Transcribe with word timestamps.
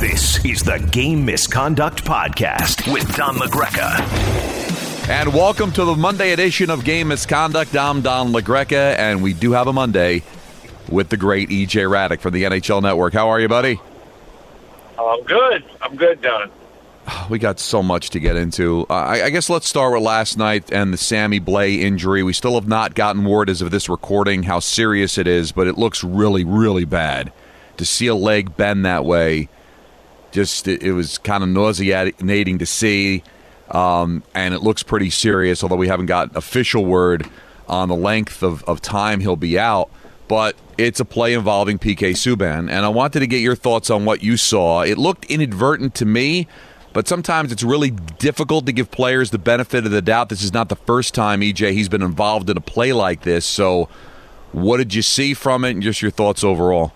This 0.00 0.44
is 0.44 0.62
the 0.62 0.76
Game 0.92 1.24
Misconduct 1.24 2.04
Podcast 2.04 2.92
with 2.92 3.16
Don 3.16 3.36
LaGreca. 3.36 5.08
And 5.08 5.32
welcome 5.32 5.72
to 5.72 5.86
the 5.86 5.94
Monday 5.94 6.32
edition 6.32 6.68
of 6.68 6.84
Game 6.84 7.08
Misconduct. 7.08 7.74
I'm 7.74 8.02
Don 8.02 8.30
LaGreca, 8.30 8.98
and 8.98 9.22
we 9.22 9.32
do 9.32 9.52
have 9.52 9.68
a 9.68 9.72
Monday 9.72 10.22
with 10.90 11.08
the 11.08 11.16
great 11.16 11.48
EJ 11.48 11.88
Hradek 11.88 12.20
from 12.20 12.34
the 12.34 12.42
NHL 12.42 12.82
Network. 12.82 13.14
How 13.14 13.30
are 13.30 13.40
you, 13.40 13.48
buddy? 13.48 13.80
I'm 14.98 15.22
good. 15.22 15.64
I'm 15.80 15.96
good, 15.96 16.20
Don. 16.20 16.50
We 17.30 17.38
got 17.38 17.58
so 17.58 17.82
much 17.82 18.10
to 18.10 18.20
get 18.20 18.36
into. 18.36 18.84
Uh, 18.90 18.94
I, 18.94 19.24
I, 19.24 19.30
guess 19.30 19.48
let's 19.48 19.66
start 19.66 19.94
with 19.94 20.02
last 20.02 20.36
night 20.36 20.70
and 20.72 20.92
the 20.92 20.98
Sammy 20.98 21.40
Blais 21.40 21.78
injury. 21.78 22.22
We 22.22 22.34
still 22.34 22.54
have 22.54 22.68
not 22.68 22.94
gotten 22.94 23.24
word 23.24 23.48
as 23.48 23.62
of 23.62 23.70
this 23.70 23.88
recording 23.88 24.42
how 24.42 24.60
serious 24.60 25.16
it 25.16 25.26
is, 25.26 25.52
but 25.52 25.66
it 25.66 25.78
looks 25.78 26.04
really, 26.04 26.44
really 26.44 26.84
bad. 26.84 27.32
To 27.78 27.86
see 27.86 28.08
a 28.08 28.14
leg 28.14 28.56
bend 28.56 28.84
that 28.84 29.04
way, 29.04 29.48
just 30.36 30.68
it, 30.68 30.82
it 30.82 30.92
was 30.92 31.18
kind 31.18 31.42
of 31.42 31.48
nauseating 31.48 32.58
to 32.58 32.66
see, 32.66 33.24
um, 33.70 34.22
and 34.34 34.54
it 34.54 34.62
looks 34.62 34.82
pretty 34.82 35.10
serious. 35.10 35.62
Although 35.62 35.76
we 35.76 35.88
haven't 35.88 36.06
got 36.06 36.36
official 36.36 36.84
word 36.84 37.28
on 37.66 37.88
the 37.88 37.96
length 37.96 38.42
of, 38.42 38.62
of 38.64 38.80
time 38.80 39.20
he'll 39.20 39.34
be 39.34 39.58
out, 39.58 39.90
but 40.28 40.54
it's 40.78 41.00
a 41.00 41.04
play 41.04 41.32
involving 41.32 41.78
PK 41.78 42.10
Subban, 42.10 42.70
and 42.70 42.84
I 42.84 42.88
wanted 42.88 43.20
to 43.20 43.26
get 43.26 43.40
your 43.40 43.56
thoughts 43.56 43.90
on 43.90 44.04
what 44.04 44.22
you 44.22 44.36
saw. 44.36 44.82
It 44.82 44.98
looked 44.98 45.24
inadvertent 45.24 45.94
to 45.96 46.04
me 46.04 46.46
but 46.92 47.06
sometimes 47.06 47.52
it's 47.52 47.62
really 47.62 47.90
difficult 47.90 48.64
to 48.64 48.72
give 48.72 48.90
players 48.90 49.28
the 49.28 49.36
benefit 49.36 49.84
of 49.84 49.90
the 49.90 50.00
doubt. 50.00 50.30
This 50.30 50.42
is 50.42 50.54
not 50.54 50.70
the 50.70 50.76
first 50.76 51.12
time, 51.12 51.42
EJ, 51.42 51.72
he's 51.72 51.90
been 51.90 52.00
involved 52.00 52.48
in 52.48 52.56
a 52.56 52.60
play 52.62 52.94
like 52.94 53.20
this. 53.20 53.44
So, 53.44 53.90
what 54.52 54.78
did 54.78 54.94
you 54.94 55.02
see 55.02 55.34
from 55.34 55.66
it 55.66 55.72
and 55.72 55.82
just 55.82 56.00
your 56.00 56.10
thoughts 56.10 56.42
overall? 56.42 56.94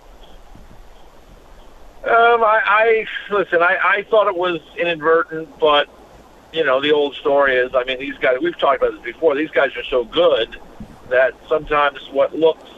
Um, 2.03 2.43
I, 2.43 2.61
I 2.65 3.05
listen. 3.29 3.61
I, 3.61 3.77
I 3.83 4.03
thought 4.09 4.27
it 4.27 4.35
was 4.35 4.59
inadvertent, 4.77 5.59
but 5.59 5.87
you 6.51 6.63
know 6.63 6.81
the 6.81 6.91
old 6.91 7.15
story 7.15 7.55
is. 7.55 7.75
I 7.75 7.83
mean, 7.83 7.99
these 7.99 8.17
guys. 8.17 8.37
We've 8.41 8.57
talked 8.57 8.81
about 8.81 8.93
this 8.93 9.03
before. 9.03 9.35
These 9.35 9.51
guys 9.51 9.75
are 9.75 9.83
so 9.83 10.03
good 10.05 10.57
that 11.09 11.35
sometimes 11.47 11.99
what 12.11 12.35
looks 12.35 12.69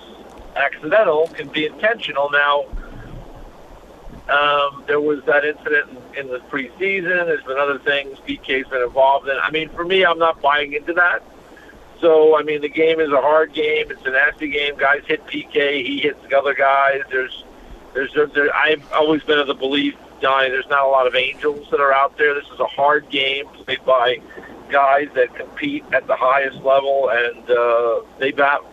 accidental 0.55 1.27
can 1.29 1.47
be 1.47 1.65
intentional. 1.65 2.29
Now, 2.31 2.65
um, 4.29 4.83
there 4.87 5.01
was 5.01 5.23
that 5.25 5.45
incident 5.45 5.89
in, 6.17 6.27
the 6.27 6.39
preseason. 6.39 7.25
There's 7.25 7.43
been 7.43 7.57
other 7.57 7.79
things 7.79 8.19
PK's 8.19 8.67
been 8.67 8.81
involved 8.81 9.27
in. 9.27 9.37
I 9.37 9.51
mean, 9.51 9.69
for 9.69 9.83
me, 9.83 10.05
I'm 10.05 10.19
not 10.19 10.41
buying 10.41 10.73
into 10.73 10.93
that. 10.93 11.23
So, 11.99 12.37
I 12.37 12.43
mean, 12.43 12.61
the 12.61 12.69
game 12.69 12.99
is 12.99 13.11
a 13.11 13.21
hard 13.21 13.53
game. 13.53 13.89
It's 13.89 14.05
a 14.05 14.11
nasty 14.11 14.49
game. 14.49 14.75
Guys 14.77 15.03
hit 15.07 15.25
PK. 15.25 15.85
He 15.85 15.99
hits 15.99 16.19
the 16.27 16.37
other 16.37 16.53
guys. 16.53 17.01
There's, 17.09 17.43
there's, 17.93 18.13
there, 18.33 18.55
I've 18.55 18.91
always 18.91 19.23
been 19.23 19.39
of 19.39 19.47
the 19.47 19.53
belief, 19.53 19.95
Donnie, 20.21 20.49
there's 20.49 20.67
not 20.69 20.83
a 20.83 20.87
lot 20.87 21.07
of 21.07 21.15
angels 21.15 21.67
that 21.71 21.79
are 21.79 21.93
out 21.93 22.17
there. 22.17 22.33
This 22.33 22.49
is 22.53 22.59
a 22.59 22.65
hard 22.65 23.09
game 23.09 23.47
played 23.47 23.83
by 23.85 24.19
guys 24.69 25.09
that 25.15 25.35
compete 25.35 25.83
at 25.93 26.07
the 26.07 26.15
highest 26.15 26.57
level, 26.63 27.09
and 27.09 27.49
uh, 27.49 28.01
they 28.19 28.31
battle. 28.31 28.69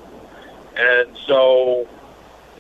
And 0.77 1.17
so, 1.27 1.89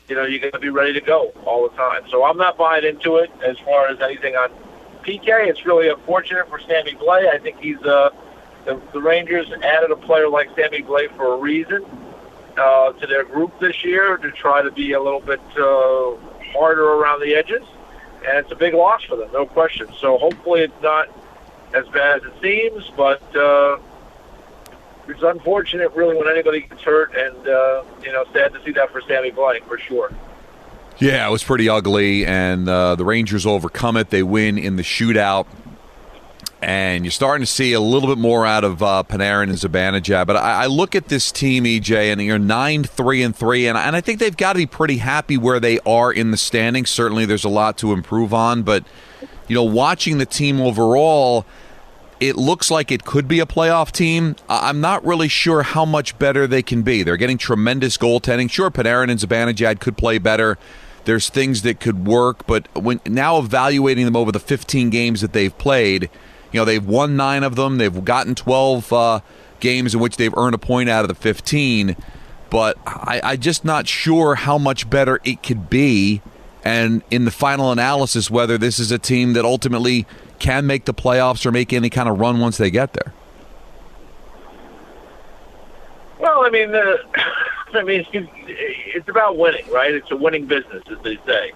you 0.09 0.17
know, 0.17 0.25
you're 0.25 0.41
going 0.41 0.53
to 0.53 0.59
be 0.59 0.69
ready 0.69 0.93
to 0.93 1.01
go 1.01 1.33
all 1.47 1.69
the 1.69 1.77
time. 1.77 2.03
So 2.11 2.25
I'm 2.25 2.37
not 2.37 2.59
buying 2.59 2.85
into 2.85 3.17
it 3.17 3.31
as 3.43 3.59
far 3.61 3.89
as 3.89 4.01
anything 4.01 4.35
on 4.35 4.51
PK. 5.03 5.49
It's 5.49 5.65
really 5.65 5.89
unfortunate 5.89 6.49
for 6.49 6.59
Sammy 6.61 6.93
Blais. 6.95 7.33
I 7.33 7.39
think 7.39 7.61
he's 7.61 7.81
uh, 7.83 8.11
the, 8.65 8.81
the 8.93 9.01
Rangers 9.01 9.51
added 9.63 9.91
a 9.91 9.97
player 9.97 10.29
like 10.29 10.49
Sammy 10.55 10.83
Blais 10.83 11.15
for 11.17 11.35
a 11.35 11.37
reason 11.39 11.85
uh, 12.59 12.93
to 12.93 13.07
their 13.07 13.25
group 13.25 13.59
this 13.61 13.85
year 13.85 14.17
to 14.19 14.31
try 14.33 14.63
to 14.63 14.71
be 14.71 14.93
a 14.93 15.01
little 15.01 15.21
bit 15.21 15.41
uh, 15.57 16.17
harder 16.53 16.85
around 16.85 17.21
the 17.21 17.35
edges, 17.35 17.63
and 18.27 18.39
it's 18.39 18.53
a 18.53 18.57
big 18.57 18.75
loss 18.75 19.03
for 19.05 19.17
them, 19.17 19.31
no 19.33 19.47
question. 19.47 19.89
So 19.99 20.19
hopefully 20.19 20.63
it's 20.63 20.83
not 20.83 21.09
as 21.75 21.87
bad 21.89 22.21
as 22.21 22.33
it 22.33 22.41
seems, 22.41 22.91
but. 22.97 23.23
Uh, 23.37 23.79
it's 25.09 25.23
unfortunate, 25.23 25.93
really, 25.93 26.17
when 26.17 26.29
anybody 26.29 26.61
gets 26.61 26.83
hurt, 26.83 27.15
and 27.17 27.49
uh, 27.49 27.83
you 28.05 28.13
know, 28.13 28.25
sad 28.33 28.53
to 28.53 28.63
see 28.63 28.71
that 28.73 28.93
for 28.93 29.01
Sammy 29.01 29.33
Blais 29.33 29.63
for 29.65 29.79
sure. 29.79 30.13
Yeah, 30.99 31.27
it 31.27 31.31
was 31.31 31.43
pretty 31.43 31.69
ugly, 31.69 32.27
and 32.27 32.69
uh, 32.69 32.95
the 32.95 33.05
Rangers 33.05 33.47
overcome 33.47 33.97
it. 33.97 34.11
They 34.11 34.23
win 34.23 34.59
in 34.59 34.77
the 34.77 34.83
shootout, 34.83 35.47
and 36.63 37.05
you're 37.05 37.13
starting 37.13 37.43
to 37.45 37.51
see 37.51 37.73
a 37.73 37.81
little 37.81 38.09
bit 38.09 38.19
more 38.19 38.45
out 38.45 38.65
of 38.65 38.83
uh, 38.83 39.03
Panarin 39.09 39.45
and 39.45 39.53
Zibanejad. 39.55 40.27
But 40.27 40.37
I, 40.37 40.65
I, 40.65 40.67
look 40.67 40.95
at 40.95 41.09
this 41.09 41.33
team, 41.33 41.65
EJ, 41.65 42.13
and 42.13 42.21
you're 42.21 42.39
nine 42.39 42.85
three 42.85 43.23
and 43.23 43.35
three, 43.35 43.67
and, 43.67 43.79
and 43.79 43.97
I 43.97 44.01
think 44.01 44.19
they've 44.19 44.37
got 44.37 44.53
to 44.55 44.59
be 44.59 44.67
pretty 44.67 44.99
happy 44.99 45.39
where 45.39 45.61
they 45.61 45.79
are 45.81 46.13
in 46.13 46.31
the 46.31 46.37
standings. 46.37 46.91
Certainly, 46.91 47.27
there's 47.27 47.45
a 47.45 47.49
lot 47.49 47.79
to 47.79 47.93
improve 47.93 48.35
on, 48.35 48.63
but 48.63 48.85
you 49.49 49.55
know, 49.55 49.65
watching 49.65 50.19
the 50.19 50.27
team 50.27 50.61
overall 50.61 51.47
it 52.21 52.37
looks 52.37 52.71
like 52.71 52.93
it 52.93 53.05
could 53.05 53.27
be 53.27 53.41
a 53.41 53.47
playoff 53.47 53.91
team. 53.91 54.37
I'm 54.49 54.81
not 54.81 55.05
really 55.05 55.29
sure 55.29 55.63
how 55.63 55.87
much 55.87 56.19
better 56.19 56.47
they 56.47 56.63
can 56.63 56.83
be. 56.83 57.03
They're 57.03 57.17
getting 57.17 57.39
tremendous 57.39 57.97
goaltending. 57.97 58.51
Sure, 58.51 58.71
Panarin 58.71 59.11
and 59.11 59.19
Zibanejad 59.19 59.81
could 59.81 59.97
play 59.97 60.19
better. 60.19 60.59
There's 61.05 61.31
things 61.31 61.63
that 61.63 61.81
could 61.81 62.07
work, 62.07 62.47
but 62.47 62.69
when 62.75 63.01
now 63.07 63.39
evaluating 63.39 64.05
them 64.05 64.17
over 64.17 64.31
the 64.31 64.39
15 64.39 64.91
games 64.91 65.23
that 65.23 65.33
they've 65.33 65.57
played, 65.57 66.11
you 66.53 66.61
know 66.61 66.65
they've 66.65 66.85
won 66.85 67.17
nine 67.17 67.45
of 67.45 67.57
them. 67.57 67.79
They've 67.79 68.05
gotten 68.05 68.35
12 68.35 68.93
uh, 68.93 69.21
games 69.61 69.95
in 69.95 70.01
which 70.01 70.17
they've 70.17 70.35
earned 70.37 70.55
a 70.55 70.59
point 70.59 70.89
out 70.89 71.05
of 71.05 71.09
the 71.09 71.15
15. 71.15 71.97
But 72.51 72.77
I, 72.85 73.21
I'm 73.23 73.41
just 73.41 73.65
not 73.65 73.87
sure 73.87 74.35
how 74.35 74.59
much 74.59 74.91
better 74.91 75.21
it 75.25 75.43
could 75.43 75.71
be. 75.71 76.21
And 76.65 77.03
in 77.11 77.25
the 77.25 77.31
final 77.31 77.73
analysis, 77.73 78.31
whether 78.31 78.59
this 78.59 78.79
is 78.79 78.91
a 78.91 78.99
team 78.99 79.33
that 79.35 79.45
ultimately 79.45 80.07
can 80.41 80.67
make 80.67 80.85
the 80.85 80.95
playoffs 80.95 81.47
or 81.47 81.53
make 81.53 81.73
any 81.73 81.89
kind 81.89 82.09
of 82.09 82.19
run 82.19 82.41
once 82.41 82.57
they 82.57 82.71
get 82.71 82.93
there? 82.93 83.15
Well, 86.19 86.45
I 86.45 86.51
mean, 86.51 86.75
uh, 86.75 86.97
I 87.75 87.83
mean, 87.85 88.05
it's 88.13 89.09
about 89.09 89.39
winning, 89.39 89.65
right? 89.71 89.95
It's 89.95 90.11
a 90.11 90.17
winning 90.17 90.47
business, 90.47 90.83
as 90.91 90.99
they 91.03 91.19
say. 91.25 91.53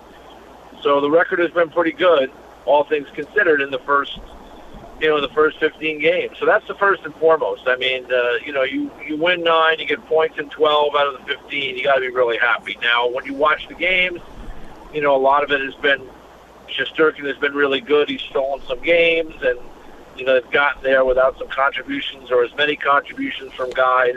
So 0.83 1.01
the 1.01 1.11
record 1.11 1.39
has 1.41 1.51
been 1.51 1.71
pretty 1.71 1.93
good, 1.93 2.31
all 2.67 2.85
things 2.85 3.09
considered, 3.15 3.61
in 3.61 3.71
the 3.71 3.79
first, 3.81 4.19
you 5.05 5.11
know, 5.11 5.21
the 5.21 5.29
first 5.35 5.59
15 5.59 6.01
games. 6.01 6.39
So 6.39 6.47
that's 6.47 6.67
the 6.67 6.75
first 6.77 7.03
and 7.05 7.15
foremost. 7.17 7.65
I 7.67 7.77
mean, 7.77 8.07
uh, 8.11 8.37
you 8.43 8.55
know, 8.55 8.63
you 8.63 8.91
you 9.07 9.19
win 9.19 9.45
nine, 9.45 9.79
you 9.79 9.85
get 9.85 10.03
points 10.07 10.39
in 10.39 10.49
12 10.49 10.95
out 10.95 11.15
of 11.15 11.21
the 11.21 11.27
15. 11.27 11.77
You 11.77 11.85
got 11.85 11.97
to 11.97 12.01
be 12.01 12.09
really 12.09 12.39
happy. 12.39 12.79
Now, 12.81 13.11
when 13.11 13.27
you 13.27 13.35
watch 13.35 13.69
the 13.69 13.75
games, 13.75 14.21
you 14.95 15.03
know, 15.03 15.15
a 15.15 15.21
lot 15.21 15.45
of 15.45 15.51
it 15.51 15.61
has 15.61 15.75
been 15.75 16.01
Shesterkin 16.71 17.27
has 17.27 17.37
been 17.37 17.53
really 17.53 17.83
good. 17.83 18.09
He's 18.09 18.23
stolen 18.23 18.63
some 18.67 18.81
games, 18.81 19.35
and 19.43 19.59
you 20.17 20.25
know 20.25 20.41
they've 20.41 20.51
gotten 20.51 20.83
there 20.83 21.05
without 21.05 21.37
some 21.37 21.49
contributions 21.49 22.31
or 22.31 22.43
as 22.43 22.57
many 22.57 22.75
contributions 22.75 23.53
from 23.53 23.69
guys 23.73 24.17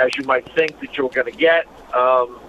as 0.00 0.16
you 0.16 0.24
might 0.24 0.50
think 0.54 0.80
that 0.80 0.96
you're 0.96 1.10
going 1.10 1.30
to 1.30 1.38
get. 1.38 1.66
Um, 1.94 2.40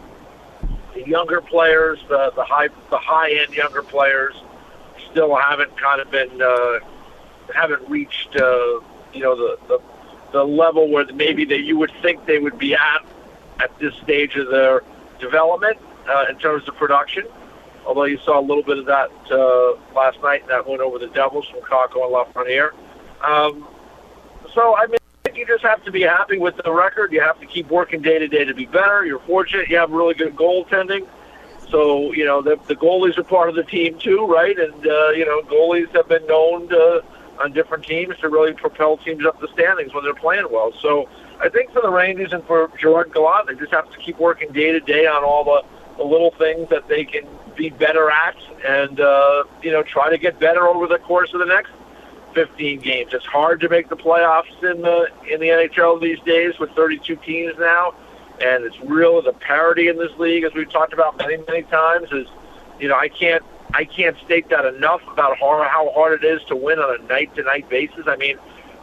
the 0.93 1.05
younger 1.05 1.41
players, 1.41 1.99
the 2.07 2.31
the 2.33 2.45
high 2.45 2.69
the 2.89 2.97
high 2.97 3.31
end 3.33 3.53
younger 3.53 3.83
players, 3.83 4.35
still 5.11 5.35
haven't 5.35 5.75
kind 5.77 5.99
of 5.99 6.09
been 6.09 6.41
uh, 6.41 6.79
haven't 7.53 7.87
reached 7.89 8.35
uh, 8.35 8.79
you 9.13 9.21
know 9.21 9.35
the, 9.35 9.57
the 9.67 9.81
the 10.31 10.43
level 10.43 10.89
where 10.89 11.05
maybe 11.13 11.45
that 11.45 11.61
you 11.61 11.77
would 11.77 11.91
think 12.01 12.25
they 12.25 12.39
would 12.39 12.57
be 12.57 12.73
at 12.73 13.05
at 13.59 13.77
this 13.79 13.93
stage 13.95 14.35
of 14.35 14.49
their 14.49 14.83
development 15.19 15.77
uh, 16.07 16.25
in 16.29 16.37
terms 16.37 16.67
of 16.67 16.75
production 16.75 17.25
although 17.85 18.05
you 18.05 18.17
saw 18.19 18.39
a 18.39 18.41
little 18.41 18.63
bit 18.63 18.77
of 18.77 18.85
that 18.85 19.11
uh, 19.31 19.73
last 19.95 20.21
night, 20.21 20.47
that 20.47 20.67
went 20.67 20.81
over 20.81 20.99
the 20.99 21.07
Devils 21.07 21.47
from 21.47 21.61
Kakko 21.61 22.05
and 22.05 22.13
Lafreniere. 22.13 22.71
Um, 23.23 23.67
so, 24.53 24.75
I 24.75 24.87
mean, 24.87 24.97
you 25.35 25.45
just 25.45 25.63
have 25.63 25.83
to 25.85 25.91
be 25.91 26.01
happy 26.01 26.37
with 26.37 26.55
the 26.57 26.71
record. 26.71 27.11
You 27.11 27.21
have 27.21 27.39
to 27.39 27.45
keep 27.45 27.69
working 27.69 28.01
day 28.01 28.19
to 28.19 28.27
day 28.27 28.45
to 28.45 28.53
be 28.53 28.65
better. 28.65 29.05
You're 29.05 29.19
fortunate 29.19 29.69
you 29.69 29.77
have 29.77 29.91
really 29.91 30.13
good 30.13 30.35
goaltending. 30.35 31.07
So, 31.69 32.13
you 32.13 32.25
know, 32.25 32.41
the, 32.41 32.57
the 32.67 32.75
goalies 32.75 33.17
are 33.17 33.23
part 33.23 33.49
of 33.49 33.55
the 33.55 33.63
team 33.63 33.97
too, 33.97 34.25
right? 34.25 34.57
And, 34.57 34.87
uh, 34.87 35.09
you 35.09 35.25
know, 35.25 35.41
goalies 35.43 35.93
have 35.95 36.07
been 36.07 36.25
known 36.27 36.69
to, 36.69 37.03
on 37.39 37.51
different 37.51 37.85
teams 37.85 38.17
to 38.19 38.29
really 38.29 38.53
propel 38.53 38.97
teams 38.97 39.25
up 39.25 39.39
the 39.39 39.47
standings 39.53 39.93
when 39.93 40.03
they're 40.03 40.13
playing 40.13 40.47
well. 40.51 40.71
So 40.81 41.09
I 41.39 41.49
think 41.49 41.71
for 41.71 41.81
the 41.81 41.89
Rangers 41.89 42.33
and 42.33 42.43
for 42.45 42.71
Gerard 42.79 43.13
Gallant, 43.13 43.47
they 43.47 43.55
just 43.55 43.71
have 43.71 43.91
to 43.91 43.97
keep 43.97 44.19
working 44.19 44.51
day 44.51 44.71
to 44.71 44.79
day 44.79 45.05
on 45.05 45.23
all 45.23 45.43
the, 45.43 45.63
the 45.97 46.03
little 46.03 46.31
things 46.31 46.69
that 46.69 46.87
they 46.87 47.03
can 47.03 47.25
be 47.55 47.69
better 47.69 48.11
at, 48.11 48.35
and 48.65 48.99
uh, 48.99 49.43
you 49.61 49.71
know 49.71 49.83
try 49.83 50.09
to 50.09 50.17
get 50.17 50.39
better 50.39 50.67
over 50.67 50.87
the 50.87 50.99
course 50.99 51.33
of 51.33 51.39
the 51.39 51.45
next 51.45 51.71
15 52.33 52.79
games. 52.81 53.13
It's 53.13 53.25
hard 53.25 53.61
to 53.61 53.69
make 53.69 53.89
the 53.89 53.95
playoffs 53.95 54.61
in 54.61 54.81
the 54.81 55.07
in 55.29 55.39
the 55.39 55.47
NHL 55.47 56.01
these 56.01 56.19
days 56.21 56.59
with 56.59 56.69
32 56.71 57.15
teams 57.17 57.53
now, 57.57 57.95
and 58.41 58.65
it's 58.65 58.79
real 58.81 59.21
the 59.21 59.33
parity 59.33 59.87
in 59.87 59.97
this 59.97 60.11
league, 60.17 60.43
as 60.43 60.53
we've 60.53 60.69
talked 60.69 60.93
about 60.93 61.17
many 61.17 61.37
many 61.47 61.63
times. 61.63 62.11
Is 62.11 62.27
you 62.79 62.89
know 62.89 62.97
I 62.97 63.07
can't 63.07 63.43
I 63.73 63.85
can't 63.85 64.17
state 64.25 64.49
that 64.49 64.65
enough 64.65 65.01
about 65.11 65.37
how, 65.37 65.91
hard 65.93 66.23
it 66.23 66.27
is 66.27 66.43
to 66.45 66.55
win 66.55 66.79
on 66.79 66.99
a 66.99 67.03
night 67.07 67.35
to 67.35 67.43
night 67.43 67.67
basis. 67.69 68.05
I 68.07 68.15
mean, 68.15 68.37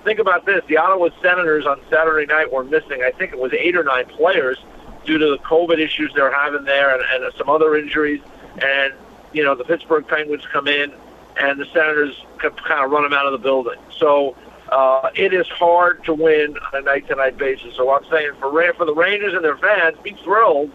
think 0.05 0.19
about 0.19 0.44
this: 0.44 0.62
the 0.67 0.76
Ottawa 0.76 1.08
Senators 1.23 1.67
on 1.67 1.81
Saturday 1.88 2.26
night 2.26 2.52
were 2.52 2.64
missing, 2.64 3.02
I 3.02 3.11
think 3.11 3.32
it 3.32 3.38
was 3.38 3.52
eight 3.52 3.76
or 3.76 3.84
nine 3.84 4.06
players 4.06 4.58
due 5.05 5.19
to 5.19 5.31
the 5.31 5.38
COVID 5.38 5.79
issues 5.79 6.12
they're 6.14 6.32
having 6.32 6.64
there 6.64 6.94
and, 6.94 7.25
and 7.25 7.34
some 7.37 7.49
other 7.49 7.76
injuries. 7.76 8.20
And 8.62 8.93
you 9.32 9.43
know, 9.43 9.55
the 9.55 9.64
Pittsburgh 9.64 10.06
Penguins 10.06 10.44
come 10.52 10.69
in, 10.69 10.93
and 11.40 11.58
the 11.58 11.67
Senators 11.67 12.14
kind 12.38 12.84
of 12.84 12.90
run 12.90 13.02
them 13.02 13.12
out 13.12 13.26
of 13.26 13.32
the 13.32 13.38
building. 13.38 13.79
So 13.96 14.37
uh, 14.69 15.11
it 15.14 15.32
is 15.32 15.49
hard 15.49 16.05
to 16.05 16.14
win 16.14 16.56
on 16.56 16.81
a 16.81 16.82
night-to-night 16.82 17.37
basis. 17.37 17.75
So 17.76 17.90
I'm 17.90 18.05
saying 18.11 18.32
for 18.40 18.73
for 18.75 18.84
the 18.84 18.94
Rangers 18.94 19.34
and 19.34 19.44
their 19.44 19.56
fans, 19.56 19.96
be 20.02 20.17
thrilled 20.23 20.70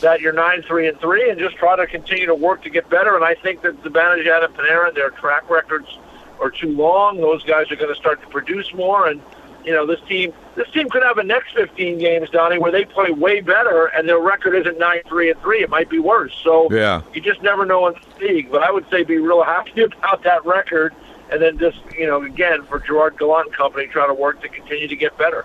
that 0.00 0.20
you're 0.20 0.32
nine 0.32 0.62
three 0.62 0.88
and 0.88 0.98
three, 1.00 1.30
and 1.30 1.38
just 1.38 1.56
try 1.56 1.76
to 1.76 1.86
continue 1.86 2.26
to 2.26 2.34
work 2.34 2.62
to 2.62 2.70
get 2.70 2.88
better. 2.88 3.16
And 3.16 3.24
I 3.24 3.34
think 3.34 3.62
that 3.62 3.82
the 3.82 3.90
Zibanejad 3.90 4.44
and 4.44 4.54
Panarin, 4.54 4.94
their 4.94 5.10
track 5.10 5.48
records 5.50 5.86
are 6.40 6.50
too 6.50 6.72
long. 6.72 7.20
Those 7.20 7.42
guys 7.44 7.70
are 7.70 7.76
going 7.76 7.92
to 7.92 8.00
start 8.00 8.20
to 8.22 8.28
produce 8.28 8.72
more, 8.74 9.08
and 9.08 9.20
you 9.64 9.72
know 9.72 9.86
this 9.86 10.00
team 10.08 10.32
this 10.56 10.68
team 10.70 10.88
could 10.88 11.02
have 11.02 11.18
a 11.18 11.22
next 11.22 11.54
15 11.54 11.98
games, 11.98 12.30
Donnie, 12.30 12.58
where 12.58 12.72
they 12.72 12.84
play 12.84 13.10
way 13.10 13.40
better 13.40 13.86
and 13.86 14.08
their 14.08 14.18
record 14.18 14.54
isn't 14.54 14.78
nine 14.78 15.02
three 15.06 15.30
and 15.30 15.40
three. 15.40 15.62
It 15.62 15.70
might 15.70 15.90
be 15.90 15.98
worse. 15.98 16.34
So 16.42 16.68
yeah. 16.70 17.02
you 17.14 17.20
just 17.20 17.42
never 17.42 17.64
know 17.66 17.86
in 17.88 17.94
the 17.94 18.26
league. 18.26 18.50
But 18.50 18.62
I 18.62 18.70
would 18.70 18.88
say 18.90 19.04
be 19.04 19.18
real 19.18 19.42
happy 19.42 19.82
about 19.82 20.22
that 20.24 20.44
record, 20.44 20.94
and 21.30 21.40
then 21.40 21.58
just 21.58 21.78
you 21.96 22.06
know 22.06 22.22
again 22.22 22.64
for 22.64 22.78
Gerard 22.80 23.18
Gallant 23.18 23.48
and 23.48 23.56
company, 23.56 23.86
try 23.86 24.06
to 24.06 24.14
work 24.14 24.40
to 24.42 24.48
continue 24.48 24.88
to 24.88 24.96
get 24.96 25.16
better. 25.18 25.44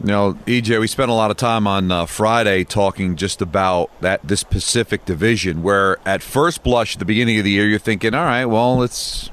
You 0.00 0.06
know, 0.08 0.34
EJ, 0.46 0.80
we 0.80 0.86
spent 0.88 1.10
a 1.10 1.14
lot 1.14 1.30
of 1.30 1.36
time 1.36 1.66
on 1.66 1.90
uh, 1.90 2.06
Friday 2.06 2.64
talking 2.64 3.16
just 3.16 3.40
about 3.40 3.90
that 4.00 4.20
this 4.26 4.42
Pacific 4.42 5.04
Division, 5.04 5.62
where 5.62 5.98
at 6.06 6.22
first 6.22 6.64
blush, 6.64 6.96
at 6.96 6.98
the 6.98 7.04
beginning 7.04 7.38
of 7.38 7.44
the 7.44 7.52
year, 7.52 7.68
you're 7.68 7.78
thinking, 7.78 8.12
all 8.12 8.24
right, 8.24 8.44
well, 8.44 8.82
it's 8.82 9.30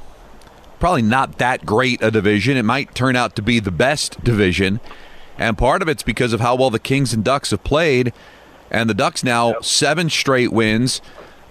probably 0.79 1.01
not 1.01 1.39
that 1.39 1.65
great 1.65 2.01
a 2.03 2.11
division. 2.11 2.57
It 2.57 2.63
might 2.63 2.93
turn 2.93 3.15
out 3.15 3.35
to 3.37 3.41
be 3.41 3.59
the 3.59 3.71
best 3.71 4.23
division, 4.23 4.79
and 5.37 5.57
part 5.57 5.81
of 5.81 5.87
it's 5.89 6.03
because 6.03 6.31
of 6.31 6.41
how 6.41 6.55
well 6.55 6.69
the 6.69 6.79
Kings 6.79 7.11
and 7.11 7.23
Ducks 7.23 7.49
have 7.51 7.63
played, 7.63 8.13
and 8.69 8.89
the 8.89 8.93
Ducks 8.93 9.23
now 9.23 9.59
seven 9.61 10.09
straight 10.09 10.53
wins. 10.53 11.01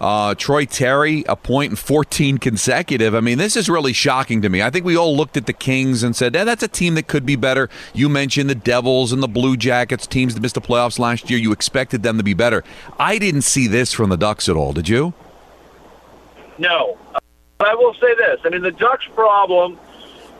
Uh, 0.01 0.33
Troy 0.33 0.65
Terry, 0.65 1.23
a 1.29 1.35
point 1.35 1.69
and 1.69 1.77
14 1.77 2.39
consecutive. 2.39 3.13
I 3.13 3.19
mean, 3.19 3.37
this 3.37 3.55
is 3.55 3.69
really 3.69 3.93
shocking 3.93 4.41
to 4.41 4.49
me. 4.49 4.63
I 4.63 4.71
think 4.71 4.83
we 4.83 4.97
all 4.97 5.15
looked 5.15 5.37
at 5.37 5.45
the 5.45 5.53
Kings 5.53 6.01
and 6.01 6.15
said, 6.15 6.33
yeah, 6.33 6.43
that's 6.43 6.63
a 6.63 6.67
team 6.67 6.95
that 6.95 7.05
could 7.05 7.23
be 7.23 7.35
better. 7.35 7.69
You 7.93 8.09
mentioned 8.09 8.49
the 8.49 8.55
Devils 8.55 9.11
and 9.11 9.21
the 9.21 9.27
Blue 9.27 9.55
Jackets, 9.55 10.07
teams 10.07 10.33
that 10.33 10.41
missed 10.41 10.55
the 10.55 10.61
playoffs 10.61 10.97
last 10.97 11.29
year. 11.29 11.37
You 11.37 11.51
expected 11.51 12.01
them 12.01 12.17
to 12.17 12.23
be 12.23 12.33
better. 12.33 12.63
I 12.97 13.19
didn't 13.19 13.43
see 13.43 13.67
this 13.67 13.93
from 13.93 14.09
the 14.09 14.17
Ducks 14.17 14.49
at 14.49 14.55
all. 14.55 14.73
Did 14.73 14.89
you? 14.89 15.13
No. 16.57 16.97
But 17.59 17.67
I 17.67 17.75
will 17.75 17.93
say 17.93 18.15
this. 18.15 18.39
I 18.43 18.49
mean, 18.49 18.63
the 18.63 18.71
Ducks' 18.71 19.05
problem 19.13 19.77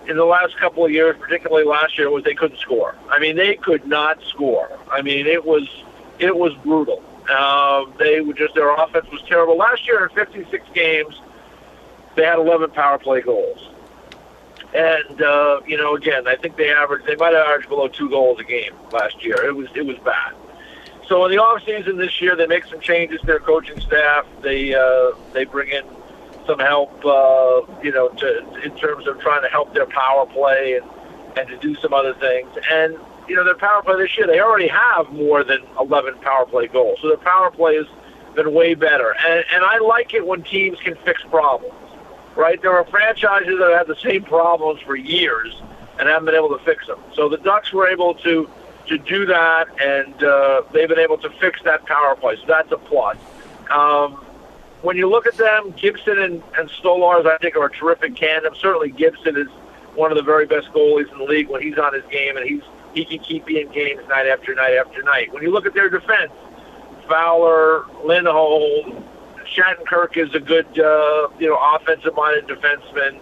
in 0.08 0.18
the 0.18 0.26
last 0.26 0.58
couple 0.58 0.84
of 0.84 0.90
years, 0.90 1.16
particularly 1.20 1.66
last 1.66 2.00
year, 2.00 2.10
was 2.10 2.24
they 2.24 2.34
couldn't 2.34 2.58
score. 2.58 2.96
I 3.12 3.20
mean, 3.20 3.36
they 3.36 3.58
could 3.58 3.86
not 3.86 4.24
score. 4.24 4.76
I 4.92 5.04
mean, 5.04 5.28
it 5.28 5.46
was 5.46 5.70
it 6.18 6.36
was 6.36 6.56
brutal. 6.64 7.04
Uh, 7.32 7.86
they 7.98 8.22
were 8.22 8.34
just 8.34 8.54
their 8.56 8.74
offense 8.74 9.08
was 9.12 9.22
terrible. 9.28 9.58
Last 9.58 9.88
year 9.88 10.04
in 10.06 10.10
56 10.10 10.66
games, 10.74 11.20
they 12.16 12.24
had 12.24 12.40
11 12.40 12.72
power 12.72 12.98
play 12.98 13.22
goals. 13.22 13.70
And 14.74 15.22
uh, 15.22 15.62
you 15.68 15.78
know, 15.78 15.96
again, 15.96 16.28
I 16.28 16.36
think 16.36 16.56
they 16.56 16.72
averaged 16.72 17.06
they 17.06 17.16
might 17.16 17.34
have 17.34 17.46
averaged 17.46 17.70
below 17.70 17.88
two 17.88 18.10
goals 18.10 18.40
a 18.40 18.44
game 18.44 18.74
last 18.92 19.24
year. 19.24 19.44
It 19.46 19.56
was 19.56 19.68
it 19.76 19.86
was 19.86 19.98
bad. 20.00 20.34
So 21.08 21.26
in 21.26 21.32
the 21.32 21.40
off 21.40 21.66
season 21.66 21.98
this 21.98 22.22
year, 22.22 22.38
they 22.38 22.48
make 22.48 22.64
some 22.66 22.80
changes 22.80 23.20
to 23.20 23.28
their 23.28 23.40
coaching 23.40 23.80
staff. 23.82 24.26
They 24.42 24.74
uh, 24.74 25.12
they 25.34 25.44
bring 25.44 25.70
in 25.70 25.84
some 26.48 26.60
help, 26.60 26.94
uh, 27.06 27.62
you 27.84 27.92
know, 27.92 28.10
to, 28.10 28.62
in 28.64 28.76
terms 28.78 29.08
of 29.08 29.20
trying 29.20 29.42
to 29.42 29.50
help 29.50 29.74
their 29.74 29.88
power 29.88 30.26
play 30.26 30.80
and 30.82 30.90
and 31.38 31.50
to 31.50 31.58
do 31.58 31.76
some 31.76 31.94
other 31.94 32.14
things. 32.14 32.50
And 32.70 32.98
you 33.28 33.36
know, 33.36 33.44
their 33.44 33.56
power 33.56 33.82
play 33.84 33.98
this 33.98 34.18
year, 34.18 34.28
they 34.28 34.40
already 34.40 34.68
have 34.68 35.12
more 35.12 35.44
than 35.44 35.60
11 35.80 36.16
power 36.20 36.46
play 36.46 36.68
goals. 36.68 37.00
So 37.02 37.08
their 37.08 37.18
power 37.18 37.52
play 37.52 37.76
has 37.76 37.86
been 38.36 38.54
way 38.54 38.74
better. 38.74 39.16
And, 39.26 39.46
and 39.54 39.64
I 39.64 39.80
like 39.80 40.14
it 40.14 40.26
when 40.26 40.44
teams 40.44 40.80
can 40.80 40.96
fix 41.06 41.22
problems, 41.24 41.74
right? 42.36 42.62
There 42.62 42.72
are 42.72 42.86
franchises 42.86 43.60
that 43.60 43.70
have 43.70 43.88
had 43.88 43.88
the 43.88 44.02
same 44.02 44.24
problems 44.24 44.82
for 44.82 44.96
years 44.96 45.62
and 46.00 46.08
haven't 46.10 46.26
been 46.26 46.36
able 46.36 46.58
to 46.58 46.64
fix 46.64 46.88
them. 46.88 47.00
So 47.16 47.30
the 47.30 47.38
Ducks 47.38 47.72
were 47.72 47.88
able 47.88 48.16
to 48.16 48.50
to 48.88 48.98
do 48.98 49.26
that, 49.28 49.68
and 49.80 50.24
uh, 50.24 50.64
they've 50.74 50.90
been 50.90 51.00
able 51.00 51.18
to 51.20 51.30
fix 51.40 51.62
that 51.64 51.86
power 51.86 52.16
play. 52.16 52.36
So 52.38 52.44
that's 52.48 52.72
a 52.72 52.78
plus. 52.78 53.16
Um, 53.70 54.26
when 54.82 54.98
you 54.98 55.08
look 55.08 55.28
at 55.28 55.38
them, 55.38 55.74
Gibson 55.78 56.20
and, 56.20 56.44
and 56.58 56.70
Stolarz, 56.70 57.26
I 57.26 57.38
think, 57.38 57.56
are 57.56 57.66
a 57.66 57.72
terrific 57.72 58.16
tandem. 58.16 58.56
Certainly, 58.56 58.92
Gibson 58.92 59.38
is 59.38 59.48
one 59.96 60.12
of 60.12 60.18
the 60.18 60.24
very 60.24 60.46
best 60.46 60.70
goalies 60.74 61.12
in 61.12 61.20
the 61.20 61.24
league 61.24 61.48
when 61.50 61.62
he's 61.62 61.78
on 61.78 61.94
his 61.94 62.04
game, 62.12 62.38
and 62.38 62.48
he's 62.48 62.64
he 62.94 63.06
can 63.06 63.20
keep 63.20 63.50
you 63.50 63.60
in 63.62 63.72
games 63.72 64.02
night 64.10 64.28
after 64.28 64.54
night 64.56 64.76
after 64.76 65.02
night. 65.04 65.34
When 65.34 65.44
you 65.44 65.52
look 65.52 65.66
at 65.66 65.74
their 65.74 65.90
defense, 65.90 66.32
Fowler, 67.08 67.86
Lindholm, 68.06 69.04
Shattenkirk 69.56 70.18
is 70.18 70.34
a 70.34 70.40
good, 70.40 70.68
uh, 70.80 71.30
you 71.40 71.50
know, 71.50 71.58
offensive-minded 71.76 72.48
defenseman. 72.48 73.20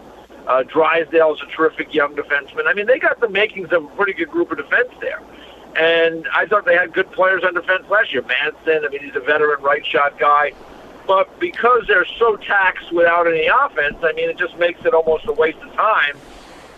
Uh, 0.48 0.64
Drysdale 0.64 1.36
is 1.36 1.42
a 1.42 1.56
terrific 1.56 1.94
young 1.94 2.16
defenseman. 2.16 2.68
I 2.68 2.74
mean, 2.74 2.88
they 2.88 3.00
got 3.00 3.20
the 3.20 3.30
makings 3.30 3.72
of 3.72 3.84
a 3.84 3.88
pretty 3.90 4.14
good 4.14 4.30
group 4.30 4.52
of 4.52 4.58
defense 4.58 4.90
there. 5.02 5.22
And 5.76 6.28
I 6.34 6.46
thought 6.48 6.66
they 6.66 6.76
had 6.76 6.94
good 6.94 7.12
players 7.12 7.44
on 7.44 7.54
defense 7.54 7.84
last 7.90 8.12
year. 8.12 8.24
Manson, 8.24 8.84
I 8.86 8.90
mean, 8.90 9.02
he's 9.04 9.16
a 9.16 9.20
veteran 9.20 9.62
right 9.62 9.86
shot 9.86 10.20
guy. 10.20 10.54
But 11.08 11.40
because 11.40 11.86
they're 11.88 12.06
so 12.06 12.36
taxed 12.36 12.92
without 12.92 13.28
any 13.28 13.48
offense, 13.48 13.98
I 14.04 14.14
mean, 14.14 14.30
it 14.30 14.38
just 14.38 14.58
makes 14.58 14.84
it 14.86 14.94
almost 14.94 15.26
a 15.28 15.32
waste 15.32 15.58
of 15.60 15.74
time 15.74 16.18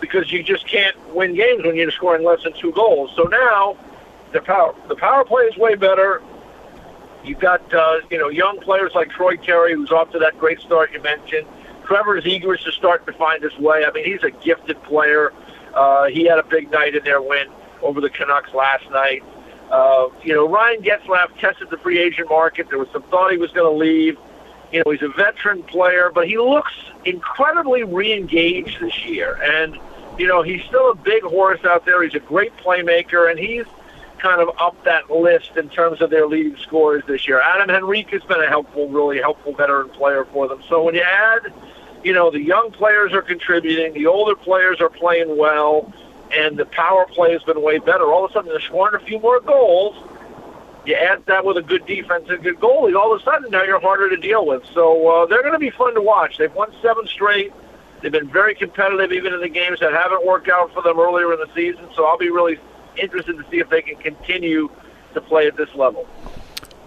because 0.02 0.30
you 0.32 0.42
just 0.42 0.66
can't 0.66 0.96
win 1.14 1.34
games 1.34 1.64
when 1.64 1.76
you're 1.76 1.90
scoring 1.92 2.24
less 2.24 2.42
than 2.42 2.52
two 2.52 2.72
goals. 2.72 3.10
So 3.16 3.22
now 3.22 3.78
the 4.32 4.40
power 4.42 4.74
the 4.88 4.96
power 4.96 5.24
play 5.24 5.44
is 5.44 5.56
way 5.56 5.76
better. 5.76 6.20
You've 7.24 7.38
got 7.38 7.72
uh, 7.72 8.00
you 8.10 8.18
know 8.18 8.28
young 8.28 8.60
players 8.60 8.92
like 8.94 9.08
Troy 9.10 9.36
Terry, 9.36 9.74
who's 9.74 9.92
off 9.92 10.10
to 10.12 10.18
that 10.18 10.38
great 10.38 10.60
start 10.60 10.92
you 10.92 11.00
mentioned. 11.00 11.46
Trevor 11.86 12.20
Zegras 12.20 12.64
to 12.64 12.72
start 12.72 13.06
to 13.06 13.12
find 13.12 13.42
his 13.42 13.56
way. 13.58 13.84
I 13.84 13.92
mean, 13.92 14.04
he's 14.04 14.22
a 14.22 14.30
gifted 14.30 14.82
player. 14.82 15.32
Uh, 15.72 16.06
he 16.08 16.24
had 16.24 16.38
a 16.38 16.42
big 16.42 16.70
night 16.70 16.94
in 16.94 17.04
their 17.04 17.22
win 17.22 17.46
over 17.80 18.00
the 18.00 18.10
Canucks 18.10 18.52
last 18.52 18.90
night. 18.90 19.22
Uh, 19.70 20.08
you 20.22 20.34
know, 20.34 20.48
Ryan 20.48 20.82
Getzlaf 20.82 21.38
tested 21.38 21.70
the 21.70 21.78
free 21.78 21.98
agent 21.98 22.28
market. 22.28 22.68
There 22.68 22.78
was 22.78 22.88
some 22.92 23.02
thought 23.04 23.30
he 23.30 23.38
was 23.38 23.52
going 23.52 23.72
to 23.72 23.78
leave. 23.78 24.18
You 24.72 24.82
know, 24.84 24.90
he's 24.90 25.02
a 25.02 25.08
veteran 25.08 25.62
player, 25.62 26.10
but 26.12 26.26
he 26.26 26.38
looks 26.38 26.72
incredibly 27.04 27.84
re-engaged 27.84 28.80
this 28.80 29.04
year. 29.04 29.34
And 29.42 29.78
you 30.18 30.26
know, 30.26 30.42
he's 30.42 30.62
still 30.64 30.90
a 30.90 30.94
big 30.94 31.22
horse 31.22 31.64
out 31.64 31.84
there. 31.84 32.02
He's 32.02 32.14
a 32.14 32.20
great 32.20 32.56
playmaker, 32.58 33.30
and 33.30 33.38
he's 33.38 33.64
kind 34.18 34.40
of 34.40 34.50
up 34.60 34.82
that 34.84 35.10
list 35.10 35.56
in 35.56 35.68
terms 35.68 36.00
of 36.00 36.10
their 36.10 36.26
leading 36.26 36.56
scorers 36.56 37.02
this 37.06 37.26
year. 37.26 37.40
Adam 37.40 37.70
Henrique 37.70 38.10
has 38.10 38.22
been 38.22 38.40
a 38.40 38.48
helpful, 38.48 38.88
really 38.88 39.18
helpful 39.18 39.52
veteran 39.52 39.88
player 39.88 40.24
for 40.26 40.46
them. 40.46 40.62
So 40.68 40.84
when 40.84 40.94
you 40.94 41.02
add, 41.02 41.52
you 42.04 42.12
know, 42.12 42.30
the 42.30 42.40
young 42.40 42.70
players 42.70 43.12
are 43.12 43.22
contributing, 43.22 43.94
the 43.94 44.06
older 44.06 44.36
players 44.36 44.80
are 44.80 44.88
playing 44.88 45.36
well, 45.36 45.92
and 46.32 46.56
the 46.56 46.66
power 46.66 47.04
play 47.06 47.32
has 47.32 47.42
been 47.42 47.60
way 47.60 47.78
better. 47.78 48.04
All 48.04 48.24
of 48.24 48.30
a 48.30 48.34
sudden, 48.34 48.50
they're 48.50 48.60
scoring 48.60 48.94
a 48.94 49.04
few 49.04 49.18
more 49.18 49.40
goals. 49.40 49.96
You 50.86 50.94
add 50.94 51.26
that 51.26 51.44
with 51.44 51.56
a 51.56 51.62
good 51.62 51.86
defense 51.86 52.24
and 52.28 52.38
a 52.38 52.42
good 52.42 52.58
goalie, 52.58 52.96
all 52.96 53.14
of 53.14 53.20
a 53.20 53.24
sudden 53.24 53.50
now 53.50 53.62
you're 53.62 53.80
harder 53.80 54.10
to 54.10 54.16
deal 54.16 54.44
with. 54.46 54.64
So 54.74 55.08
uh, 55.08 55.26
they're 55.26 55.42
going 55.42 55.52
to 55.52 55.58
be 55.58 55.70
fun 55.70 55.94
to 55.94 56.00
watch. 56.00 56.38
They've 56.38 56.52
won 56.52 56.72
seven 56.82 57.06
straight. 57.06 57.52
They've 58.02 58.12
been 58.12 58.28
very 58.28 58.54
competitive 58.54 59.12
even 59.12 59.32
in 59.32 59.40
the 59.40 59.48
games 59.48 59.80
that 59.80 59.92
haven't 59.92 60.26
worked 60.26 60.48
out 60.48 60.72
for 60.74 60.82
them 60.82 60.98
earlier 60.98 61.32
in 61.32 61.38
the 61.38 61.48
season. 61.54 61.88
So 61.94 62.04
I'll 62.04 62.18
be 62.18 62.30
really 62.30 62.58
interested 62.96 63.38
to 63.38 63.44
see 63.50 63.58
if 63.58 63.70
they 63.70 63.80
can 63.80 63.96
continue 63.96 64.68
to 65.14 65.20
play 65.20 65.46
at 65.46 65.56
this 65.56 65.72
level. 65.74 66.06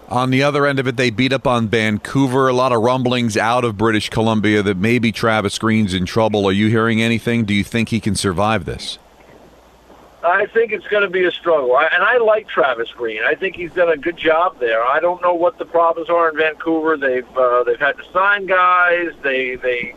On 0.08 0.30
the 0.30 0.42
other 0.44 0.66
end 0.66 0.78
of 0.78 0.86
it, 0.86 0.96
they 0.96 1.10
beat 1.10 1.32
up 1.32 1.46
on 1.46 1.68
Vancouver. 1.68 2.48
A 2.48 2.52
lot 2.52 2.72
of 2.72 2.80
rumblings 2.80 3.36
out 3.36 3.64
of 3.64 3.76
British 3.76 4.08
Columbia 4.08 4.62
that 4.62 4.76
maybe 4.76 5.10
Travis 5.10 5.58
Green's 5.58 5.94
in 5.94 6.06
trouble. 6.06 6.46
Are 6.46 6.52
you 6.52 6.68
hearing 6.68 7.02
anything? 7.02 7.44
Do 7.44 7.54
you 7.54 7.64
think 7.64 7.88
he 7.88 7.98
can 7.98 8.14
survive 8.14 8.66
this? 8.66 8.98
I 10.22 10.46
think 10.46 10.72
it's 10.72 10.86
going 10.88 11.02
to 11.02 11.10
be 11.10 11.24
a 11.24 11.30
struggle, 11.30 11.78
and 11.78 12.02
I 12.02 12.18
like 12.18 12.48
Travis 12.48 12.90
Green. 12.90 13.22
I 13.24 13.36
think 13.36 13.54
he's 13.54 13.72
done 13.72 13.88
a 13.88 13.96
good 13.96 14.16
job 14.16 14.58
there. 14.58 14.82
I 14.84 14.98
don't 14.98 15.22
know 15.22 15.34
what 15.34 15.56
the 15.58 15.64
problems 15.64 16.10
are 16.10 16.28
in 16.28 16.36
Vancouver. 16.36 16.96
They've 16.96 17.36
uh, 17.36 17.62
they've 17.62 17.78
had 17.78 17.96
to 17.96 18.04
sign 18.12 18.46
guys. 18.46 19.10
They 19.22 19.54
they 19.56 19.94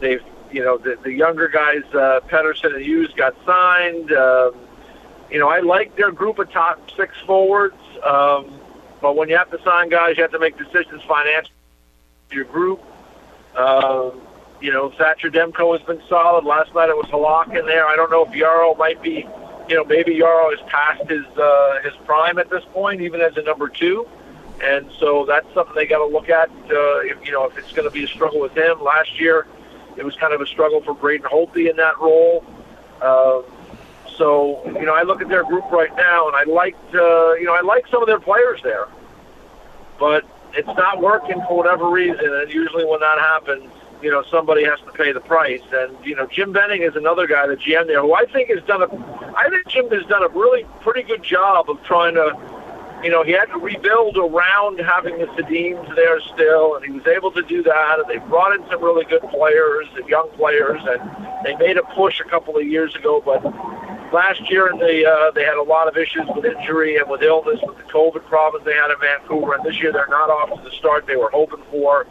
they've 0.00 0.22
you 0.56 0.64
know 0.64 0.78
the, 0.78 0.96
the 1.02 1.12
younger 1.12 1.48
guys, 1.48 1.82
uh, 1.92 2.20
Pettersson 2.30 2.74
and 2.76 2.82
Hughes, 2.82 3.12
got 3.14 3.36
signed. 3.44 4.10
Um, 4.10 4.54
you 5.30 5.38
know, 5.38 5.50
I 5.50 5.60
like 5.60 5.94
their 5.96 6.10
group 6.10 6.38
of 6.38 6.50
top 6.50 6.90
six 6.96 7.14
forwards. 7.26 7.76
Um, 8.02 8.58
but 9.02 9.16
when 9.16 9.28
you 9.28 9.36
have 9.36 9.50
to 9.50 9.62
sign 9.62 9.90
guys, 9.90 10.16
you 10.16 10.22
have 10.22 10.32
to 10.32 10.38
make 10.38 10.56
decisions 10.56 11.02
financially. 11.02 11.52
Your 12.30 12.44
group, 12.44 12.82
uh, 13.54 14.12
you 14.62 14.72
know, 14.72 14.88
Thatcher 14.92 15.30
Demko 15.30 15.76
has 15.76 15.86
been 15.86 16.00
solid. 16.08 16.46
Last 16.46 16.74
night 16.74 16.88
it 16.88 16.96
was 16.96 17.06
Halak 17.06 17.54
in 17.54 17.66
there. 17.66 17.86
I 17.86 17.94
don't 17.94 18.10
know 18.10 18.24
if 18.24 18.30
Jaro 18.30 18.78
might 18.78 19.02
be, 19.02 19.28
you 19.68 19.76
know, 19.76 19.84
maybe 19.84 20.14
Jaro 20.14 20.56
has 20.56 20.70
passed 20.70 21.10
his 21.10 21.26
uh, 21.36 21.80
his 21.84 21.92
prime 22.06 22.38
at 22.38 22.48
this 22.48 22.64
point, 22.72 23.02
even 23.02 23.20
as 23.20 23.36
a 23.36 23.42
number 23.42 23.68
two. 23.68 24.08
And 24.64 24.90
so 24.98 25.26
that's 25.26 25.46
something 25.52 25.74
they 25.74 25.84
got 25.84 25.98
to 25.98 26.06
look 26.06 26.30
at. 26.30 26.48
Uh, 26.48 27.00
if 27.00 27.18
you 27.26 27.32
know, 27.32 27.44
if 27.44 27.58
it's 27.58 27.72
going 27.72 27.86
to 27.86 27.92
be 27.92 28.04
a 28.04 28.08
struggle 28.08 28.40
with 28.40 28.56
him. 28.56 28.82
Last 28.82 29.20
year, 29.20 29.46
it 29.96 30.04
was 30.04 30.14
kind 30.16 30.32
of 30.32 30.40
a 30.40 30.46
struggle 30.46 30.82
for 30.82 30.94
Braden 30.94 31.26
Holtby 31.26 31.70
in 31.70 31.76
that 31.76 31.98
role. 31.98 32.44
Uh, 33.00 33.42
so 34.16 34.62
you 34.66 34.86
know, 34.86 34.94
I 34.94 35.02
look 35.02 35.20
at 35.20 35.28
their 35.28 35.44
group 35.44 35.70
right 35.70 35.94
now, 35.96 36.28
and 36.28 36.36
I 36.36 36.44
liked, 36.44 36.94
uh, 36.94 37.34
you 37.34 37.44
know, 37.44 37.54
I 37.54 37.60
like 37.60 37.86
some 37.88 38.02
of 38.02 38.06
their 38.06 38.20
players 38.20 38.62
there 38.62 38.88
but 39.98 40.24
it's 40.54 40.66
not 40.68 41.00
working 41.00 41.40
for 41.48 41.56
whatever 41.56 41.88
reason. 41.90 42.24
And 42.24 42.50
usually 42.50 42.84
when 42.84 43.00
that 43.00 43.18
happens, 43.18 43.70
you 44.02 44.10
know, 44.10 44.22
somebody 44.30 44.64
has 44.64 44.78
to 44.80 44.92
pay 44.92 45.12
the 45.12 45.20
price. 45.20 45.62
And 45.72 45.96
you 46.04 46.14
know, 46.14 46.26
Jim 46.26 46.52
Benning 46.52 46.82
is 46.82 46.96
another 46.96 47.26
guy, 47.26 47.46
the 47.46 47.56
GM 47.56 47.86
there, 47.86 48.00
who 48.00 48.14
I 48.14 48.24
think 48.26 48.50
has 48.50 48.62
done 48.64 48.82
a, 48.82 49.34
I 49.36 49.48
think 49.48 49.66
Jim 49.68 49.90
has 49.90 50.04
done 50.06 50.22
a 50.22 50.28
really 50.28 50.64
pretty 50.80 51.02
good 51.02 51.22
job 51.22 51.70
of 51.70 51.82
trying 51.82 52.14
to, 52.14 52.38
you 53.02 53.10
know, 53.10 53.22
he 53.22 53.32
had 53.32 53.46
to 53.46 53.58
rebuild 53.58 54.16
around 54.16 54.80
having 54.80 55.18
the 55.18 55.26
Sedins 55.26 55.94
there 55.94 56.20
still, 56.34 56.76
and 56.76 56.84
he 56.84 56.90
was 56.90 57.06
able 57.06 57.30
to 57.32 57.42
do 57.42 57.62
that. 57.62 57.98
And 58.00 58.08
they 58.08 58.18
brought 58.26 58.54
in 58.54 58.66
some 58.70 58.82
really 58.82 59.04
good 59.04 59.22
players 59.22 59.86
and 59.96 60.08
young 60.08 60.28
players, 60.36 60.80
and 60.84 61.44
they 61.44 61.54
made 61.56 61.76
a 61.76 61.82
push 61.94 62.20
a 62.20 62.24
couple 62.24 62.56
of 62.56 62.66
years 62.66 62.94
ago, 62.96 63.22
but 63.24 63.42
last 64.12 64.50
year 64.50 64.72
they 64.78 65.04
uh, 65.04 65.30
they 65.32 65.44
had 65.44 65.56
a 65.56 65.62
lot 65.62 65.88
of 65.88 65.96
issues 65.96 66.26
with 66.34 66.44
injury 66.44 66.96
and 66.96 67.08
with 67.08 67.22
illness 67.22 67.60
with 67.62 67.76
the 67.76 67.84
COVID 67.84 68.24
problems 68.26 68.64
they 68.64 68.74
had 68.74 68.90
in 68.90 68.98
Vancouver, 69.00 69.54
and 69.54 69.64
this 69.64 69.80
year 69.80 69.92
they're 69.92 70.08
not 70.08 70.30
off 70.30 70.56
to 70.56 70.68
the 70.68 70.74
start 70.76 71.06
they 71.06 71.16
were 71.16 71.30
hoping 71.30 71.62
for. 71.70 72.06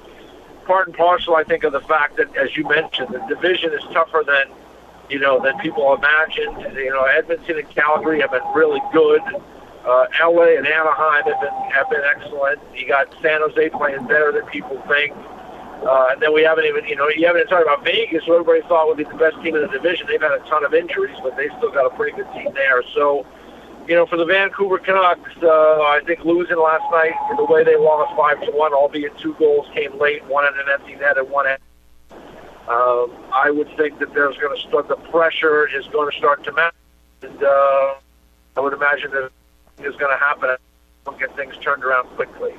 Part 0.66 0.88
and 0.88 0.96
parcel, 0.96 1.36
I 1.36 1.44
think, 1.44 1.64
of 1.64 1.74
the 1.74 1.82
fact 1.82 2.18
that, 2.18 2.36
as 2.36 2.58
you 2.58 2.68
mentioned, 2.68 3.10
the 3.10 3.20
division 3.28 3.72
is 3.72 3.84
tougher 3.94 4.24
than 4.26 4.46
you 5.10 5.20
know 5.20 5.40
than 5.42 5.58
people 5.60 5.94
imagined. 5.94 6.76
You 6.76 6.90
know, 6.92 7.04
Edmonton 7.04 7.60
and 7.60 7.70
Calgary 7.70 8.22
have 8.22 8.32
been 8.32 8.48
really 8.54 8.82
good. 8.92 9.22
Uh, 9.86 10.08
LA 10.20 10.58
and 10.58 10.66
Anaheim 10.66 11.24
have 11.26 11.42
been 11.42 11.72
have 11.72 11.90
been 11.90 12.02
excellent. 12.04 12.60
You 12.74 12.88
got 12.88 13.14
San 13.22 13.42
Jose 13.42 13.70
playing 13.70 14.08
better 14.08 14.32
than 14.32 14.46
people 14.48 14.82
think. 14.88 15.14
Uh, 15.86 16.08
and 16.12 16.22
then 16.22 16.34
we 16.34 16.42
haven't 16.42 16.66
even, 16.66 16.84
you 16.86 16.96
know, 16.96 17.08
you 17.10 17.28
haven't 17.28 17.42
even 17.42 17.50
talked 17.50 17.62
about 17.62 17.84
Vegas, 17.84 18.24
who 18.26 18.34
everybody 18.34 18.62
thought 18.68 18.88
would 18.88 18.98
be 18.98 19.04
the 19.04 19.14
best 19.14 19.36
team 19.44 19.56
in 19.56 19.62
the 19.62 19.68
division. 19.68 20.08
They've 20.08 20.22
had 20.22 20.32
a 20.32 20.40
ton 20.50 20.66
of 20.66 20.74
injuries, 20.74 21.16
but 21.22 21.38
they 21.38 21.48
still 21.50 21.72
got 21.72 21.86
a 21.86 21.96
pretty 21.96 22.16
good 22.18 22.32
team 22.34 22.52
there. 22.56 22.82
So, 22.96 23.28
you 23.88 23.94
know, 23.94 24.08
for 24.08 24.18
the 24.18 24.26
Vancouver 24.26 24.80
Canucks, 24.80 25.30
uh, 25.44 25.48
I 25.48 26.02
think 26.06 26.26
losing 26.26 26.58
last 26.58 26.90
night, 26.92 27.14
the 27.38 27.46
way 27.46 27.64
they 27.64 27.76
lost 27.76 28.16
five 28.18 28.42
to 28.42 28.52
one, 28.52 28.74
albeit 28.74 29.16
two 29.20 29.36
goals 29.36 29.68
came 29.76 30.00
late, 30.00 30.26
one 30.26 30.46
at 30.46 30.54
an 30.54 30.66
empty 30.74 30.96
net 30.96 31.20
and 31.20 31.30
one 31.30 31.46
at. 31.46 31.62
Um, 32.68 33.12
I 33.32 33.52
would 33.52 33.70
think 33.78 34.00
that 34.00 34.12
there's 34.16 34.38
going 34.38 34.60
to 34.60 34.68
start 34.68 34.88
the 34.88 34.96
pressure 34.96 35.68
is 35.68 35.86
going 35.88 36.10
to 36.10 36.18
start 36.18 36.44
to 36.46 36.52
mount, 36.52 36.74
and 37.22 37.44
uh, 37.44 37.94
I 38.58 38.60
would 38.60 38.74
imagine 38.74 39.12
that 39.12 39.30
is 39.80 39.96
going 39.96 40.12
to 40.12 40.24
happen. 40.24 40.50
And 40.50 41.20
get 41.20 41.36
things 41.36 41.56
turned 41.58 41.84
around 41.84 42.08
quickly. 42.16 42.54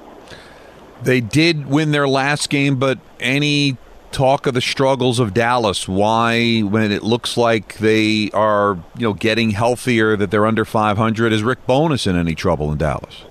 They 1.02 1.20
did 1.20 1.66
win 1.66 1.90
their 1.90 2.08
last 2.08 2.48
game, 2.48 2.76
but 2.76 2.98
any 3.20 3.76
talk 4.12 4.46
of 4.46 4.54
the 4.54 4.60
struggles 4.60 5.18
of 5.18 5.34
Dallas? 5.34 5.88
Why, 5.88 6.60
when 6.60 6.90
it 6.92 7.02
looks 7.02 7.36
like 7.36 7.78
they 7.78 8.30
are, 8.32 8.78
you 8.96 9.02
know, 9.02 9.12
getting 9.12 9.50
healthier, 9.50 10.16
that 10.16 10.30
they're 10.30 10.46
under 10.46 10.64
500? 10.64 11.32
Is 11.32 11.42
Rick 11.42 11.66
Bowness 11.66 12.06
in 12.06 12.16
any 12.16 12.34
trouble 12.34 12.72
in 12.72 12.78
Dallas? 12.78 13.24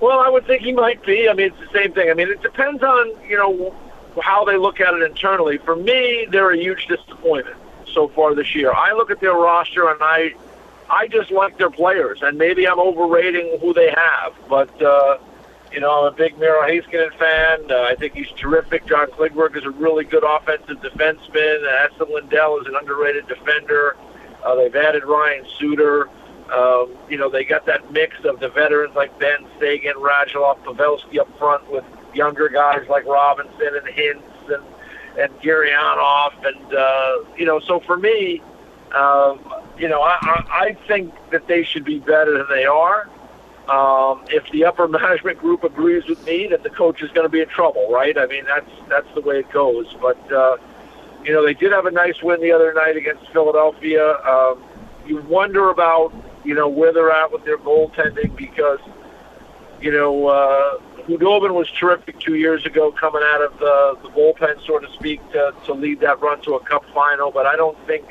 Well, 0.00 0.20
I 0.20 0.28
would 0.28 0.46
think 0.46 0.62
he 0.62 0.72
might 0.72 1.04
be. 1.04 1.28
I 1.28 1.32
mean, 1.32 1.46
it's 1.46 1.58
the 1.58 1.78
same 1.78 1.92
thing. 1.92 2.10
I 2.10 2.14
mean, 2.14 2.28
it 2.28 2.42
depends 2.42 2.82
on 2.82 3.12
you 3.28 3.36
know 3.36 3.74
how 4.20 4.44
they 4.44 4.56
look 4.56 4.80
at 4.80 4.94
it 4.94 5.02
internally. 5.02 5.58
For 5.58 5.76
me, 5.76 6.26
they're 6.30 6.50
a 6.50 6.58
huge 6.58 6.86
disappointment 6.86 7.56
so 7.92 8.08
far 8.08 8.34
this 8.34 8.54
year. 8.54 8.72
I 8.72 8.92
look 8.92 9.10
at 9.10 9.20
their 9.20 9.34
roster 9.34 9.88
and 9.88 9.98
I, 10.02 10.34
I 10.92 11.08
just 11.08 11.30
like 11.32 11.58
their 11.58 11.70
players, 11.70 12.20
and 12.22 12.38
maybe 12.38 12.68
I'm 12.68 12.78
overrating 12.78 13.58
who 13.60 13.72
they 13.74 13.90
have, 13.90 14.34
but. 14.48 14.82
uh 14.82 15.18
you 15.72 15.80
know, 15.80 15.90
I'm 15.90 16.12
a 16.12 16.14
big 16.14 16.38
Miro 16.38 16.60
Heiskanen 16.60 17.16
fan. 17.18 17.70
Uh, 17.70 17.84
I 17.84 17.94
think 17.94 18.12
he's 18.12 18.30
terrific. 18.36 18.86
John 18.86 19.06
Klingberg 19.06 19.56
is 19.56 19.64
a 19.64 19.70
really 19.70 20.04
good 20.04 20.22
offensive 20.22 20.76
defenseman. 20.82 21.64
Uh, 21.64 21.88
Esa 21.94 22.04
Lindell 22.04 22.60
is 22.60 22.66
an 22.66 22.74
underrated 22.76 23.26
defender. 23.26 23.96
Uh, 24.44 24.54
they've 24.54 24.76
added 24.76 25.04
Ryan 25.04 25.46
Suter. 25.58 26.10
Um, 26.52 26.94
you 27.08 27.16
know, 27.16 27.30
they 27.30 27.44
got 27.44 27.64
that 27.64 27.90
mix 27.90 28.16
of 28.24 28.38
the 28.38 28.50
veterans 28.50 28.94
like 28.94 29.18
Benn, 29.18 29.46
Seguin, 29.58 29.94
Radulov, 29.94 30.62
Pavelski 30.62 31.18
up 31.18 31.38
front 31.38 31.70
with 31.70 31.84
younger 32.12 32.50
guys 32.50 32.86
like 32.90 33.06
Robinson 33.06 33.74
and 33.74 33.86
Hintz 33.86 34.54
and 34.54 34.62
and 35.18 35.32
Gurianov, 35.40 36.32
and 36.46 36.74
uh, 36.74 37.18
you 37.36 37.46
know, 37.46 37.60
so 37.60 37.80
for 37.80 37.96
me, 37.96 38.42
um, 38.94 39.40
you 39.78 39.88
know, 39.88 40.02
I, 40.02 40.18
I 40.20 40.44
I 40.50 40.76
think 40.86 41.14
that 41.30 41.46
they 41.46 41.64
should 41.64 41.84
be 41.84 41.98
better 41.98 42.38
than 42.38 42.46
they 42.48 42.64
are. 42.64 43.08
Um, 43.68 44.24
if 44.28 44.50
the 44.50 44.64
upper 44.64 44.88
management 45.00 45.38
group 45.38 45.64
agrees 45.64 46.06
with 46.06 46.24
me, 46.26 46.48
that 46.48 46.62
the 46.62 46.70
coach 46.70 47.02
is 47.02 47.10
going 47.10 47.24
to 47.24 47.30
be 47.30 47.40
in 47.40 47.48
trouble, 47.48 47.90
right? 47.90 48.16
I 48.16 48.26
mean, 48.26 48.44
that's 48.44 48.70
that's 48.88 49.12
the 49.14 49.20
way 49.20 49.40
it 49.40 49.50
goes. 49.50 49.94
But 50.00 50.32
uh, 50.32 50.56
you 51.24 51.32
know, 51.32 51.44
they 51.44 51.54
did 51.54 51.72
have 51.72 51.86
a 51.86 51.90
nice 51.90 52.22
win 52.22 52.40
the 52.40 52.52
other 52.52 52.72
night 52.72 52.96
against 52.96 53.30
Philadelphia. 53.32 54.18
Um, 54.18 54.62
you 55.06 55.18
wonder 55.22 55.70
about 55.70 56.12
you 56.44 56.54
know 56.54 56.68
where 56.68 56.92
they're 56.92 57.10
at 57.10 57.32
with 57.32 57.44
their 57.44 57.58
goaltending 57.58 58.36
because 58.36 58.80
you 59.80 59.92
know 59.92 60.26
uh, 60.26 60.78
Khudobin 61.06 61.54
was 61.54 61.70
terrific 61.70 62.18
two 62.20 62.36
years 62.36 62.64
ago, 62.64 62.92
coming 62.92 63.22
out 63.24 63.42
of 63.42 63.58
the, 63.58 63.98
the 64.02 64.08
bullpen, 64.10 64.64
so 64.66 64.78
to 64.78 64.92
speak, 64.92 65.20
to, 65.32 65.54
to 65.66 65.72
lead 65.72 66.00
that 66.00 66.20
run 66.20 66.40
to 66.42 66.54
a 66.54 66.60
Cup 66.60 66.84
final. 66.94 67.30
But 67.30 67.46
I 67.46 67.56
don't 67.56 67.78
think 67.86 68.04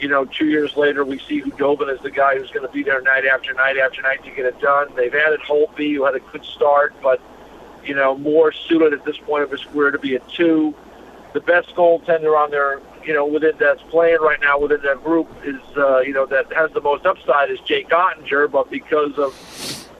you 0.00 0.08
know, 0.08 0.24
two 0.24 0.46
years 0.46 0.76
later, 0.76 1.04
we 1.04 1.18
see 1.20 1.40
Khudobin 1.40 1.92
as 1.92 2.00
the 2.02 2.10
guy 2.10 2.36
who's 2.36 2.50
going 2.50 2.66
to 2.66 2.72
be 2.72 2.82
there 2.82 3.00
night 3.00 3.24
after 3.24 3.52
night 3.54 3.78
after 3.78 4.02
night 4.02 4.22
to 4.24 4.30
get 4.30 4.44
it 4.44 4.60
done. 4.60 4.88
They've 4.94 5.14
added 5.14 5.40
Holtby, 5.40 5.94
who 5.94 6.04
had 6.04 6.14
a 6.14 6.20
good 6.20 6.44
start, 6.44 6.94
but, 7.02 7.20
you 7.84 7.94
know, 7.94 8.16
more 8.18 8.52
suited 8.52 8.92
at 8.92 9.04
this 9.04 9.16
point 9.18 9.42
of 9.42 9.50
his 9.50 9.64
career 9.64 9.90
to 9.90 9.98
be 9.98 10.16
a 10.16 10.20
two. 10.20 10.74
The 11.32 11.40
best 11.40 11.74
goaltender 11.74 12.38
on 12.38 12.50
their, 12.50 12.80
you 13.04 13.14
know, 13.14 13.26
within 13.26 13.52
that's 13.58 13.82
playing 13.84 14.18
right 14.20 14.40
now 14.40 14.58
within 14.58 14.82
that 14.82 15.02
group 15.02 15.28
is, 15.44 15.60
uh, 15.76 16.00
you 16.00 16.12
know, 16.12 16.26
that 16.26 16.52
has 16.52 16.70
the 16.72 16.80
most 16.80 17.06
upside 17.06 17.50
is 17.50 17.60
Jake 17.60 17.88
Oettinger, 17.90 18.50
but 18.50 18.70
because 18.70 19.18
of 19.18 19.34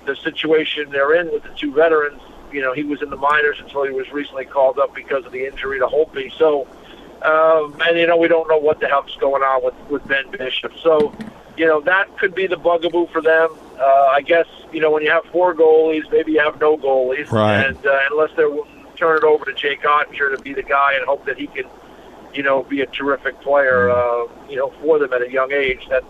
the 0.07 0.17
situation 0.17 0.91
they're 0.91 1.15
in 1.15 1.31
with 1.33 1.43
the 1.43 1.51
two 1.57 1.73
veterans, 1.73 2.21
you 2.53 2.63
know, 2.63 2.73
he 2.73 2.85
was 2.85 3.03
in 3.03 3.11
the 3.11 3.17
minors 3.17 3.59
until 3.61 3.85
he 3.85 3.91
was 3.91 4.11
recently 4.13 4.45
called 4.45 4.79
up 4.79 4.95
because 4.95 5.25
of 5.27 5.33
the 5.33 5.47
injury 5.47 5.79
to 5.79 5.87
Holtby. 5.87 6.33
So, 6.39 6.67
um, 7.27 7.77
and 7.87 7.99
you 7.99 8.07
know 8.07 8.17
we 8.17 8.29
don't 8.29 8.49
know 8.49 8.59
what 8.59 8.81
the 8.81 8.89
hell's 8.89 9.17
going 9.21 9.43
on 9.43 9.65
with 9.65 9.75
with 9.91 10.07
Ben 10.09 10.31
Bishop. 10.31 10.73
So, 10.83 11.15
you 11.57 11.67
know 11.67 11.81
that 11.83 12.17
could 12.19 12.35
be 12.35 12.47
the 12.47 12.57
bugaboo 12.57 13.07
for 13.09 13.21
them. 13.21 13.51
Uh, 13.79 14.09
I 14.13 14.23
guess 14.23 14.47
you 14.73 14.81
know 14.81 14.91
when 14.91 15.03
you 15.03 15.11
have 15.11 15.25
four 15.27 15.55
goalies, 15.55 16.11
maybe 16.11 16.33
you 16.33 16.41
have 16.41 16.61
no 16.61 16.77
goalies, 16.77 17.31
right. 17.31 17.67
and 17.67 17.87
uh, 17.87 17.99
unless 18.11 18.31
they're 18.37 18.51
turn 18.97 19.19
it 19.19 19.25
over 19.25 19.45
to 19.45 19.53
Jake 19.53 19.83
Oettinger 19.83 20.35
to 20.35 20.43
be 20.43 20.55
the 20.55 20.63
guy 20.63 20.95
and 20.95 21.05
hope 21.05 21.25
that 21.27 21.39
he 21.39 21.47
can, 21.47 21.65
you 22.35 22.43
know, 22.43 22.63
be 22.65 22.81
a 22.81 22.87
terrific 22.87 23.41
player, 23.41 23.91
uh, 23.91 24.27
you 24.49 24.57
know, 24.57 24.71
for 24.83 24.99
them 24.99 25.13
at 25.13 25.23
a 25.23 25.31
young 25.31 25.53
age. 25.53 25.87
That's 25.89 26.07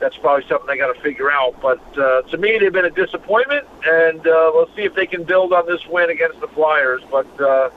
that's 0.00 0.16
probably 0.16 0.44
something 0.48 0.66
they 0.66 0.76
got 0.76 0.92
to 0.92 1.00
figure 1.00 1.30
out. 1.30 1.60
But 1.62 1.80
uh, 1.96 2.22
to 2.22 2.36
me, 2.36 2.58
they've 2.58 2.72
been 2.72 2.86
a 2.86 2.90
disappointment, 2.90 3.66
and 3.86 4.26
uh, 4.26 4.52
let's 4.56 4.74
see 4.74 4.82
if 4.82 4.94
they 4.94 5.06
can 5.06 5.22
build 5.22 5.52
on 5.52 5.66
this 5.66 5.86
win 5.86 6.10
against 6.10 6.40
the 6.40 6.48
Flyers. 6.48 7.02
But 7.08 7.40
uh, 7.40 7.70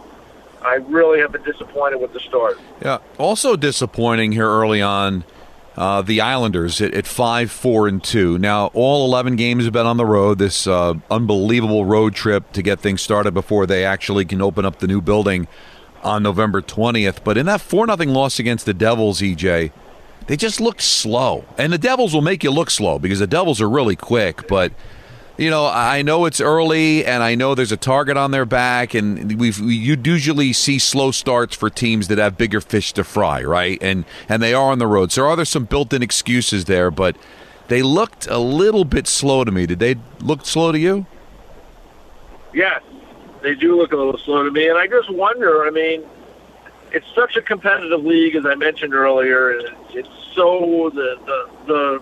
I 0.66 0.76
really 0.76 1.20
have 1.20 1.32
been 1.32 1.44
disappointed 1.44 2.02
with 2.02 2.12
the 2.14 2.20
start. 2.20 2.60
Yeah, 2.82 2.98
also 3.18 3.56
disappointing 3.56 4.32
here 4.32 4.50
early 4.50 4.82
on. 4.82 5.24
Uh, 5.78 6.02
the 6.02 6.22
Islanders 6.22 6.80
at, 6.80 6.94
at, 6.94 7.06
five, 7.06 7.52
four, 7.52 7.90
and 7.90 8.02
two. 8.02 8.40
Now, 8.40 8.68
all 8.68 9.06
eleven 9.06 9.36
games 9.36 9.66
have 9.66 9.74
been 9.74 9.86
on 9.86 9.98
the 9.98 10.06
road. 10.06 10.40
This 10.40 10.68
uh, 10.68 10.94
unbelievable 11.12 11.84
road 11.84 12.16
trip 12.16 12.50
to 12.54 12.62
get 12.62 12.80
things 12.80 13.02
started 13.02 13.34
before 13.34 13.66
they 13.66 13.84
actually 13.84 14.24
can 14.24 14.42
open 14.42 14.64
up 14.64 14.80
the 14.80 14.88
new 14.88 15.02
building 15.02 15.50
on 16.02 16.24
November 16.24 16.62
twentieth. 16.62 17.26
But 17.26 17.38
in 17.38 17.46
that 17.48 17.60
four 17.60 17.86
nothing 17.86 18.10
loss 18.10 18.40
against 18.40 18.66
the 18.66 18.74
Devils, 18.74 19.20
EJ, 19.20 19.74
they 20.28 20.38
just 20.38 20.62
looked 20.62 20.82
slow. 20.82 21.44
And 21.58 21.74
the 21.74 21.78
Devils 21.78 22.14
will 22.14 22.22
make 22.22 22.44
you 22.44 22.52
look 22.52 22.70
slow 22.70 22.98
because 22.98 23.20
the 23.20 23.28
Devils 23.28 23.60
are 23.60 23.70
really 23.70 23.98
quick, 23.98 24.48
but 24.48 24.72
you 25.38 25.50
know, 25.50 25.68
I 25.68 26.02
know 26.02 26.26
it's 26.26 26.40
early, 26.40 27.06
and 27.06 27.22
I 27.22 27.36
know 27.36 27.56
there's 27.56 27.72
a 27.72 27.78
target 27.78 28.16
on 28.16 28.32
their 28.32 28.46
back, 28.46 28.94
and 28.94 29.40
we 29.40 29.52
you 29.52 29.98
usually 30.02 30.54
see 30.54 30.80
slow 30.80 31.12
starts 31.12 31.56
for 31.56 31.70
teams 31.70 32.08
that 32.08 32.18
have 32.18 32.38
bigger 32.38 32.62
fish 32.62 32.94
to 32.94 33.04
fry, 33.04 33.44
right? 33.44 33.78
And 33.82 34.06
and 34.30 34.42
they 34.42 34.54
are 34.54 34.72
on 34.72 34.80
the 34.80 34.88
road. 34.88 35.12
So 35.12 35.26
are 35.26 35.36
there 35.36 35.46
some 35.46 35.66
built-in 35.66 36.02
excuses 36.02 36.66
there? 36.66 36.90
But 36.90 37.18
they 37.68 37.82
looked 37.82 38.28
a 38.28 38.38
little 38.38 38.86
bit 38.86 39.08
slow 39.08 39.44
to 39.44 39.52
me. 39.52 39.66
Did 39.66 39.80
they 39.80 39.96
look 40.20 40.46
slow 40.46 40.72
to 40.72 40.80
you? 40.80 41.06
Yes, 42.54 42.82
they 43.42 43.56
do 43.56 43.76
look 43.76 43.92
a 43.92 43.98
little 43.98 44.18
slow 44.18 44.44
to 44.44 44.52
me, 44.52 44.70
and 44.70 44.78
I 44.78 44.88
just 44.88 45.10
wonder. 45.10 45.66
I 45.66 45.70
mean, 45.70 46.04
it's 46.94 47.08
such 47.14 47.36
a 47.36 47.42
competitive 47.42 48.06
league, 48.06 48.36
as 48.36 48.46
I 48.46 48.56
mentioned 48.56 48.94
earlier, 48.94 49.52
and 49.52 49.76
it's 49.90 50.08
so 50.34 50.90
the 50.94 51.18
the 51.26 51.50
the 51.68 52.02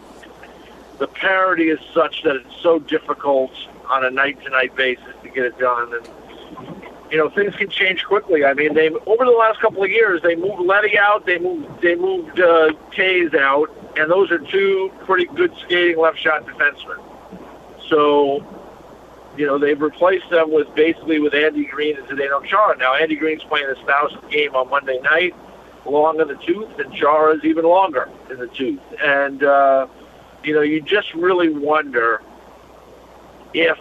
the 1.00 1.08
parity 1.08 1.70
is 1.70 1.80
such 1.94 2.24
that 2.24 2.36
it's 2.36 2.56
so 2.62 2.80
difficult 2.80 3.52
on 3.90 4.06
a 4.06 4.10
night 4.10 4.42
to 4.44 4.50
night 4.50 4.76
basis 4.76 5.14
to 5.24 5.30
get 5.30 5.46
it 5.46 5.58
done. 5.58 5.94
And 5.94 6.08
you 7.12 7.18
know, 7.18 7.30
things 7.30 7.56
can 7.56 7.70
change 7.70 8.06
quickly. 8.06 8.44
I 8.44 8.54
mean, 8.54 8.74
they 8.74 8.90
over 8.90 9.26
the 9.26 9.32
last 9.32 9.60
couple 9.60 9.84
of 9.84 9.92
years 9.92 10.22
they 10.24 10.36
moved 10.36 10.62
Leddy 10.62 10.98
out, 10.98 11.26
they 11.26 11.38
moved 11.38 11.82
they 11.82 11.96
moved 11.96 12.40
uh, 12.40 12.72
Toews 12.92 13.36
out, 13.36 13.70
and 13.98 14.10
those 14.10 14.32
are 14.32 14.40
two 14.40 14.92
pretty 15.06 15.26
good 15.26 15.54
skating 15.64 15.98
left 15.98 16.20
shot 16.20 16.46
defensemen. 16.46 17.02
So. 17.90 18.46
You 19.36 19.48
know 19.48 19.58
they've 19.58 19.82
replaced 19.82 20.30
them 20.30 20.52
with 20.52 20.76
basically 20.76 21.18
with 21.18 21.34
Andy 21.34 21.66
Greene 21.66 21.98
and 21.98 22.06
Zdeno 22.08 22.46
Chara. 22.46 22.78
Now 22.78 22.94
Andy 22.94 23.16
Greene's 23.16 23.44
playing 23.44 23.68
his 23.68 23.80
thousandth 23.80 24.30
game 24.30 24.54
on 24.54 24.70
Monday 24.70 25.00
night, 25.00 25.34
long 25.88 26.22
in 26.22 26.28
the 26.28 26.36
tooth, 26.36 26.78
and 26.78 26.94
Chara 26.94 27.36
is 27.36 27.44
even 27.44 27.66
longer 27.66 28.08
in 28.30 28.38
the 28.38 28.46
tooth. 28.46 28.80
And 29.02 29.44
uh, 29.44 29.88
you 30.44 30.54
know, 30.54 30.62
you 30.62 30.82
just 30.82 31.14
really 31.14 31.50
wonder 31.50 32.22
if, 33.54 33.78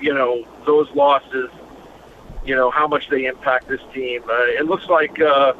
you 0.00 0.12
know, 0.12 0.44
those 0.64 0.90
losses, 0.94 1.50
you 2.44 2.54
know, 2.54 2.70
how 2.70 2.86
much 2.86 3.08
they 3.08 3.26
impact 3.26 3.68
this 3.68 3.80
team. 3.92 4.22
Uh, 4.28 4.44
it 4.46 4.66
looks 4.66 4.86
like 4.86 5.20
uh, 5.20 5.52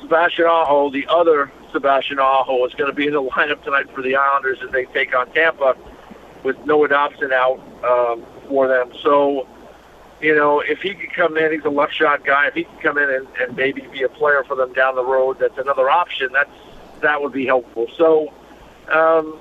Sebastian 0.00 0.46
Aho, 0.46 0.90
the 0.90 1.06
other 1.08 1.50
Sebastian 1.72 2.18
Aho, 2.18 2.66
is 2.66 2.74
going 2.74 2.90
to 2.90 2.94
be 2.94 3.06
in 3.06 3.14
the 3.14 3.22
lineup 3.30 3.62
tonight 3.64 3.90
for 3.94 4.02
the 4.02 4.16
Islanders 4.16 4.58
as 4.62 4.70
they 4.70 4.84
take 4.86 5.14
on 5.14 5.30
Tampa 5.32 5.76
with 6.42 6.58
Noah 6.66 6.88
Dobson 6.88 7.32
out 7.32 7.60
um, 7.84 8.24
for 8.48 8.68
them. 8.68 8.92
So, 9.02 9.46
you 10.20 10.34
know, 10.34 10.60
if 10.60 10.82
he 10.82 10.94
could 10.94 11.12
come 11.12 11.36
in, 11.36 11.52
he's 11.52 11.64
a 11.64 11.70
left 11.70 11.94
shot 11.94 12.24
guy. 12.24 12.48
If 12.48 12.54
he 12.54 12.64
could 12.64 12.80
come 12.80 12.98
in 12.98 13.08
and, 13.08 13.26
and 13.40 13.56
maybe 13.56 13.82
be 13.92 14.02
a 14.02 14.08
player 14.08 14.44
for 14.44 14.56
them 14.56 14.72
down 14.72 14.96
the 14.96 15.04
road, 15.04 15.38
that's 15.38 15.58
another 15.58 15.88
option. 15.88 16.30
That's 16.32 16.50
that 17.00 17.20
would 17.20 17.32
be 17.32 17.46
helpful. 17.46 17.88
So, 17.96 18.32
um, 18.88 19.38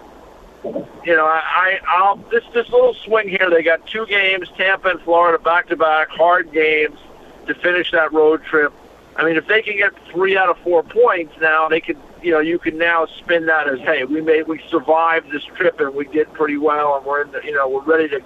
you 0.63 1.15
know, 1.15 1.25
I, 1.25 1.79
I'll 1.87 2.17
this 2.29 2.43
this 2.53 2.69
little 2.69 2.93
swing 2.93 3.29
here. 3.29 3.49
They 3.49 3.63
got 3.63 3.85
two 3.87 4.05
games, 4.05 4.49
Tampa 4.55 4.89
and 4.89 5.01
Florida, 5.01 5.39
back 5.39 5.67
to 5.69 5.75
back, 5.75 6.09
hard 6.09 6.51
games 6.51 6.99
to 7.47 7.53
finish 7.55 7.91
that 7.91 8.13
road 8.13 8.43
trip. 8.43 8.73
I 9.15 9.25
mean, 9.25 9.35
if 9.35 9.47
they 9.47 9.61
can 9.61 9.77
get 9.77 9.93
three 10.11 10.37
out 10.37 10.49
of 10.49 10.57
four 10.59 10.83
points 10.83 11.33
now, 11.41 11.67
they 11.67 11.81
could, 11.81 11.97
you 12.21 12.31
know, 12.31 12.39
you 12.39 12.57
can 12.59 12.77
now 12.77 13.05
spin 13.05 13.45
that 13.47 13.67
as, 13.67 13.79
hey, 13.79 14.05
we 14.05 14.21
made, 14.21 14.47
we 14.47 14.61
survived 14.69 15.31
this 15.31 15.43
trip 15.43 15.79
and 15.81 15.93
we 15.93 16.05
did 16.05 16.31
pretty 16.33 16.57
well, 16.57 16.95
and 16.95 17.05
we're 17.05 17.23
in, 17.23 17.31
the, 17.31 17.41
you 17.43 17.51
know, 17.51 17.67
we're 17.67 17.83
ready 17.83 18.07
to 18.09 18.21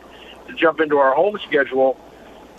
to 0.48 0.53
jump 0.53 0.79
into 0.79 0.98
our 0.98 1.15
home 1.15 1.39
schedule. 1.48 1.98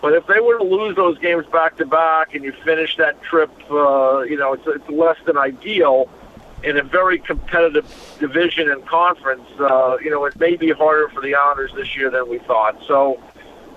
But 0.03 0.13
if 0.13 0.27
they 0.27 0.41
were 0.41 0.59
to 0.59 0.65
lose 0.65 0.97
those 0.97 1.19
games 1.19 1.47
back 1.47 1.77
to 1.79 1.87
back 1.87 2.35
and 2.35 2.45
you 2.45 2.53
finish 2.65 2.97
that 2.97 3.23
trip, 3.23 3.51
uh, 3.71 4.23
you 4.23 4.37
know, 4.37 4.53
it's, 4.53 4.65
it's 4.67 4.89
less 4.89 5.17
than 5.25 5.37
ideal 5.37 6.09
in 6.63 6.79
a 6.79 6.83
very 6.83 7.19
competitive 7.19 7.87
division 8.19 8.71
and 8.71 8.85
conference, 8.87 9.49
uh, 9.61 9.97
you 10.03 10.11
know, 10.11 10.25
it 10.25 10.39
may 10.39 10.57
be 10.57 10.71
harder 10.71 11.09
for 11.09 11.21
the 11.21 11.35
Islanders 11.35 11.73
this 11.75 11.97
year 11.97 12.11
than 12.11 12.29
we 12.29 12.39
thought. 12.41 12.81
So, 12.87 13.21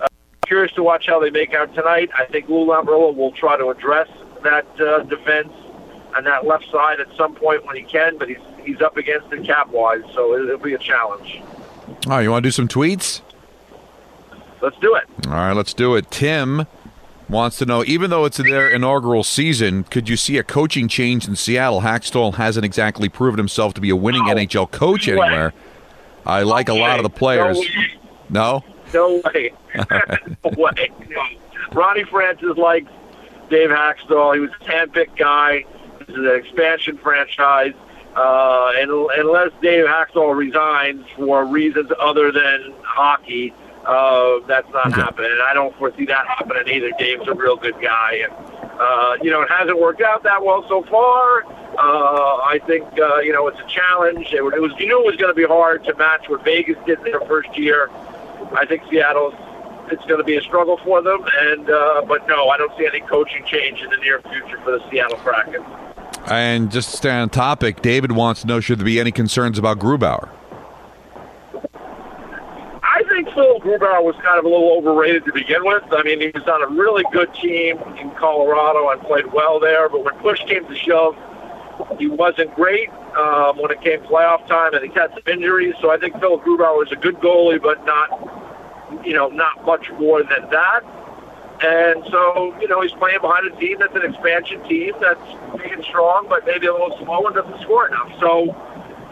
uh, 0.00 0.06
curious 0.46 0.72
to 0.72 0.82
watch 0.82 1.06
how 1.06 1.20
they 1.20 1.30
make 1.30 1.54
out 1.54 1.74
tonight. 1.74 2.10
I 2.16 2.24
think 2.26 2.48
Lou 2.48 2.66
Lamoriello 2.66 3.14
will 3.14 3.32
try 3.32 3.56
to 3.56 3.68
address 3.68 4.08
that 4.42 4.66
uh, 4.80 5.00
defense 5.04 5.52
on 6.16 6.24
that 6.24 6.46
left 6.46 6.70
side 6.70 7.00
at 7.00 7.08
some 7.16 7.34
point 7.34 7.64
when 7.66 7.76
he 7.76 7.82
can, 7.82 8.18
but 8.18 8.28
he's 8.28 8.38
he's 8.64 8.80
up 8.80 8.96
against 8.96 9.32
it 9.32 9.44
cap 9.44 9.68
wise, 9.68 10.02
so 10.14 10.34
it'll 10.34 10.58
be 10.58 10.74
a 10.74 10.78
challenge. 10.78 11.42
All 12.06 12.12
right, 12.12 12.22
you 12.22 12.30
want 12.30 12.42
to 12.42 12.46
do 12.46 12.52
some 12.52 12.68
tweets? 12.68 13.20
Let's 14.60 14.78
do 14.78 14.94
it. 14.94 15.04
All 15.26 15.32
right, 15.32 15.52
let's 15.52 15.72
do 15.72 15.94
it. 15.94 16.10
Tim 16.10 16.66
wants 17.30 17.58
to 17.58 17.66
know, 17.66 17.84
even 17.86 18.10
though 18.10 18.24
it's 18.24 18.38
their 18.38 18.68
inaugural 18.68 19.22
season, 19.24 19.84
could 19.84 20.08
you 20.08 20.16
see 20.16 20.36
a 20.38 20.42
coaching 20.42 20.88
change 20.88 21.26
in 21.28 21.36
Seattle? 21.36 21.80
Hakstol 21.82 22.34
hasn't 22.34 22.64
exactly 22.64 23.08
proven 23.08 23.38
himself 23.38 23.74
to 23.74 23.80
be 23.80 23.90
a 23.90 23.96
winning 23.96 24.24
No. 24.26 24.34
NHL 24.34 24.70
coach 24.70 25.06
No 25.08 25.20
anywhere. 25.20 25.52
I 26.26 26.42
like 26.42 26.68
a 26.68 26.74
lot 26.74 26.98
of 26.98 27.02
the 27.04 27.10
players. 27.10 27.58
No, 28.28 28.64
No? 28.92 29.22
way. 29.32 29.52
no 29.74 30.50
way. 30.56 30.90
No. 31.08 31.22
Ronnie 31.72 32.04
Francis 32.04 32.56
likes 32.56 32.90
Dave 33.48 33.70
Hakstol. 33.70 34.34
He 34.34 34.40
was 34.40 34.50
a 34.60 34.64
handpicked 34.64 35.16
guy. 35.16 35.64
This 36.00 36.08
is 36.08 36.16
an 36.16 36.34
expansion 36.34 36.98
franchise. 36.98 37.72
Uh, 38.16 38.72
and 38.76 38.90
unless 38.90 39.50
Dave 39.62 39.84
Hakstol 39.86 40.34
resigns 40.36 41.06
for 41.16 41.44
reasons 41.44 41.90
other 42.00 42.32
than 42.32 42.74
hockey, 42.82 43.54
uh, 43.86 44.40
that's 44.46 44.68
not 44.72 44.86
Okay. 44.88 45.00
happening. 45.00 45.30
And 45.32 45.42
I 45.42 45.54
don't 45.54 45.74
foresee 45.76 46.04
that 46.06 46.26
happening 46.26 46.68
either. 46.68 46.90
Dave's 46.98 47.26
a 47.28 47.34
real 47.34 47.56
good 47.56 47.80
guy. 47.80 48.24
And, 48.24 48.32
uh, 48.80 49.16
you 49.22 49.30
know, 49.30 49.42
it 49.42 49.50
hasn't 49.50 49.78
worked 49.78 50.02
out 50.02 50.22
that 50.24 50.44
well 50.44 50.64
so 50.68 50.82
far. 50.84 51.44
Uh, 51.78 52.36
I 52.44 52.60
think, 52.66 52.84
uh, 52.98 53.18
you 53.20 53.32
know, 53.32 53.46
it's 53.48 53.58
a 53.60 53.66
challenge. 53.68 54.26
It, 54.32 54.42
it 54.42 54.60
was, 54.60 54.72
you 54.78 54.86
knew 54.86 55.00
it 55.00 55.06
was 55.06 55.16
going 55.16 55.30
to 55.30 55.34
be 55.36 55.44
hard 55.46 55.84
to 55.84 55.94
match 55.94 56.28
what 56.28 56.44
Vegas 56.44 56.76
did 56.86 56.98
in 56.98 57.04
their 57.04 57.20
first 57.20 57.56
year. 57.56 57.88
I 58.52 58.66
think 58.66 58.82
Seattle's 58.90 59.34
it's 59.92 60.04
going 60.04 60.18
to 60.18 60.24
be 60.24 60.36
a 60.36 60.40
struggle 60.40 60.78
for 60.84 61.02
them, 61.02 61.24
and 61.40 61.68
uh, 61.68 62.02
but 62.06 62.24
no, 62.28 62.48
I 62.48 62.56
don't 62.56 62.70
see 62.78 62.86
any 62.86 63.00
coaching 63.00 63.44
change 63.44 63.82
in 63.82 63.90
the 63.90 63.96
near 63.96 64.20
future 64.22 64.60
for 64.62 64.70
the 64.78 64.88
Seattle 64.88 65.18
Kraken. 65.18 65.64
And 66.26 66.70
just 66.70 66.90
to 66.92 66.96
stay 66.96 67.10
on 67.10 67.28
topic, 67.30 67.82
David 67.82 68.12
wants 68.12 68.42
to 68.42 68.46
know 68.46 68.60
should 68.60 68.78
there 68.78 68.84
be 68.84 69.00
any 69.00 69.10
concerns 69.10 69.58
about 69.58 69.80
Grubauer? 69.80 70.28
I 72.82 73.02
think 73.60 73.80
Grubauer 73.80 74.02
was 74.02 74.14
kind 74.16 74.38
of 74.38 74.44
a 74.44 74.48
little 74.48 74.72
overrated 74.72 75.24
to 75.24 75.32
begin 75.32 75.64
with. 75.64 75.84
I 75.92 76.02
mean, 76.02 76.20
he 76.20 76.28
was 76.28 76.46
on 76.48 76.62
a 76.62 76.66
really 76.66 77.04
good 77.12 77.32
team 77.34 77.78
in 77.98 78.10
Colorado 78.12 78.90
and 78.90 79.00
played 79.02 79.32
well 79.32 79.60
there, 79.60 79.88
but 79.88 80.04
when 80.04 80.14
push 80.18 80.40
came 80.44 80.66
to 80.66 80.74
shove, 80.74 81.16
he 81.98 82.08
wasn't 82.08 82.54
great 82.54 82.90
um, 83.16 83.58
when 83.58 83.70
it 83.70 83.80
came 83.80 84.00
playoff 84.00 84.46
time, 84.46 84.74
and 84.74 84.84
he 84.84 84.92
had 84.98 85.10
some 85.12 85.22
injuries. 85.26 85.74
So 85.80 85.90
I 85.90 85.98
think 85.98 86.18
Phil 86.20 86.38
Grubauer 86.40 86.78
was 86.78 86.92
a 86.92 86.96
good 86.96 87.16
goalie, 87.16 87.60
but 87.60 87.84
not, 87.84 89.04
you 89.04 89.14
know, 89.14 89.28
not 89.28 89.64
much 89.64 89.90
more 89.92 90.22
than 90.22 90.48
that. 90.50 90.80
And 91.62 92.02
so, 92.10 92.56
you 92.60 92.68
know, 92.68 92.80
he's 92.80 92.92
playing 92.92 93.20
behind 93.20 93.46
a 93.52 93.56
team 93.56 93.78
that's 93.80 93.94
an 93.94 94.04
expansion 94.04 94.66
team 94.66 94.94
that's 95.00 95.20
big 95.58 95.72
and 95.72 95.84
strong, 95.84 96.26
but 96.28 96.46
maybe 96.46 96.66
a 96.66 96.72
little 96.72 96.96
slow 96.98 97.26
and 97.26 97.34
doesn't 97.34 97.60
score 97.60 97.86
enough. 97.88 98.12
So, 98.18 98.44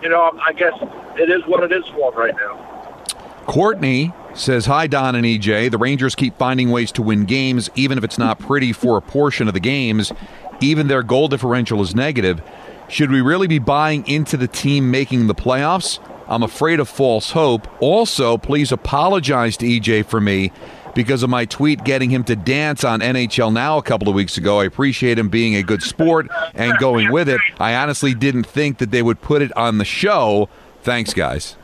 you 0.02 0.08
know, 0.08 0.32
I 0.46 0.52
guess 0.54 0.72
it 1.18 1.28
is 1.28 1.46
what 1.46 1.62
it 1.64 1.72
is 1.72 1.86
for 1.88 2.10
him 2.10 2.18
right 2.18 2.34
now. 2.34 3.04
Courtney 3.46 4.12
says, 4.38 4.66
Hi, 4.66 4.86
Don 4.86 5.14
and 5.14 5.24
EJ. 5.24 5.70
The 5.70 5.78
Rangers 5.78 6.14
keep 6.14 6.36
finding 6.38 6.70
ways 6.70 6.92
to 6.92 7.02
win 7.02 7.24
games, 7.24 7.70
even 7.74 7.98
if 7.98 8.04
it's 8.04 8.18
not 8.18 8.38
pretty 8.38 8.72
for 8.72 8.96
a 8.96 9.02
portion 9.02 9.48
of 9.48 9.54
the 9.54 9.60
games. 9.60 10.12
Even 10.60 10.88
their 10.88 11.02
goal 11.02 11.28
differential 11.28 11.80
is 11.82 11.94
negative. 11.94 12.42
Should 12.88 13.10
we 13.10 13.20
really 13.20 13.46
be 13.46 13.58
buying 13.58 14.06
into 14.06 14.36
the 14.36 14.48
team 14.48 14.90
making 14.90 15.26
the 15.26 15.34
playoffs? 15.34 15.98
I'm 16.26 16.42
afraid 16.42 16.80
of 16.80 16.88
false 16.88 17.30
hope. 17.30 17.66
Also, 17.80 18.36
please 18.38 18.72
apologize 18.72 19.56
to 19.58 19.66
EJ 19.66 20.06
for 20.06 20.20
me 20.20 20.52
because 20.94 21.22
of 21.22 21.30
my 21.30 21.44
tweet 21.44 21.84
getting 21.84 22.10
him 22.10 22.24
to 22.24 22.34
dance 22.36 22.84
on 22.84 23.00
NHL 23.00 23.52
Now 23.52 23.78
a 23.78 23.82
couple 23.82 24.08
of 24.08 24.14
weeks 24.14 24.36
ago. 24.36 24.60
I 24.60 24.64
appreciate 24.64 25.18
him 25.18 25.28
being 25.28 25.54
a 25.54 25.62
good 25.62 25.82
sport 25.82 26.28
and 26.54 26.76
going 26.78 27.12
with 27.12 27.28
it. 27.28 27.40
I 27.58 27.74
honestly 27.74 28.14
didn't 28.14 28.44
think 28.44 28.78
that 28.78 28.90
they 28.90 29.02
would 29.02 29.20
put 29.20 29.42
it 29.42 29.56
on 29.56 29.78
the 29.78 29.84
show. 29.84 30.48
Thanks, 30.82 31.14
guys. 31.14 31.56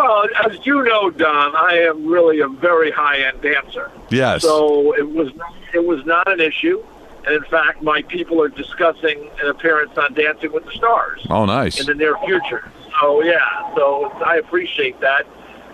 Well, 0.00 0.26
as 0.50 0.64
you 0.64 0.82
know, 0.84 1.10
Don, 1.10 1.54
I 1.54 1.74
am 1.88 2.06
really 2.06 2.40
a 2.40 2.48
very 2.48 2.90
high-end 2.90 3.42
dancer. 3.42 3.90
Yes. 4.08 4.42
So 4.42 4.94
it 4.96 5.06
was 5.08 5.28
it 5.74 5.84
was 5.84 6.04
not 6.06 6.30
an 6.30 6.40
issue, 6.40 6.82
and 7.26 7.34
in 7.34 7.44
fact, 7.44 7.82
my 7.82 8.00
people 8.02 8.40
are 8.42 8.48
discussing 8.48 9.28
an 9.42 9.48
appearance 9.48 9.96
on 9.98 10.14
Dancing 10.14 10.52
with 10.52 10.64
the 10.64 10.72
Stars 10.72 11.20
Oh, 11.28 11.44
nice. 11.44 11.78
in 11.80 11.86
the 11.86 11.94
near 11.94 12.16
future. 12.24 12.70
So 13.00 13.22
yeah, 13.22 13.74
so 13.76 14.06
I 14.24 14.36
appreciate 14.36 14.98
that. 15.00 15.26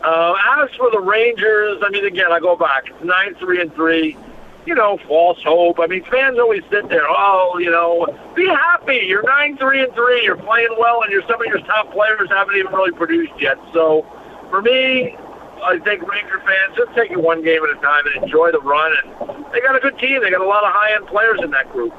Uh, 0.03 0.35
as 0.59 0.71
for 0.77 0.91
the 0.91 1.01
Rangers, 1.01 1.79
I 1.85 1.89
mean, 1.91 2.05
again, 2.05 2.31
I 2.33 2.41
go 2.41 2.57
back. 2.57 2.89
It's 2.89 3.05
nine 3.05 3.35
three 3.37 3.61
and 3.61 3.73
three. 3.75 4.17
You 4.67 4.75
know, 4.75 4.99
false 5.07 5.39
hope. 5.45 5.79
I 5.81 5.87
mean, 5.87 6.05
fans 6.11 6.39
always 6.39 6.63
sit 6.71 6.89
there. 6.89 7.07
Oh, 7.09 7.59
you 7.61 7.71
know, 7.71 8.07
be 8.35 8.47
happy. 8.47 9.07
You're 9.07 9.23
nine 9.23 9.57
three 9.57 9.83
and 9.83 9.95
three. 9.95 10.25
You're 10.25 10.37
playing 10.37 10.75
well, 10.79 11.03
and 11.03 11.13
you're 11.13 11.23
some 11.23 11.41
of 11.41 11.47
your 11.47 11.61
top 11.61 11.93
players 11.93 12.29
haven't 12.29 12.57
even 12.57 12.73
really 12.73 12.93
produced 12.93 13.33
yet. 13.39 13.59
So, 13.73 14.05
for 14.51 14.61
me, 14.61 15.17
I 15.63 15.79
think 15.79 16.03
Ranger 16.11 16.41
fans 16.41 16.77
just 16.77 16.95
take 16.97 17.11
it 17.13 17.21
one 17.21 17.43
game 17.45 17.63
at 17.63 17.77
a 17.77 17.81
time 17.81 18.05
and 18.13 18.25
enjoy 18.25 18.51
the 18.51 18.61
run. 18.61 18.93
And 19.05 19.45
they 19.53 19.61
got 19.61 19.77
a 19.77 19.81
good 19.81 19.99
team. 19.99 20.21
They 20.21 20.31
got 20.31 20.41
a 20.41 20.47
lot 20.47 20.65
of 20.65 20.73
high 20.73 20.95
end 20.95 21.07
players 21.07 21.39
in 21.43 21.51
that 21.53 21.71
group. 21.73 21.95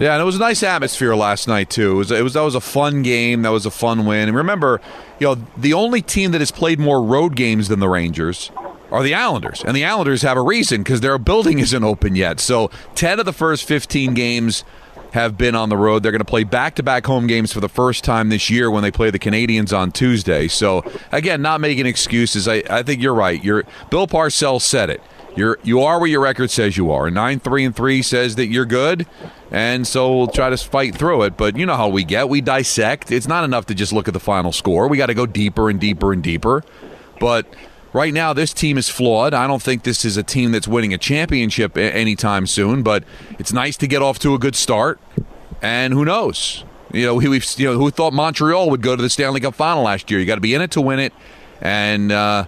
Yeah, 0.00 0.14
and 0.14 0.22
it 0.22 0.24
was 0.24 0.36
a 0.36 0.40
nice 0.40 0.62
atmosphere 0.62 1.14
last 1.14 1.46
night 1.46 1.68
too. 1.68 1.92
It 1.92 1.94
was, 1.94 2.10
it 2.10 2.22
was 2.22 2.34
that 2.34 2.42
was 2.42 2.54
a 2.54 2.60
fun 2.60 3.02
game. 3.02 3.42
That 3.42 3.50
was 3.50 3.66
a 3.66 3.70
fun 3.70 4.06
win. 4.06 4.28
And 4.28 4.36
remember, 4.36 4.80
you 5.18 5.26
know, 5.26 5.34
the 5.56 5.74
only 5.74 6.00
team 6.00 6.30
that 6.32 6.40
has 6.40 6.50
played 6.50 6.78
more 6.78 7.02
road 7.02 7.36
games 7.36 7.68
than 7.68 7.80
the 7.80 7.88
Rangers 7.88 8.50
are 8.92 9.02
the 9.02 9.14
Islanders, 9.14 9.64
and 9.64 9.74
the 9.74 9.84
Islanders 9.84 10.22
have 10.22 10.36
a 10.36 10.42
reason 10.42 10.82
because 10.82 11.00
their 11.00 11.18
building 11.18 11.58
isn't 11.58 11.82
open 11.82 12.14
yet. 12.14 12.38
So 12.38 12.70
ten 12.94 13.18
of 13.18 13.26
the 13.26 13.32
first 13.32 13.64
fifteen 13.64 14.14
games 14.14 14.64
have 15.12 15.36
been 15.36 15.54
on 15.54 15.68
the 15.68 15.76
road. 15.76 16.02
They're 16.02 16.12
going 16.12 16.20
to 16.20 16.24
play 16.24 16.44
back-to-back 16.44 17.04
home 17.04 17.26
games 17.26 17.52
for 17.52 17.60
the 17.60 17.68
first 17.68 18.02
time 18.02 18.30
this 18.30 18.48
year 18.48 18.70
when 18.70 18.82
they 18.82 18.90
play 18.90 19.10
the 19.10 19.18
Canadiens 19.18 19.76
on 19.76 19.92
Tuesday. 19.92 20.48
So 20.48 20.82
again, 21.10 21.42
not 21.42 21.60
making 21.60 21.84
excuses. 21.84 22.48
I, 22.48 22.62
I 22.70 22.82
think 22.82 23.02
you're 23.02 23.14
right. 23.14 23.42
You're, 23.44 23.64
Bill 23.90 24.06
Parcells 24.06 24.62
said 24.62 24.88
it. 24.88 25.02
You're 25.34 25.58
you 25.62 25.80
are 25.80 25.98
where 25.98 26.08
your 26.08 26.20
record 26.20 26.50
says 26.50 26.76
you 26.76 26.90
are. 26.90 27.10
Nine 27.10 27.40
three 27.40 27.64
and 27.64 27.74
three 27.74 28.02
says 28.02 28.36
that 28.36 28.48
you're 28.48 28.66
good, 28.66 29.06
and 29.50 29.86
so 29.86 30.14
we'll 30.14 30.26
try 30.26 30.50
to 30.50 30.58
fight 30.58 30.94
through 30.94 31.22
it. 31.22 31.38
But 31.38 31.56
you 31.56 31.64
know 31.64 31.76
how 31.76 31.88
we 31.88 32.04
get. 32.04 32.28
We 32.28 32.42
dissect. 32.42 33.10
It's 33.10 33.26
not 33.26 33.42
enough 33.42 33.64
to 33.66 33.74
just 33.74 33.94
look 33.94 34.08
at 34.08 34.14
the 34.14 34.20
final 34.20 34.52
score. 34.52 34.88
We 34.88 34.98
got 34.98 35.06
to 35.06 35.14
go 35.14 35.24
deeper 35.24 35.70
and 35.70 35.80
deeper 35.80 36.12
and 36.12 36.22
deeper. 36.22 36.62
But 37.18 37.46
right 37.92 38.12
now, 38.12 38.32
this 38.32 38.52
team 38.52 38.78
is 38.78 38.88
flawed. 38.88 39.34
I 39.34 39.46
don't 39.46 39.62
think 39.62 39.82
this 39.82 40.04
is 40.04 40.16
a 40.16 40.22
team 40.22 40.52
that's 40.52 40.68
winning 40.68 40.92
a 40.94 40.98
championship 40.98 41.76
anytime 41.76 42.46
soon. 42.46 42.82
But 42.82 43.04
it's 43.38 43.52
nice 43.52 43.76
to 43.78 43.86
get 43.86 44.02
off 44.02 44.18
to 44.20 44.34
a 44.34 44.38
good 44.38 44.54
start. 44.54 45.00
And 45.60 45.92
who 45.92 46.04
knows? 46.04 46.64
You 46.92 47.06
know, 47.06 47.14
we, 47.14 47.40
you 47.56 47.66
know 47.66 47.78
who 47.78 47.90
thought 47.90 48.12
Montreal 48.12 48.68
would 48.70 48.82
go 48.82 48.96
to 48.96 49.02
the 49.02 49.10
Stanley 49.10 49.40
Cup 49.40 49.54
final 49.54 49.82
last 49.82 50.10
year. 50.10 50.20
You 50.20 50.26
got 50.26 50.34
to 50.34 50.40
be 50.40 50.54
in 50.54 50.60
it 50.60 50.70
to 50.72 50.80
win 50.80 50.98
it, 50.98 51.12
and. 51.60 52.12
Uh, 52.12 52.46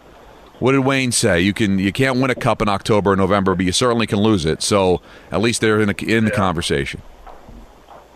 what 0.60 0.72
did 0.72 0.80
Wayne 0.80 1.12
say? 1.12 1.40
You 1.40 1.52
can 1.52 1.78
you 1.78 1.92
can't 1.92 2.20
win 2.20 2.30
a 2.30 2.34
cup 2.34 2.62
in 2.62 2.68
October 2.68 3.10
or 3.10 3.16
November, 3.16 3.54
but 3.54 3.66
you 3.66 3.72
certainly 3.72 4.06
can 4.06 4.20
lose 4.20 4.46
it. 4.46 4.62
So 4.62 5.02
at 5.30 5.40
least 5.40 5.60
they're 5.60 5.80
in, 5.80 5.88
the, 5.88 6.16
in 6.16 6.24
the 6.24 6.30
conversation. 6.30 7.02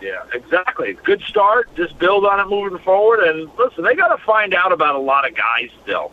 Yeah, 0.01 0.23
exactly. 0.33 0.93
Good 1.03 1.21
start. 1.23 1.69
Just 1.75 1.99
build 1.99 2.25
on 2.25 2.39
it 2.39 2.47
moving 2.49 2.79
forward. 2.79 3.19
And 3.19 3.51
listen, 3.57 3.83
they 3.83 3.93
got 3.93 4.15
to 4.15 4.23
find 4.23 4.53
out 4.53 4.71
about 4.71 4.95
a 4.95 4.99
lot 4.99 5.27
of 5.27 5.35
guys 5.35 5.69
still, 5.83 6.11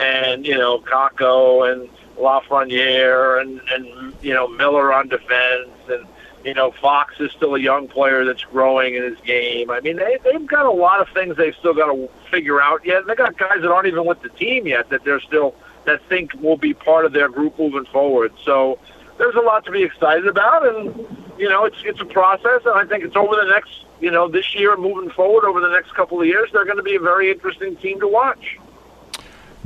and 0.00 0.46
you 0.46 0.56
know, 0.56 0.80
Kakko 0.80 1.70
and 1.70 1.88
Lafreniere 2.16 3.40
and 3.40 3.60
and 3.70 4.14
you 4.22 4.34
know 4.34 4.48
Miller 4.48 4.92
on 4.92 5.08
defense 5.08 5.70
and 5.88 6.06
you 6.44 6.54
know, 6.54 6.70
Fox 6.70 7.20
is 7.20 7.30
still 7.32 7.54
a 7.54 7.58
young 7.58 7.86
player 7.86 8.24
that's 8.24 8.44
growing 8.44 8.94
in 8.94 9.02
his 9.02 9.18
game. 9.20 9.70
I 9.70 9.80
mean, 9.80 9.96
they, 9.96 10.18
they've 10.24 10.46
got 10.46 10.64
a 10.64 10.70
lot 10.70 11.00
of 11.00 11.08
things 11.10 11.36
they've 11.36 11.54
still 11.56 11.74
got 11.74 11.92
to 11.92 12.08
figure 12.30 12.60
out 12.60 12.84
yet. 12.84 12.98
And 12.98 13.08
they 13.08 13.14
got 13.14 13.36
guys 13.36 13.60
that 13.60 13.70
aren't 13.70 13.88
even 13.88 14.06
with 14.06 14.22
the 14.22 14.30
team 14.30 14.66
yet 14.66 14.88
that 14.88 15.04
they're 15.04 15.20
still 15.20 15.54
that 15.84 16.02
think 16.08 16.32
will 16.40 16.56
be 16.56 16.74
part 16.74 17.04
of 17.04 17.12
their 17.12 17.28
group 17.28 17.58
moving 17.58 17.84
forward. 17.86 18.32
So 18.44 18.78
there's 19.18 19.34
a 19.34 19.40
lot 19.40 19.64
to 19.66 19.70
be 19.70 19.82
excited 19.82 20.26
about, 20.26 20.66
and 20.66 21.06
you 21.38 21.48
know, 21.48 21.64
it's 21.64 21.76
it's 21.84 22.00
a 22.00 22.06
process, 22.06 22.62
and 22.64 22.74
I 22.74 22.84
think 22.84 23.04
it's 23.04 23.16
over 23.16 23.34
the 23.34 23.50
next, 23.50 23.84
you 24.00 24.10
know, 24.10 24.28
this 24.28 24.54
year 24.54 24.76
moving 24.76 25.10
forward 25.10 25.44
over 25.44 25.60
the 25.60 25.70
next 25.70 25.94
couple 25.94 26.20
of 26.20 26.26
years, 26.26 26.50
they're 26.52 26.64
going 26.64 26.78
to 26.78 26.82
be 26.82 26.96
a 26.96 27.00
very 27.00 27.30
interesting 27.30 27.76
team 27.76 28.00
to 28.00 28.08
watch. 28.08 28.58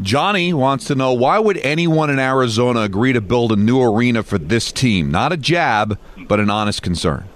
Johnny 0.00 0.52
wants 0.52 0.86
to 0.86 0.94
know 0.94 1.12
why 1.12 1.38
would 1.38 1.58
anyone 1.58 2.10
in 2.10 2.18
Arizona 2.18 2.80
agree 2.80 3.12
to 3.12 3.20
build 3.20 3.52
a 3.52 3.56
new 3.56 3.80
arena 3.80 4.22
for 4.22 4.38
this 4.38 4.72
team? 4.72 5.10
Not 5.10 5.32
a 5.32 5.36
jab, 5.36 5.98
but 6.26 6.40
an 6.40 6.50
honest 6.50 6.82
concern. 6.82 7.28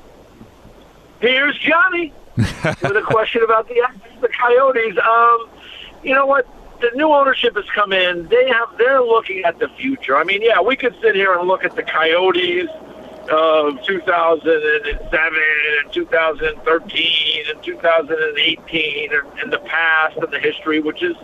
Here's 1.21 1.59
Johnny 1.59 2.13
with 2.37 2.97
a 2.97 3.03
question 3.05 3.43
about 3.43 3.69
the 3.69 3.83
the 4.21 4.29
Coyotes. 4.29 4.97
Um, 4.99 5.49
you 6.03 6.15
know 6.15 6.27
what? 6.27 6.47
The 6.81 6.91
new 6.95 7.13
ownership 7.13 7.57
has 7.57 7.65
come 7.75 7.93
in. 7.93 8.29
They 8.29 8.49
have 8.49 8.69
they're 8.79 9.03
looking 9.03 9.45
at 9.45 9.59
the 9.59 9.69
future. 9.71 10.17
I 10.17 10.25
mean, 10.25 10.43
yeah, 10.43 10.61
we 10.61 10.77
could 10.77 10.95
sit 11.03 11.15
here 11.15 11.37
and 11.37 11.49
look 11.49 11.65
at 11.65 11.75
the 11.75 11.83
Coyotes 11.83 12.69
of 13.31 13.83
2007 13.85 15.41
and 15.85 15.93
2013 15.93 17.45
and 17.51 17.63
2018 17.63 19.13
and, 19.13 19.41
and 19.41 19.53
the 19.53 19.59
past 19.59 20.17
and 20.17 20.33
the 20.33 20.39
history, 20.39 20.81
which 20.81 21.03
is 21.03 21.17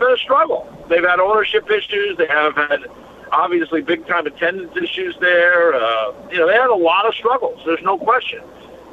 been 0.00 0.12
a 0.12 0.18
struggle. 0.18 0.66
They've 0.88 1.04
had 1.04 1.20
ownership 1.20 1.70
issues. 1.70 2.16
They 2.16 2.26
have 2.26 2.56
had 2.56 2.86
obviously 3.30 3.82
big 3.82 4.06
time 4.06 4.26
attendance 4.26 4.76
issues 4.76 5.16
there. 5.20 5.74
Uh, 5.74 6.12
you 6.30 6.38
know, 6.38 6.46
they 6.48 6.54
had 6.54 6.70
a 6.70 6.74
lot 6.74 7.06
of 7.06 7.14
struggles. 7.14 7.60
There's 7.64 7.82
no 7.82 7.96
question. 7.98 8.40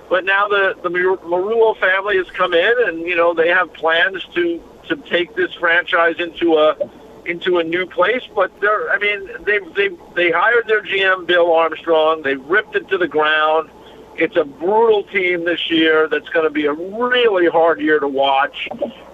But 0.10 0.26
now 0.26 0.48
the 0.48 0.76
the 0.84 0.89
Meruelo 0.89 1.78
family 1.80 2.17
has 2.17 2.30
come 2.32 2.54
in, 2.54 2.74
and 2.86 3.00
you 3.02 3.15
know 3.15 3.34
they 3.34 3.50
have 3.50 3.74
plans 3.74 4.26
to 4.36 4.62
to 4.88 4.96
take 4.96 5.36
this 5.36 5.54
franchise 5.56 6.15
into 6.20 6.56
a 6.56 6.78
into 7.26 7.58
a 7.58 7.63
new 7.63 7.86
place. 7.86 8.24
But 8.34 8.52
they're, 8.62 8.89
I 8.89 9.00
mean, 9.00 9.30
they 9.43 9.60
they 9.76 9.89
they 10.15 10.32
hired 10.32 10.67
their 10.67 10.82
GM 10.82 11.28
Bill 11.28 11.52
Armstrong. 11.52 12.22
They 12.22 12.36
ripped 12.36 12.76
it 12.76 12.88
to 12.89 12.98
the 12.98 13.08
ground. 13.08 13.70
It's 14.18 14.36
a 14.36 14.44
brutal 14.44 15.04
team 15.04 15.46
this 15.46 15.70
year. 15.70 16.08
That's 16.08 16.30
going 16.30 16.46
to 16.46 16.50
be 16.50 16.66
a 16.66 16.74
really 16.74 17.48
hard 17.48 17.80
year 17.80 18.00
to 18.00 18.08
watch 18.08 18.68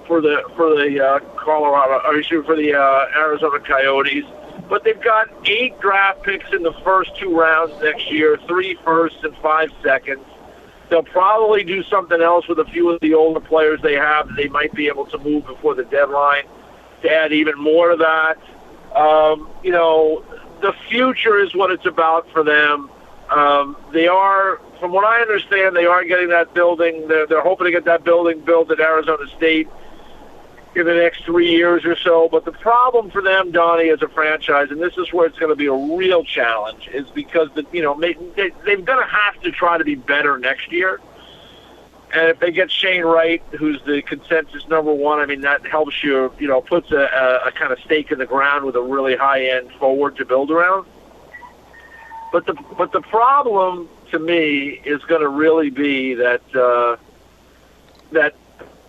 for 0.07 0.21
the 0.21 0.43
for 0.55 0.69
the 0.75 1.03
uh, 1.03 1.19
Colorado, 1.37 2.01
or 2.05 2.17
excuse 2.17 2.45
for 2.45 2.55
the 2.55 2.73
uh, 2.73 3.07
Arizona 3.17 3.59
Coyotes. 3.59 4.25
But 4.69 4.83
they've 4.83 5.01
got 5.01 5.27
eight 5.45 5.79
draft 5.81 6.23
picks 6.23 6.51
in 6.53 6.63
the 6.63 6.73
first 6.85 7.15
two 7.17 7.37
rounds 7.37 7.73
next 7.81 8.09
year, 8.11 8.37
three 8.47 8.75
firsts 8.85 9.19
and 9.23 9.35
five 9.37 9.69
seconds. 9.83 10.23
They'll 10.89 11.03
probably 11.03 11.63
do 11.63 11.83
something 11.83 12.21
else 12.21 12.47
with 12.47 12.59
a 12.59 12.65
few 12.65 12.89
of 12.89 12.99
the 13.01 13.13
older 13.13 13.39
players 13.39 13.81
they 13.81 13.95
have. 13.95 14.29
They 14.35 14.47
might 14.47 14.73
be 14.73 14.87
able 14.87 15.05
to 15.07 15.17
move 15.17 15.45
before 15.45 15.75
the 15.75 15.83
deadline 15.85 16.43
to 17.01 17.11
add 17.11 17.33
even 17.33 17.57
more 17.57 17.89
to 17.89 17.97
that. 17.97 18.37
Um, 18.95 19.49
you 19.63 19.71
know, 19.71 20.23
the 20.61 20.73
future 20.89 21.39
is 21.39 21.53
what 21.53 21.71
it's 21.71 21.85
about 21.85 22.29
for 22.31 22.43
them. 22.43 22.89
Um, 23.29 23.75
they 23.91 24.07
are, 24.07 24.61
from 24.83 24.91
what 24.91 25.05
I 25.05 25.21
understand, 25.21 25.77
they 25.77 25.85
are 25.85 26.03
getting 26.03 26.27
that 26.27 26.53
building. 26.53 27.07
They're, 27.07 27.25
they're 27.25 27.41
hoping 27.41 27.67
to 27.67 27.71
get 27.71 27.85
that 27.85 28.03
building 28.03 28.41
built 28.41 28.69
at 28.69 28.81
Arizona 28.81 29.25
State 29.37 29.69
in 30.75 30.85
the 30.85 30.93
next 30.93 31.23
three 31.23 31.51
years 31.51 31.85
or 31.85 31.95
so. 31.95 32.27
But 32.29 32.43
the 32.43 32.51
problem 32.51 33.09
for 33.09 33.21
them, 33.21 33.51
Donnie, 33.51 33.91
as 33.91 34.01
a 34.01 34.09
franchise, 34.09 34.71
and 34.71 34.81
this 34.81 34.97
is 34.97 35.13
where 35.13 35.25
it's 35.25 35.39
going 35.39 35.51
to 35.51 35.55
be 35.55 35.67
a 35.67 35.95
real 35.95 36.25
challenge, 36.25 36.89
is 36.91 37.07
because 37.11 37.47
the 37.55 37.65
you 37.71 37.81
know 37.81 37.97
they, 37.97 38.11
they, 38.35 38.51
they're 38.65 38.75
going 38.75 38.99
to 38.99 39.09
have 39.09 39.41
to 39.43 39.53
try 39.53 39.77
to 39.77 39.85
be 39.85 39.95
better 39.95 40.37
next 40.37 40.69
year. 40.69 40.99
And 42.13 42.27
if 42.27 42.41
they 42.41 42.51
get 42.51 42.69
Shane 42.69 43.03
Wright, 43.03 43.41
who's 43.57 43.81
the 43.85 44.01
consensus 44.01 44.67
number 44.67 44.93
one, 44.93 45.19
I 45.19 45.25
mean 45.25 45.39
that 45.41 45.65
helps 45.65 46.03
you, 46.03 46.33
you 46.39 46.49
know, 46.49 46.59
puts 46.59 46.91
a, 46.91 47.03
a, 47.05 47.47
a 47.47 47.51
kind 47.53 47.71
of 47.71 47.79
stake 47.85 48.11
in 48.11 48.19
the 48.19 48.25
ground 48.25 48.65
with 48.65 48.75
a 48.75 48.81
really 48.81 49.15
high 49.15 49.45
end 49.45 49.71
forward 49.79 50.17
to 50.17 50.25
build 50.25 50.51
around. 50.51 50.85
But 52.33 52.47
the 52.47 52.55
but 52.77 52.91
the 52.91 53.01
problem 53.01 53.87
to 54.13 54.19
me 54.19 54.79
is 54.85 55.03
going 55.05 55.21
to 55.21 55.27
really 55.27 55.71
be 55.71 56.13
that 56.13 56.55
uh, 56.55 56.95
that 58.11 58.35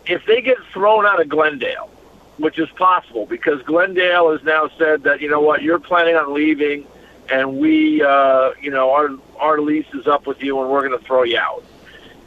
if 0.06 0.24
they 0.26 0.42
get 0.42 0.58
thrown 0.72 1.06
out 1.06 1.20
of 1.20 1.30
Glendale, 1.30 1.90
which 2.36 2.58
is 2.58 2.68
possible 2.70 3.24
because 3.24 3.62
Glendale 3.62 4.32
has 4.32 4.42
now 4.44 4.68
said 4.78 5.02
that 5.04 5.22
you 5.22 5.30
know 5.30 5.40
what 5.40 5.62
you're 5.62 5.80
planning 5.80 6.14
on 6.14 6.34
leaving, 6.34 6.86
and 7.30 7.56
we 7.56 8.02
uh, 8.02 8.52
you 8.60 8.70
know 8.70 8.90
our 8.92 9.10
our 9.38 9.60
lease 9.60 9.86
is 9.94 10.06
up 10.06 10.26
with 10.26 10.42
you, 10.42 10.60
and 10.60 10.70
we're 10.70 10.86
going 10.86 10.98
to 10.98 11.04
throw 11.04 11.22
you 11.22 11.38
out. 11.38 11.64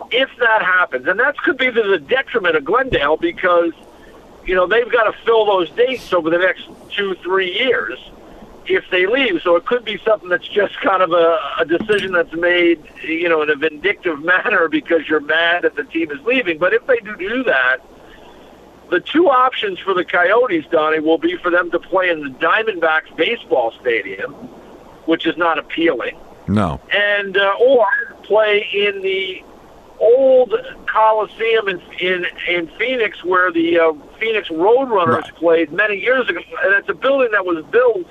If 0.10 0.30
that 0.40 0.64
happens, 0.64 1.08
and 1.08 1.20
that 1.20 1.38
could 1.38 1.58
be 1.58 1.72
to 1.72 1.84
the 1.84 2.00
detriment 2.00 2.56
of 2.56 2.66
Glendale 2.66 3.18
because 3.18 3.74
you 4.44 4.56
know 4.56 4.66
they've 4.66 4.92
got 4.92 5.04
to 5.04 5.14
fill 5.24 5.46
those 5.46 5.70
dates 5.72 6.12
over 6.14 6.32
the 6.32 6.40
next 6.40 6.68
two 6.90 7.14
three 7.16 7.54
years 7.54 8.00
if 8.68 8.90
they 8.90 9.08
leave. 9.08 9.42
So 9.42 9.56
it 9.56 9.66
could 9.66 9.86
be 9.86 10.00
something 10.06 10.30
that's 10.30 10.48
just 10.48 10.80
kind 10.82 11.02
of 11.02 11.12
a, 11.12 11.40
a 11.60 11.66
decision 11.66 12.12
that's 12.12 12.34
made, 12.34 12.82
you 13.04 13.30
know, 13.30 13.42
in 13.42 13.50
a 13.50 13.56
vindictive 13.56 14.24
manner 14.24 14.68
because 14.68 15.08
you're 15.08 15.20
mad 15.20 15.64
that 15.64 15.76
the 15.76 15.84
team 15.84 16.12
is 16.12 16.20
leaving. 16.26 16.58
But 16.58 16.74
if 16.74 16.86
they 16.88 17.00
do 17.00 17.16
do 17.16 17.44
that, 17.44 17.78
the 18.90 19.00
two 19.00 19.30
options 19.30 19.80
for 19.80 19.94
the 19.94 20.06
Coyotes, 20.06 20.66
Donnie, 20.72 21.00
will 21.00 21.18
be 21.18 21.36
for 21.38 21.52
them 21.52 21.70
to 21.72 21.80
play 21.80 22.10
in 22.10 22.22
the 22.22 22.30
Diamondbacks 22.30 23.16
baseball 23.18 23.74
stadium, 23.82 24.32
which 25.06 25.26
is 25.26 25.36
not 25.38 25.60
appealing. 25.60 26.18
No. 26.48 26.80
And 26.94 27.36
uh, 27.36 27.56
or 27.60 27.86
play 28.24 28.68
in 28.74 29.02
the 29.02 29.44
old 30.00 30.54
Coliseum 30.86 31.68
in 31.68 31.82
in, 32.00 32.26
in 32.48 32.68
Phoenix, 32.80 33.24
where 33.24 33.52
the 33.52 33.80
uh, 33.80 33.94
Phoenix 34.20 34.48
Roadrunners 34.50 35.24
right. 35.24 35.36
played 35.36 35.74
many 35.74 35.98
years 35.98 36.30
ago, 36.30 36.40
and 36.64 36.74
it's 36.76 36.90
a 36.90 36.94
building 36.94 37.32
that 37.32 37.46
was 37.46 37.66
built 37.66 38.08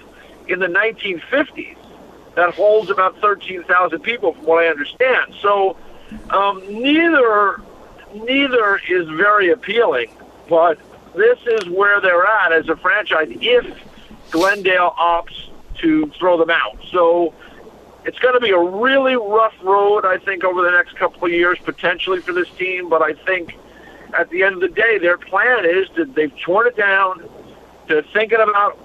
in 0.48 0.58
the 0.58 0.66
1950s 0.66 1.76
that 2.34 2.54
holds 2.54 2.90
about 2.90 3.18
13,000 3.20 4.00
people, 4.00 4.34
from 4.34 4.44
what 4.44 4.62
I 4.62 4.68
understand. 4.68 5.34
So 5.40 5.76
um, 6.30 6.62
neither 6.68 7.60
neither 8.14 8.80
is 8.88 9.08
very 9.08 9.50
appealing, 9.50 10.10
but 10.48 10.78
this 11.14 11.38
is 11.46 11.68
where 11.68 12.00
they're 12.00 12.26
at 12.26 12.52
as 12.52 12.68
a 12.68 12.76
franchise 12.76 13.28
if 13.40 13.66
Glendale 14.30 14.94
opts 14.98 15.48
to 15.78 16.10
throw 16.18 16.36
them 16.38 16.50
out. 16.50 16.78
So 16.90 17.34
it's 18.04 18.18
going 18.18 18.34
to 18.34 18.40
be 18.40 18.50
a 18.50 18.58
really 18.58 19.16
rough 19.16 19.54
road, 19.62 20.04
I 20.04 20.18
think, 20.18 20.44
over 20.44 20.62
the 20.62 20.70
next 20.70 20.96
couple 20.96 21.26
of 21.26 21.32
years, 21.32 21.58
potentially 21.64 22.20
for 22.20 22.32
this 22.32 22.48
team. 22.50 22.88
But 22.88 23.02
I 23.02 23.14
think 23.14 23.58
at 24.14 24.30
the 24.30 24.42
end 24.42 24.54
of 24.54 24.60
the 24.60 24.68
day, 24.68 24.98
their 24.98 25.18
plan 25.18 25.64
is 25.64 25.88
that 25.96 26.14
they've 26.14 26.36
torn 26.38 26.66
it 26.66 26.76
down. 26.76 27.28
They're 27.88 28.02
thinking 28.02 28.40
about 28.40 28.78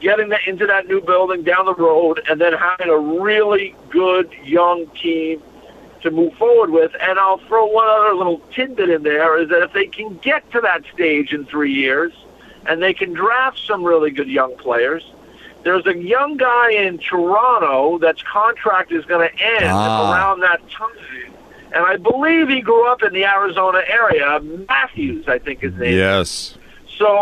getting 0.00 0.28
that 0.30 0.40
into 0.46 0.66
that 0.66 0.86
new 0.86 1.00
building 1.00 1.42
down 1.42 1.66
the 1.66 1.74
road, 1.74 2.20
and 2.28 2.40
then 2.40 2.52
having 2.52 2.88
a 2.88 2.98
really 2.98 3.74
good 3.90 4.30
young 4.44 4.86
team 5.00 5.42
to 6.02 6.10
move 6.10 6.34
forward 6.34 6.70
with. 6.70 6.92
And 7.00 7.18
I'll 7.18 7.38
throw 7.48 7.64
one 7.66 7.88
other 7.88 8.14
little 8.14 8.40
tidbit 8.54 8.90
in 8.90 9.02
there 9.04 9.38
is 9.40 9.48
that 9.48 9.62
if 9.62 9.72
they 9.72 9.86
can 9.86 10.18
get 10.18 10.50
to 10.52 10.60
that 10.60 10.82
stage 10.92 11.32
in 11.32 11.46
three 11.46 11.72
years 11.72 12.12
and 12.66 12.82
they 12.82 12.92
can 12.92 13.12
draft 13.12 13.58
some 13.66 13.82
really 13.84 14.10
good 14.10 14.28
young 14.28 14.54
players, 14.56 15.02
there's 15.62 15.86
a 15.86 15.96
young 15.96 16.36
guy 16.36 16.72
in 16.72 16.98
Toronto 16.98 17.96
that's 17.98 18.22
contract 18.22 18.92
is 18.92 19.04
going 19.06 19.26
to 19.28 19.42
end 19.42 19.64
Ah. 19.64 20.12
around 20.12 20.40
that 20.40 20.60
time. 20.70 21.32
And 21.72 21.84
I 21.86 21.96
believe 21.96 22.48
he 22.50 22.60
grew 22.60 22.86
up 22.86 23.02
in 23.02 23.12
the 23.14 23.24
Arizona 23.24 23.80
area. 23.88 24.40
Matthews, 24.68 25.26
I 25.26 25.38
think 25.38 25.60
his 25.60 25.74
name. 25.74 25.96
Yes. 25.98 26.56
So, 26.98 27.18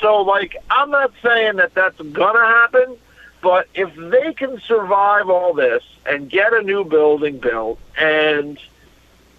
so 0.00 0.22
like, 0.22 0.56
I'm 0.70 0.90
not 0.90 1.12
saying 1.22 1.56
that 1.56 1.74
that's 1.74 2.00
gonna 2.00 2.46
happen, 2.46 2.96
but 3.42 3.68
if 3.74 3.94
they 3.94 4.32
can 4.32 4.60
survive 4.60 5.28
all 5.28 5.54
this 5.54 5.82
and 6.04 6.28
get 6.28 6.52
a 6.52 6.62
new 6.62 6.84
building 6.84 7.38
built 7.38 7.78
and 7.98 8.58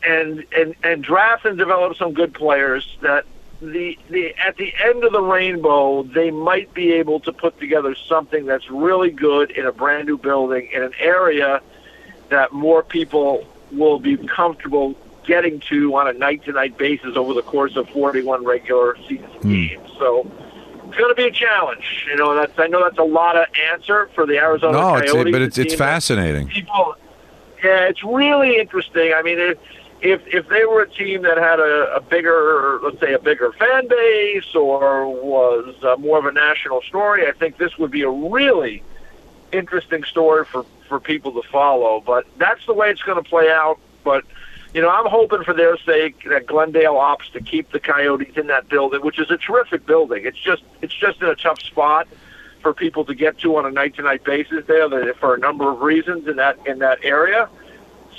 and 0.03 0.45
and 0.55 0.75
and 0.83 1.03
draft 1.03 1.45
and 1.45 1.57
develop 1.57 1.97
some 1.97 2.13
good 2.13 2.33
players, 2.33 2.97
that 3.01 3.25
the 3.61 3.97
the 4.09 4.35
at 4.35 4.57
the 4.57 4.73
end 4.83 5.03
of 5.03 5.11
the 5.11 5.21
rainbow, 5.21 6.03
they 6.03 6.31
might 6.31 6.73
be 6.73 6.93
able 6.93 7.19
to 7.21 7.33
put 7.33 7.59
together 7.59 7.95
something 7.95 8.45
that's 8.45 8.69
really 8.69 9.11
good 9.11 9.51
in 9.51 9.65
a 9.65 9.71
brand 9.71 10.07
new 10.07 10.17
building 10.17 10.69
in 10.71 10.83
an 10.83 10.93
area 10.99 11.61
that 12.29 12.53
more 12.53 12.83
people 12.83 13.47
will 13.71 13.99
be 13.99 14.17
comfortable 14.17 14.95
getting 15.25 15.59
to 15.59 15.93
on 15.95 16.07
a 16.07 16.13
night 16.13 16.43
to 16.45 16.53
night 16.53 16.77
basis 16.77 17.17
over 17.17 17.33
the 17.33 17.41
course 17.41 17.75
of 17.75 17.89
41 17.89 18.45
regular 18.45 18.97
season 19.07 19.25
hmm. 19.25 19.51
games. 19.51 19.89
So 19.99 20.31
going 20.97 21.09
to 21.11 21.15
be 21.15 21.27
a 21.27 21.31
challenge. 21.31 22.05
You 22.09 22.15
know, 22.15 22.35
that's 22.35 22.57
I 22.57 22.67
know 22.67 22.83
that's 22.83 22.97
a 22.97 23.03
lot 23.03 23.37
of 23.37 23.45
answer 23.71 24.09
for 24.15 24.25
the 24.25 24.37
Arizona 24.37 24.73
No, 24.77 24.95
it's, 24.95 25.11
Coyotes. 25.11 25.31
but 25.31 25.41
it's 25.41 25.57
it's 25.57 25.75
fascinating. 25.75 26.47
People, 26.47 26.95
yeah, 27.63 27.87
it's 27.87 28.03
really 28.03 28.57
interesting. 28.59 29.13
I 29.15 29.21
mean, 29.21 29.39
if 29.39 29.57
if, 30.01 30.21
if 30.27 30.47
they 30.47 30.63
were 30.65 30.81
a 30.83 30.89
team 30.89 31.23
that 31.23 31.37
had 31.37 31.59
a, 31.59 31.95
a 31.95 32.01
bigger, 32.01 32.79
let's 32.83 32.99
say, 32.99 33.13
a 33.13 33.19
bigger 33.19 33.51
fan 33.53 33.87
base 33.87 34.53
or 34.53 35.07
was 35.09 35.73
uh, 35.83 35.95
more 35.97 36.19
of 36.19 36.25
a 36.25 36.31
national 36.31 36.81
story, 36.83 37.27
I 37.27 37.31
think 37.31 37.57
this 37.57 37.77
would 37.79 37.89
be 37.89 38.03
a 38.03 38.09
really 38.09 38.83
interesting 39.51 40.03
story 40.03 40.45
for 40.45 40.65
for 40.87 40.99
people 40.99 41.31
to 41.41 41.47
follow. 41.49 42.01
But 42.05 42.27
that's 42.37 42.65
the 42.65 42.73
way 42.73 42.89
it's 42.91 43.01
going 43.01 43.21
to 43.21 43.27
play 43.27 43.49
out. 43.49 43.79
But 44.03 44.23
you 44.77 44.83
know, 44.83 44.91
I'm 44.91 45.07
hoping 45.07 45.43
for 45.43 45.55
their 45.55 45.75
sake 45.79 46.29
that 46.29 46.45
Glendale 46.45 46.93
opts 46.93 47.31
to 47.31 47.41
keep 47.41 47.71
the 47.71 47.79
Coyotes 47.79 48.37
in 48.37 48.45
that 48.45 48.69
building, 48.69 49.01
which 49.01 49.17
is 49.17 49.31
a 49.31 49.37
terrific 49.37 49.87
building. 49.87 50.23
It's 50.23 50.37
just 50.37 50.61
it's 50.83 50.93
just 50.93 51.19
in 51.19 51.29
a 51.29 51.35
tough 51.35 51.59
spot 51.63 52.07
for 52.61 52.75
people 52.75 53.03
to 53.05 53.15
get 53.15 53.39
to 53.39 53.55
on 53.55 53.65
a 53.65 53.71
night 53.71 53.95
to 53.95 54.03
night 54.03 54.23
basis 54.23 54.67
there 54.67 54.87
for 55.15 55.33
a 55.33 55.39
number 55.39 55.67
of 55.71 55.81
reasons 55.81 56.27
in 56.27 56.35
that 56.35 56.59
in 56.67 56.77
that 56.77 56.99
area. 57.01 57.49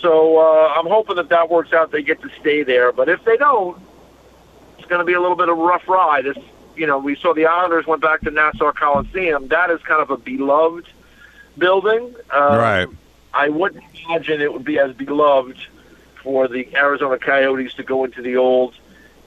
So 0.00 0.38
uh, 0.38 0.74
I'm 0.76 0.88
hoping 0.88 1.14
that 1.14 1.28
that 1.28 1.48
works 1.48 1.72
out. 1.72 1.92
They 1.92 2.02
get 2.02 2.20
to 2.22 2.30
stay 2.40 2.64
there, 2.64 2.90
but 2.90 3.08
if 3.08 3.24
they 3.24 3.36
don't, 3.36 3.80
it's 4.78 4.88
going 4.88 4.98
to 4.98 5.04
be 5.04 5.12
a 5.12 5.20
little 5.20 5.36
bit 5.36 5.48
of 5.48 5.56
a 5.56 5.62
rough 5.62 5.86
ride. 5.86 6.26
It's, 6.26 6.40
you 6.74 6.88
know, 6.88 6.98
we 6.98 7.14
saw 7.14 7.34
the 7.34 7.46
Islanders 7.46 7.86
went 7.86 8.02
back 8.02 8.22
to 8.22 8.32
Nassau 8.32 8.72
Coliseum. 8.72 9.46
That 9.46 9.70
is 9.70 9.80
kind 9.82 10.02
of 10.02 10.10
a 10.10 10.16
beloved 10.16 10.88
building. 11.56 12.16
Uh, 12.34 12.58
Right. 12.60 12.88
I 13.32 13.48
wouldn't 13.48 13.84
imagine 14.08 14.40
it 14.40 14.52
would 14.52 14.64
be 14.64 14.80
as 14.80 14.92
beloved 14.96 15.56
for 16.28 16.46
the 16.46 16.68
Arizona 16.76 17.18
Coyotes 17.18 17.72
to 17.72 17.82
go 17.82 18.04
into 18.04 18.20
the 18.20 18.36
old 18.36 18.74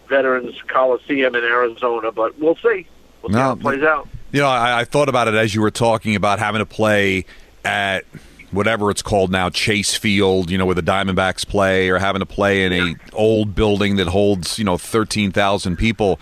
Veterans 0.08 0.54
Coliseum 0.68 1.34
in 1.34 1.44
Arizona, 1.44 2.12
but 2.12 2.38
we'll 2.38 2.58
see. 2.58 2.86
We'll 3.24 3.30
see 3.30 3.34
No, 3.34 3.40
how 3.40 3.52
it 3.54 3.60
plays 3.60 3.82
out. 3.82 4.08
You 4.32 4.42
know, 4.42 4.48
I, 4.48 4.82
I 4.82 4.84
thought 4.84 5.10
about 5.10 5.28
it 5.28 5.34
as 5.34 5.56
you 5.56 5.62
were 5.62 5.72
talking 5.72 6.16
about 6.16 6.38
having 6.38 6.60
to 6.60 6.66
play 6.68 7.26
at 7.66 8.06
whatever 8.52 8.92
it's 8.92 9.02
called 9.02 9.32
now, 9.32 9.50
Chase 9.50 9.96
Field. 9.96 10.52
You 10.52 10.60
know, 10.60 10.68
where 10.68 10.76
the 10.76 10.84
Diamondbacks 10.84 11.48
play, 11.48 11.90
or 11.90 11.98
having 11.98 12.20
to 12.20 12.26
play 12.28 12.66
in 12.66 12.72
a 12.72 12.96
old 13.14 13.56
building 13.56 13.96
that 13.96 14.06
holds 14.08 14.60
you 14.60 14.64
know 14.64 14.78
thirteen 14.78 15.32
thousand 15.32 15.78
people. 15.78 16.20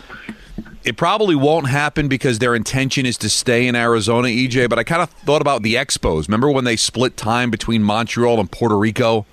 It 0.86 0.96
probably 0.96 1.36
won't 1.36 1.68
happen 1.68 2.08
because 2.08 2.40
their 2.40 2.56
intention 2.56 3.06
is 3.06 3.18
to 3.18 3.30
stay 3.30 3.68
in 3.68 3.76
Arizona, 3.76 4.30
EJ. 4.30 4.70
But 4.70 4.80
I 4.80 4.86
kind 4.86 5.02
of 5.02 5.10
thought 5.10 5.42
about 5.42 5.62
the 5.62 5.76
Expos. 5.76 6.30
Remember 6.30 6.50
when 6.50 6.64
they 6.64 6.78
split 6.78 7.18
time 7.18 7.52
between 7.52 7.84
Montreal 7.84 8.40
and 8.40 8.50
Puerto 8.50 8.78
Rico? 8.78 9.26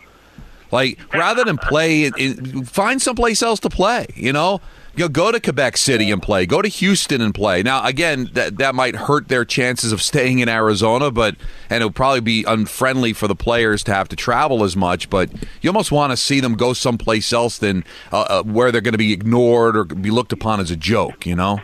Like 0.70 0.98
rather 1.14 1.44
than 1.44 1.58
play, 1.58 2.04
in, 2.04 2.14
in, 2.18 2.64
find 2.64 3.00
someplace 3.00 3.42
else 3.42 3.60
to 3.60 3.70
play. 3.70 4.06
You 4.14 4.32
know, 4.32 4.60
you 4.96 5.04
know, 5.04 5.08
go 5.08 5.30
to 5.30 5.38
Quebec 5.38 5.76
City 5.76 6.10
and 6.10 6.22
play. 6.22 6.46
Go 6.46 6.62
to 6.62 6.68
Houston 6.68 7.20
and 7.20 7.34
play. 7.34 7.62
Now, 7.62 7.84
again, 7.84 8.30
that 8.32 8.58
that 8.58 8.74
might 8.74 8.96
hurt 8.96 9.28
their 9.28 9.44
chances 9.44 9.92
of 9.92 10.00
staying 10.00 10.38
in 10.38 10.48
Arizona, 10.48 11.10
but 11.10 11.36
and 11.68 11.76
it'll 11.76 11.90
probably 11.90 12.20
be 12.20 12.44
unfriendly 12.44 13.12
for 13.12 13.28
the 13.28 13.36
players 13.36 13.84
to 13.84 13.94
have 13.94 14.08
to 14.08 14.16
travel 14.16 14.64
as 14.64 14.74
much. 14.74 15.10
But 15.10 15.30
you 15.60 15.68
almost 15.68 15.92
want 15.92 16.12
to 16.12 16.16
see 16.16 16.40
them 16.40 16.54
go 16.54 16.72
someplace 16.72 17.32
else 17.32 17.58
than 17.58 17.84
uh, 18.10 18.20
uh, 18.20 18.42
where 18.44 18.72
they're 18.72 18.80
going 18.80 18.92
to 18.92 18.98
be 18.98 19.12
ignored 19.12 19.76
or 19.76 19.84
be 19.84 20.10
looked 20.10 20.32
upon 20.32 20.60
as 20.60 20.70
a 20.70 20.76
joke. 20.76 21.26
You 21.26 21.36
know. 21.36 21.60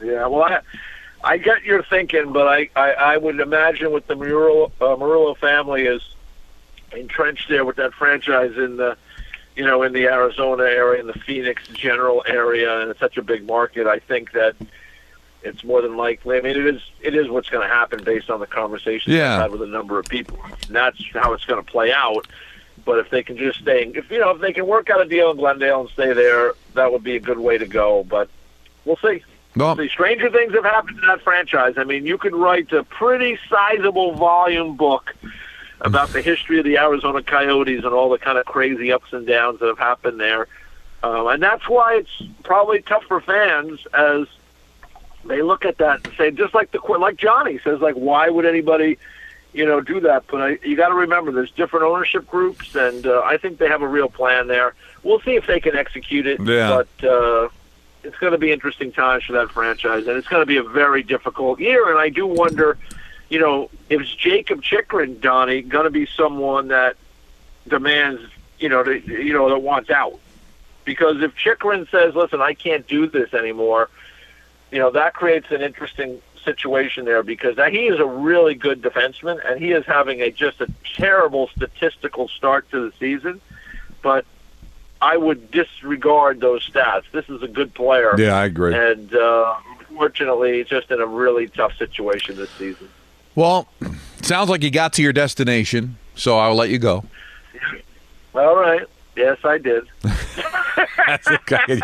Yeah, 0.00 0.28
well, 0.28 0.44
I, 0.44 0.60
I 1.24 1.38
get 1.38 1.64
your 1.64 1.82
thinking, 1.82 2.32
but 2.32 2.46
I, 2.46 2.70
I, 2.76 2.92
I 2.92 3.16
would 3.16 3.40
imagine 3.40 3.90
with 3.90 4.06
the 4.06 4.14
Meruelo, 4.14 4.70
uh, 4.80 4.96
Meruelo 4.96 5.36
family 5.36 5.82
is 5.82 6.02
entrenched 6.96 7.48
there 7.48 7.64
with 7.64 7.76
that 7.76 7.94
franchise 7.94 8.56
in 8.56 8.76
the, 8.76 8.96
you 9.56 9.64
know, 9.64 9.82
in 9.82 9.92
the 9.92 10.06
Arizona 10.06 10.64
area, 10.64 11.00
in 11.00 11.06
the 11.06 11.12
Phoenix 11.14 11.66
general 11.68 12.24
area, 12.26 12.80
and 12.80 12.90
it's 12.90 13.00
such 13.00 13.16
a 13.16 13.22
big 13.22 13.46
market. 13.46 13.86
I 13.86 13.98
think 13.98 14.32
that 14.32 14.54
it's 15.42 15.64
more 15.64 15.82
than 15.82 15.96
likely. 15.96 16.36
I 16.36 16.40
mean, 16.40 16.56
it 16.56 16.74
is 16.74 16.82
it 17.00 17.14
is 17.14 17.28
what's 17.28 17.48
going 17.48 17.66
to 17.66 17.72
happen 17.72 18.02
based 18.02 18.30
on 18.30 18.40
the 18.40 18.46
conversations 18.46 19.14
Yeah. 19.14 19.36
I've 19.36 19.42
had 19.42 19.50
with 19.52 19.62
a 19.62 19.66
number 19.66 19.98
of 19.98 20.06
people. 20.06 20.38
And 20.44 20.76
that's 20.76 20.98
how 21.14 21.32
it's 21.32 21.44
going 21.44 21.64
to 21.64 21.70
play 21.70 21.92
out. 21.92 22.26
But 22.84 22.98
if 22.98 23.10
they 23.10 23.22
can 23.22 23.36
just 23.36 23.60
stay, 23.60 23.90
if 23.94 24.10
you 24.10 24.18
know, 24.18 24.30
if 24.30 24.40
they 24.40 24.52
can 24.52 24.66
work 24.66 24.88
out 24.88 25.00
a 25.00 25.04
deal 25.04 25.30
in 25.30 25.36
Glendale 25.36 25.82
and 25.82 25.90
stay 25.90 26.12
there, 26.12 26.54
that 26.74 26.90
would 26.90 27.02
be 27.04 27.16
a 27.16 27.20
good 27.20 27.38
way 27.38 27.58
to 27.58 27.66
go. 27.66 28.04
But 28.04 28.28
we'll 28.84 28.96
see. 28.96 29.22
Well, 29.56 29.74
The 29.74 29.88
stranger 29.88 30.30
things 30.30 30.54
have 30.54 30.64
happened 30.64 31.00
to 31.00 31.06
that 31.08 31.22
franchise. 31.22 31.74
I 31.76 31.84
mean, 31.84 32.06
you 32.06 32.16
could 32.18 32.34
write 32.34 32.72
a 32.72 32.84
pretty 32.84 33.38
sizable 33.50 34.14
volume 34.14 34.76
book 34.76 35.14
about 35.80 36.10
the 36.10 36.22
history 36.22 36.58
of 36.58 36.64
the 36.64 36.78
Arizona 36.78 37.22
Coyotes 37.22 37.84
and 37.84 37.94
all 37.94 38.10
the 38.10 38.18
kind 38.18 38.38
of 38.38 38.44
crazy 38.44 38.92
ups 38.92 39.12
and 39.12 39.26
downs 39.26 39.60
that 39.60 39.66
have 39.66 39.78
happened 39.78 40.18
there. 40.20 40.48
Um, 41.02 41.28
and 41.28 41.42
that's 41.42 41.68
why 41.68 41.96
it's 41.96 42.22
probably 42.42 42.82
tough 42.82 43.04
for 43.04 43.20
fans 43.20 43.78
as 43.94 44.26
they 45.24 45.42
look 45.42 45.64
at 45.64 45.78
that 45.78 46.04
and 46.04 46.16
say, 46.16 46.30
just 46.30 46.54
like 46.54 46.72
the 46.72 46.80
like 46.98 47.16
Johnny 47.16 47.60
says, 47.62 47.80
like 47.80 47.94
why 47.94 48.28
would 48.28 48.44
anybody, 48.44 48.98
you 49.52 49.64
know, 49.64 49.80
do 49.80 50.00
that? 50.00 50.24
But 50.26 50.40
I, 50.40 50.58
you 50.64 50.76
got 50.76 50.88
to 50.88 50.94
remember, 50.94 51.30
there's 51.30 51.52
different 51.52 51.84
ownership 51.86 52.26
groups, 52.26 52.74
and 52.74 53.06
uh, 53.06 53.22
I 53.24 53.36
think 53.36 53.58
they 53.58 53.68
have 53.68 53.82
a 53.82 53.88
real 53.88 54.08
plan 54.08 54.48
there. 54.48 54.74
We'll 55.04 55.20
see 55.20 55.36
if 55.36 55.46
they 55.46 55.60
can 55.60 55.76
execute 55.76 56.26
it. 56.26 56.40
Yeah. 56.40 56.82
But 56.98 57.08
uh, 57.08 57.48
it's 58.02 58.16
going 58.18 58.32
to 58.32 58.38
be 58.38 58.50
interesting 58.50 58.90
times 58.90 59.24
for 59.24 59.34
that 59.34 59.50
franchise, 59.50 60.06
and 60.06 60.16
it's 60.16 60.28
going 60.28 60.42
to 60.42 60.46
be 60.46 60.56
a 60.56 60.62
very 60.62 61.02
difficult 61.02 61.60
year. 61.60 61.90
And 61.90 61.98
I 61.98 62.08
do 62.08 62.26
wonder, 62.26 62.78
you 63.28 63.38
know, 63.38 63.70
is 63.90 64.12
Jakob 64.14 64.62
Chychrun, 64.62 65.20
Donnie, 65.20 65.62
going 65.62 65.84
to 65.84 65.90
be 65.90 66.06
someone 66.06 66.68
that 66.68 66.96
demands, 67.66 68.22
you 68.58 68.68
know, 68.68 68.82
to, 68.82 68.98
you 68.98 69.32
know, 69.32 69.48
that 69.50 69.58
wants 69.58 69.90
out? 69.90 70.18
Because 70.84 71.22
if 71.22 71.34
Chikrin 71.34 71.90
says, 71.90 72.14
"Listen, 72.14 72.40
I 72.40 72.54
can't 72.54 72.86
do 72.86 73.06
this 73.06 73.34
anymore," 73.34 73.90
you 74.70 74.78
know, 74.78 74.90
that 74.90 75.12
creates 75.12 75.50
an 75.50 75.60
interesting 75.60 76.22
situation 76.44 77.04
there 77.04 77.22
because 77.22 77.56
he 77.70 77.88
is 77.88 78.00
a 78.00 78.06
really 78.06 78.54
good 78.54 78.80
defenseman, 78.80 79.38
and 79.46 79.60
he 79.60 79.72
is 79.72 79.84
having 79.84 80.22
a 80.22 80.30
just 80.30 80.62
a 80.62 80.68
terrible 80.96 81.48
statistical 81.48 82.28
start 82.28 82.70
to 82.70 82.88
the 82.88 82.96
season. 82.98 83.40
But 84.02 84.24
I 85.02 85.16
would 85.16 85.50
disregard 85.50 86.40
those 86.40 86.68
stats. 86.68 87.04
This 87.12 87.28
is 87.28 87.42
a 87.42 87.48
good 87.48 87.74
player. 87.74 88.14
yeah, 88.18 88.36
I 88.36 88.46
agree. 88.46 88.74
And 88.74 89.14
uh, 89.14 89.56
unfortunately, 89.80 90.64
just 90.64 90.90
in 90.90 91.00
a 91.00 91.06
really 91.06 91.48
tough 91.48 91.76
situation 91.76 92.36
this 92.36 92.50
season. 92.50 92.88
Well, 93.38 93.68
sounds 94.20 94.50
like 94.50 94.64
you 94.64 94.70
got 94.72 94.94
to 94.94 95.02
your 95.02 95.12
destination, 95.12 95.96
so 96.16 96.40
I'll 96.40 96.56
let 96.56 96.70
you 96.70 96.78
go. 96.80 97.04
All 98.34 98.56
right. 98.56 98.82
Yes, 99.14 99.38
I 99.44 99.58
did. 99.58 99.84
That's 101.06 101.28
okay. 101.28 101.80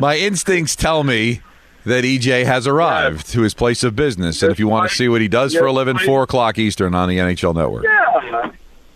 My 0.00 0.16
instincts 0.16 0.76
tell 0.76 1.04
me 1.04 1.42
that 1.84 2.04
EJ 2.04 2.46
has 2.46 2.66
arrived 2.66 3.28
to 3.32 3.42
his 3.42 3.52
place 3.52 3.84
of 3.84 3.96
business, 3.96 4.42
and 4.42 4.50
if 4.50 4.58
you 4.58 4.66
want 4.66 4.88
to 4.88 4.96
see 4.96 5.10
what 5.10 5.20
he 5.20 5.28
does 5.28 5.54
for 5.54 5.66
a 5.66 5.72
living, 5.72 5.98
I- 5.98 6.06
four 6.06 6.22
o'clock 6.22 6.56
Eastern 6.56 6.94
on 6.94 7.10
the 7.10 7.18
NHL 7.18 7.54
Network. 7.54 7.84
Yeah. 7.84 8.50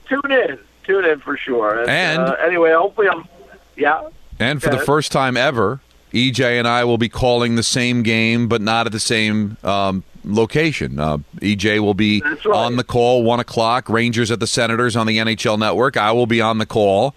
Tune 0.09 0.33
in. 0.33 0.59
Tune 0.85 1.05
in 1.05 1.21
for 1.21 1.37
sure. 1.37 1.81
And, 1.81 1.91
And- 1.91 2.23
uh, 2.23 2.37
anyway, 2.43 2.73
hopefully, 2.73 3.09
I'm. 3.13 3.29
Yeah. 3.77 4.09
And 4.39 4.63
for 4.63 4.71
the 4.71 4.79
first 4.79 5.13
time 5.13 5.37
ever, 5.37 5.83
EJ 6.15 6.59
and 6.59 6.67
I 6.67 6.85
will 6.85 6.97
be 6.99 7.11
calling 7.11 7.57
the 7.57 7.63
same 7.63 8.03
game, 8.03 8.49
but 8.49 8.63
not 8.63 8.87
at 8.87 8.93
the 8.93 8.99
same 9.01 9.59
um, 9.63 10.05
location. 10.25 10.99
Uh, 10.99 11.19
EJ 11.41 11.81
will 11.81 11.95
be 11.95 12.23
right. 12.23 12.47
on 12.47 12.77
the 12.77 12.85
call 12.85 13.23
one 13.23 13.41
o'clock. 13.41 13.89
Rangers 13.89 14.31
at 14.31 14.41
the 14.41 14.47
Senators 14.47 14.97
on 14.97 15.07
the 15.07 15.19
NHL 15.19 15.59
Network. 15.59 15.97
I 15.97 16.13
will 16.13 16.27
be 16.27 16.41
on 16.41 16.59
the 16.59 16.67
call 16.67 17.15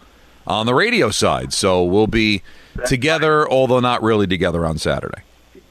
on 0.48 0.66
the 0.66 0.74
radio 0.74 1.10
side. 1.10 1.54
So 1.54 1.84
we'll 1.84 2.08
be 2.08 2.42
together, 2.86 3.50
although 3.50 3.80
not 3.80 4.04
really 4.04 4.28
together 4.28 4.66
on 4.66 4.78
Saturday. 4.78 5.22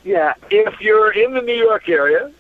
Yeah. 0.05 0.35
If 0.51 0.81
you're 0.81 1.13
in 1.13 1.35
the 1.35 1.41
New 1.43 1.57
York 1.57 1.89
area, 1.89 2.33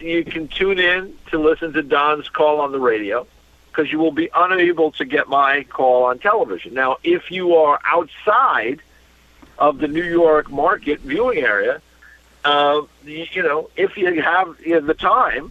you 0.00 0.24
can 0.24 0.48
tune 0.48 0.78
in 0.78 1.16
to 1.30 1.38
listen 1.38 1.72
to 1.72 1.82
Don's 1.82 2.28
call 2.28 2.60
on 2.60 2.72
the 2.72 2.80
radio. 2.80 3.26
because 3.70 3.92
you 3.92 3.98
will 3.98 4.12
be 4.12 4.30
unable 4.34 4.90
to 4.92 5.04
get 5.04 5.28
my 5.28 5.62
call 5.64 6.04
on 6.04 6.18
television. 6.18 6.72
Now, 6.72 6.96
if 7.04 7.30
you 7.30 7.56
are 7.56 7.78
outside 7.84 8.80
of 9.58 9.78
the 9.78 9.88
New 9.88 10.04
York 10.04 10.50
market 10.50 11.00
viewing 11.00 11.38
area, 11.40 11.82
uh, 12.46 12.82
you, 13.04 13.42
know, 13.42 13.70
if 13.76 13.96
you 13.96 14.22
have 14.22 14.56
you 14.64 14.74
know, 14.74 14.80
the 14.80 14.94
time, 14.94 15.50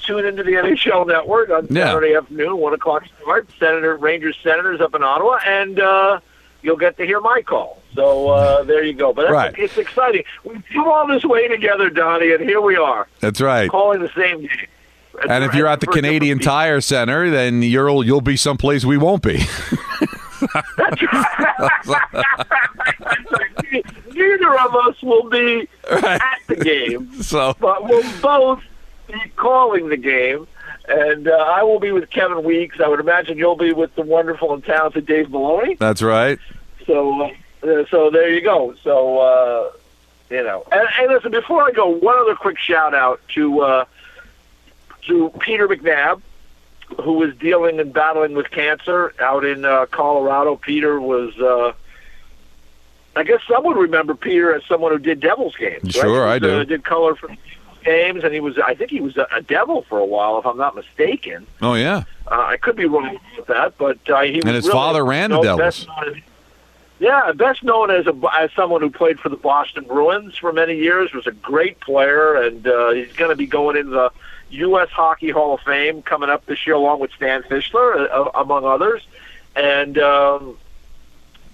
tune 0.00 0.26
into 0.26 0.42
the 0.42 0.52
NHL 0.52 1.06
Network 1.06 1.50
on 1.50 1.66
Yeah. 1.70 1.86
Saturday 1.86 2.14
afternoon, 2.14 2.56
one 2.56 2.74
o'clock 2.74 3.04
start. 3.22 3.48
Senator 3.58 3.96
Rangers 3.96 4.36
Senators 4.42 4.80
up 4.80 4.94
in 4.94 5.02
Ottawa, 5.02 5.38
and 5.46 5.78
uh, 5.78 6.20
you'll 6.62 6.76
get 6.76 6.96
to 6.98 7.06
hear 7.06 7.20
my 7.20 7.42
call. 7.42 7.82
So 7.94 8.30
uh, 8.30 8.62
there 8.64 8.84
you 8.84 8.92
go. 8.92 9.12
But 9.12 9.22
that's, 9.22 9.32
Right. 9.32 9.58
it's 9.58 9.78
exciting. 9.78 10.24
We 10.44 10.58
flew 10.72 10.90
all 10.90 11.06
this 11.06 11.24
way 11.24 11.48
together, 11.48 11.90
Donnie, 11.90 12.32
and 12.32 12.42
here 12.42 12.60
we 12.60 12.76
are 12.76 13.06
That's 13.20 13.40
right. 13.40 13.70
calling 13.70 14.00
the 14.00 14.10
same 14.16 14.40
game. 14.42 14.66
And 15.28 15.44
if 15.44 15.54
you're 15.54 15.66
at 15.66 15.80
the 15.80 15.86
Canadian. 15.86 16.38
Tire 16.38 16.80
Center, 16.80 17.30
then 17.30 17.62
you'll 17.62 18.04
you'll 18.06 18.20
be 18.20 18.36
someplace 18.36 18.84
we 18.84 18.96
won't 18.96 19.22
be. 19.22 19.42
neither 24.50 24.68
of 24.68 24.86
us 24.86 25.02
will 25.02 25.28
be 25.28 25.68
at 25.90 26.38
the 26.46 26.56
game, 26.56 27.10
so 27.22 27.54
but 27.60 27.84
we'll 27.84 28.20
both 28.20 28.62
be 29.08 29.20
calling 29.36 29.88
the 29.88 29.96
game. 29.96 30.46
And 30.88 31.28
uh, 31.28 31.32
I 31.32 31.62
will 31.62 31.78
be 31.78 31.92
with 31.92 32.10
Kevin 32.10 32.42
Weekes. 32.42 32.80
I 32.80 32.88
would 32.88 33.00
imagine 33.00 33.38
you'll 33.38 33.56
be 33.56 33.72
with 33.72 33.94
the 33.94 34.02
wonderful 34.02 34.52
and 34.54 34.64
talented 34.64 35.06
Dave 35.06 35.30
Maloney. 35.30 35.76
that's 35.76 36.02
right. 36.02 36.38
So, 36.86 37.30
uh, 37.62 37.84
so 37.90 38.10
there 38.10 38.30
you 38.32 38.40
go. 38.40 38.74
So, 38.82 39.18
uh, 39.18 39.70
you 40.30 40.42
know, 40.42 40.64
and, 40.72 40.88
and 40.98 41.12
listen. 41.12 41.30
Before 41.30 41.62
I 41.62 41.70
go, 41.70 41.88
one 41.88 42.18
other 42.18 42.34
quick 42.34 42.58
shout 42.58 42.94
out 42.94 43.20
to 43.34 43.60
uh, 43.60 43.84
to 45.06 45.30
Peter 45.40 45.68
McNab, 45.68 46.22
who 47.02 47.14
was 47.14 47.34
dealing 47.36 47.80
and 47.80 47.92
battling 47.92 48.34
with 48.34 48.50
cancer 48.50 49.14
out 49.20 49.44
in 49.44 49.64
uh, 49.64 49.86
Colorado. 49.86 50.56
Peter 50.56 51.00
was, 51.00 51.36
uh, 51.38 51.72
I 53.16 53.24
guess, 53.24 53.40
some 53.48 53.64
would 53.64 53.76
remember 53.76 54.14
Peter 54.14 54.54
as 54.54 54.64
someone 54.66 54.92
who 54.92 54.98
did 54.98 55.20
Devils 55.20 55.56
games. 55.56 55.82
right? 55.84 55.94
Sure, 55.94 56.26
He 56.26 56.32
I 56.32 56.38
do. 56.38 56.60
Uh, 56.60 56.64
did 56.64 56.84
color 56.84 57.14
for 57.16 57.28
games, 57.84 58.22
and 58.24 58.32
he 58.32 58.40
was, 58.40 58.58
I 58.58 58.74
think, 58.74 58.90
he 58.90 59.00
was 59.00 59.16
a, 59.16 59.26
a 59.34 59.42
Devil 59.42 59.82
for 59.88 59.98
a 59.98 60.04
while, 60.04 60.38
if 60.38 60.46
I'm 60.46 60.58
not 60.58 60.76
mistaken. 60.76 61.46
Oh 61.60 61.74
yeah. 61.74 62.04
Uh, 62.30 62.40
I 62.40 62.56
could 62.56 62.76
be 62.76 62.86
wrong 62.86 63.18
with 63.36 63.46
that, 63.46 63.76
but 63.78 63.98
uh, 64.08 64.20
he 64.22 64.36
was 64.36 64.44
And 64.44 64.54
his 64.54 64.66
really, 64.66 64.72
father 64.72 65.04
ran 65.04 65.30
the 65.30 65.38
you 65.38 65.42
know, 65.44 65.56
Devils. 65.56 65.86
Best 65.86 65.88
known 65.88 66.14
as, 66.16 66.22
yeah, 67.00 67.32
best 67.32 67.62
known 67.64 67.90
as 67.90 68.06
a 68.06 68.14
as 68.38 68.52
someone 68.52 68.82
who 68.82 68.90
played 68.90 69.18
for 69.18 69.28
the 69.30 69.36
Boston 69.36 69.84
Bruins 69.84 70.36
for 70.36 70.52
many 70.52 70.76
years. 70.76 71.12
Was 71.12 71.26
a 71.26 71.32
great 71.32 71.80
player, 71.80 72.34
and 72.34 72.66
uh, 72.66 72.90
he's 72.90 73.12
going 73.14 73.30
to 73.30 73.36
be 73.36 73.46
going 73.46 73.76
in 73.76 73.90
the 73.90 74.10
U.S. 74.50 74.90
Hockey 74.90 75.30
Hall 75.30 75.54
of 75.54 75.60
Fame 75.60 76.02
coming 76.02 76.28
up 76.28 76.44
this 76.46 76.66
year, 76.66 76.76
along 76.76 77.00
with 77.00 77.10
Stan 77.12 77.42
Fischler, 77.44 78.10
uh, 78.10 78.30
among 78.34 78.64
others. 78.64 79.02
And 79.56 79.98
um, 79.98 80.58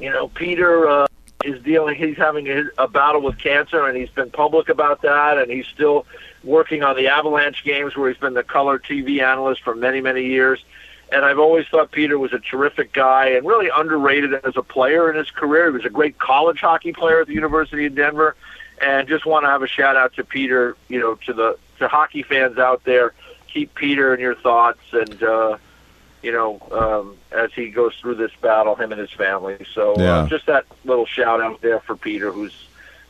you 0.01 0.11
know, 0.11 0.29
Peter 0.29 0.89
uh, 0.89 1.07
is 1.45 1.63
dealing. 1.63 1.97
He's 1.97 2.17
having 2.17 2.49
a, 2.49 2.65
a 2.79 2.89
battle 2.89 3.21
with 3.21 3.39
cancer, 3.39 3.87
and 3.87 3.97
he's 3.97 4.11
been 4.11 4.31
public 4.31 4.69
about 4.69 5.03
that. 5.03 5.39
And 5.39 5.51
he's 5.51 5.67
still 5.67 6.07
working 6.43 6.83
on 6.83 6.97
the 6.97 7.09
Avalanche 7.09 7.65
games, 7.65 7.97
where 7.97 8.09
he's 8.09 8.19
been 8.19 8.35
the 8.35 8.43
color 8.43 8.79
TV 8.79 9.23
analyst 9.23 9.63
for 9.63 9.75
many, 9.75 10.01
many 10.01 10.25
years. 10.25 10.65
And 11.13 11.25
I've 11.25 11.39
always 11.39 11.67
thought 11.69 11.93
Peter 11.93 12.19
was 12.19 12.33
a 12.33 12.41
terrific 12.41 12.93
guy 12.93 13.29
and 13.29 13.47
really 13.47 13.71
underrated 13.75 14.35
as 14.45 14.57
a 14.57 14.63
player 14.63 15.09
in 15.11 15.17
his 15.17 15.31
career. 15.31 15.67
He 15.67 15.77
was 15.77 15.85
a 15.85 15.91
great 15.91 16.19
college 16.19 16.61
hockey 16.61 16.93
player 16.93 17.21
at 17.21 17.29
the 17.29 17.35
University 17.35 17.87
of 17.87 17.95
Denver. 17.95 18.35
And 18.81 19.09
just 19.09 19.25
want 19.25 19.45
to 19.45 19.49
have 19.49 19.63
a 19.63 19.69
shout 19.69 19.97
out 19.97 20.15
to 20.15 20.25
Peter, 20.25 20.77
you 20.89 20.99
know, 20.99 21.15
to 21.27 21.33
the 21.33 21.59
to 21.79 21.89
hockey 21.89 22.23
fans 22.23 22.59
out 22.59 22.85
there. 22.85 23.15
Keep 23.53 23.75
Peter 23.75 24.13
in 24.13 24.21
your 24.21 24.35
thoughts 24.35 24.81
and 24.93 25.23
uh 25.23 25.57
you 26.27 26.33
know, 26.33 26.51
um, 26.73 27.17
as 27.31 27.51
he 27.55 27.71
goes 27.71 27.95
through 28.01 28.17
this 28.17 28.33
battle, 28.43 28.75
him 28.75 28.91
and 28.93 29.01
his 29.01 29.13
family. 29.13 29.65
So 29.73 29.85
Yeah. 30.01 30.17
uh, 30.19 30.27
just 30.29 30.47
that 30.47 30.65
little 30.85 31.07
shout 31.07 31.41
out 31.41 31.61
there 31.61 31.79
for 31.81 31.95
Peter, 31.97 32.33
who's, 32.33 32.53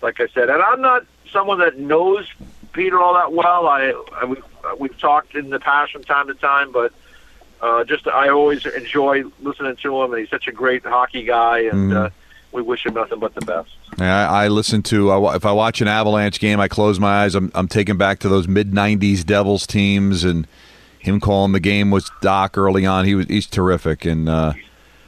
like 0.03 0.21
I 0.21 0.27
said, 0.35 0.51
and 0.51 0.61
I'm 0.63 0.83
not 0.83 1.05
someone 1.33 1.59
that 1.61 1.79
knows 1.79 2.27
Peter 2.73 3.01
all 3.01 3.15
that 3.15 3.33
well. 3.33 3.67
I, 3.67 3.95
I 4.21 4.25
we've, 4.27 4.45
we've 4.79 4.99
talked 4.99 5.35
in 5.35 5.49
the 5.49 5.59
past 5.59 5.93
from 5.93 6.05
time 6.05 6.27
to 6.27 6.35
time, 6.35 6.71
but 6.73 6.93
uh, 7.63 7.85
just 7.85 8.07
I 8.07 8.29
always 8.29 8.67
enjoy 8.67 9.25
listening 9.41 9.77
to 9.77 10.03
him, 10.03 10.13
and 10.13 10.21
he's 10.21 10.29
such 10.31 10.47
a 10.47 10.53
great 10.53 10.85
hockey 10.85 11.25
guy, 11.25 11.61
and 11.61 11.91
Mm. 11.93 11.97
uh, 12.07 12.11
we 12.53 12.61
wish 12.63 12.85
him 12.85 12.93
nothing 12.95 13.19
but 13.19 13.35
the 13.35 13.41
best. 13.41 13.71
Yeah, 13.99 14.31
I, 14.31 14.45
I 14.45 14.49
listen 14.49 14.83
to 14.85 15.11
I, 15.11 15.37
if 15.37 15.45
I 15.47 15.53
watch 15.53 15.81
an 15.81 15.89
Avalanche 15.89 16.39
game, 16.39 16.61
I 16.61 16.69
close 16.69 17.01
my 17.01 17.23
eyes. 17.25 17.35
I'm 17.35 17.51
I'm 17.55 17.67
taken 17.69 17.97
back 17.97 18.19
to 18.21 18.29
those 18.29 18.47
mid 18.47 18.73
'90s 18.73 19.25
Devils 19.25 19.67
teams, 19.67 20.23
and 20.23 20.47
him 21.07 21.21
calling 21.21 21.53
the 21.53 21.61
game 21.61 21.91
was 21.91 22.11
Doc 22.21 22.59
early 22.59 22.85
on. 22.85 23.05
He 23.05 23.15
was 23.15 23.27
he's 23.27 23.47
terrific, 23.47 24.05
and 24.05 24.29
uh, 24.29 24.53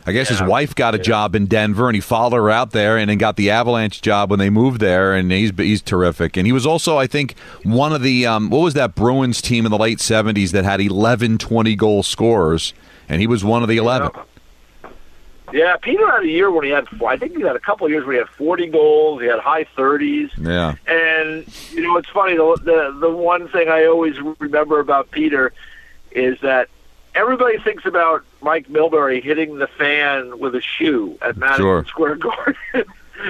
I 0.06 0.12
guess 0.12 0.28
his 0.28 0.42
wife 0.42 0.74
got 0.74 0.94
a 0.94 0.98
job 0.98 1.34
in 1.34 1.46
Denver, 1.46 1.88
and 1.88 1.94
he 1.94 2.00
followed 2.00 2.36
her 2.36 2.50
out 2.50 2.70
there, 2.70 2.96
and 2.96 3.10
then 3.10 3.18
got 3.18 3.36
the 3.36 3.50
Avalanche 3.50 4.00
job 4.00 4.30
when 4.30 4.38
they 4.38 4.48
moved 4.48 4.80
there, 4.80 5.14
and 5.14 5.30
he's 5.30 5.52
he's 5.56 5.82
terrific. 5.82 6.36
And 6.36 6.46
he 6.46 6.52
was 6.52 6.64
also, 6.64 6.96
I 6.96 7.06
think, 7.06 7.36
one 7.62 7.92
of 7.92 8.02
the 8.02 8.26
um, 8.26 8.48
what 8.48 8.60
was 8.60 8.74
that 8.74 8.94
Bruins 8.94 9.42
team 9.42 9.66
in 9.66 9.70
the 9.70 9.78
late 9.78 9.98
'70s 9.98 10.52
that 10.52 10.64
had 10.64 10.80
11 10.80 11.38
20 11.38 11.76
goal 11.76 12.02
scorers, 12.02 12.72
and 13.08 13.20
he 13.20 13.26
was 13.26 13.44
one 13.44 13.62
of 13.62 13.68
the 13.68 13.76
11. 13.76 14.10
Yeah, 15.52 15.76
Peter 15.76 16.10
had 16.10 16.24
a 16.24 16.28
year 16.28 16.50
when 16.50 16.64
he 16.64 16.70
had, 16.70 16.86
I 17.06 17.16
think 17.16 17.36
he 17.36 17.42
had 17.42 17.56
a 17.56 17.60
couple 17.60 17.86
of 17.86 17.90
years 17.90 18.04
where 18.04 18.14
he 18.14 18.18
had 18.18 18.28
40 18.28 18.66
goals, 18.66 19.22
he 19.22 19.28
had 19.28 19.38
high 19.38 19.64
30s. 19.64 20.30
Yeah, 20.36 20.74
And 20.86 21.46
you 21.70 21.80
know, 21.80 21.96
it's 21.96 22.08
funny. 22.10 22.36
The, 22.36 22.58
the 22.62 22.98
the 23.00 23.10
one 23.10 23.48
thing 23.48 23.68
I 23.68 23.86
always 23.86 24.16
remember 24.38 24.78
about 24.80 25.10
Peter 25.10 25.52
is 26.10 26.40
that 26.40 26.68
everybody 27.14 27.58
thinks 27.58 27.84
about 27.86 28.24
Mike 28.40 28.68
Milbury 28.68 29.22
hitting 29.22 29.58
the 29.58 29.66
fan 29.66 30.38
with 30.38 30.54
a 30.54 30.60
shoe 30.60 31.18
at 31.22 31.36
Madison 31.36 31.62
Sure. 31.64 31.84
Square 31.86 32.16
Garden. 32.16 32.56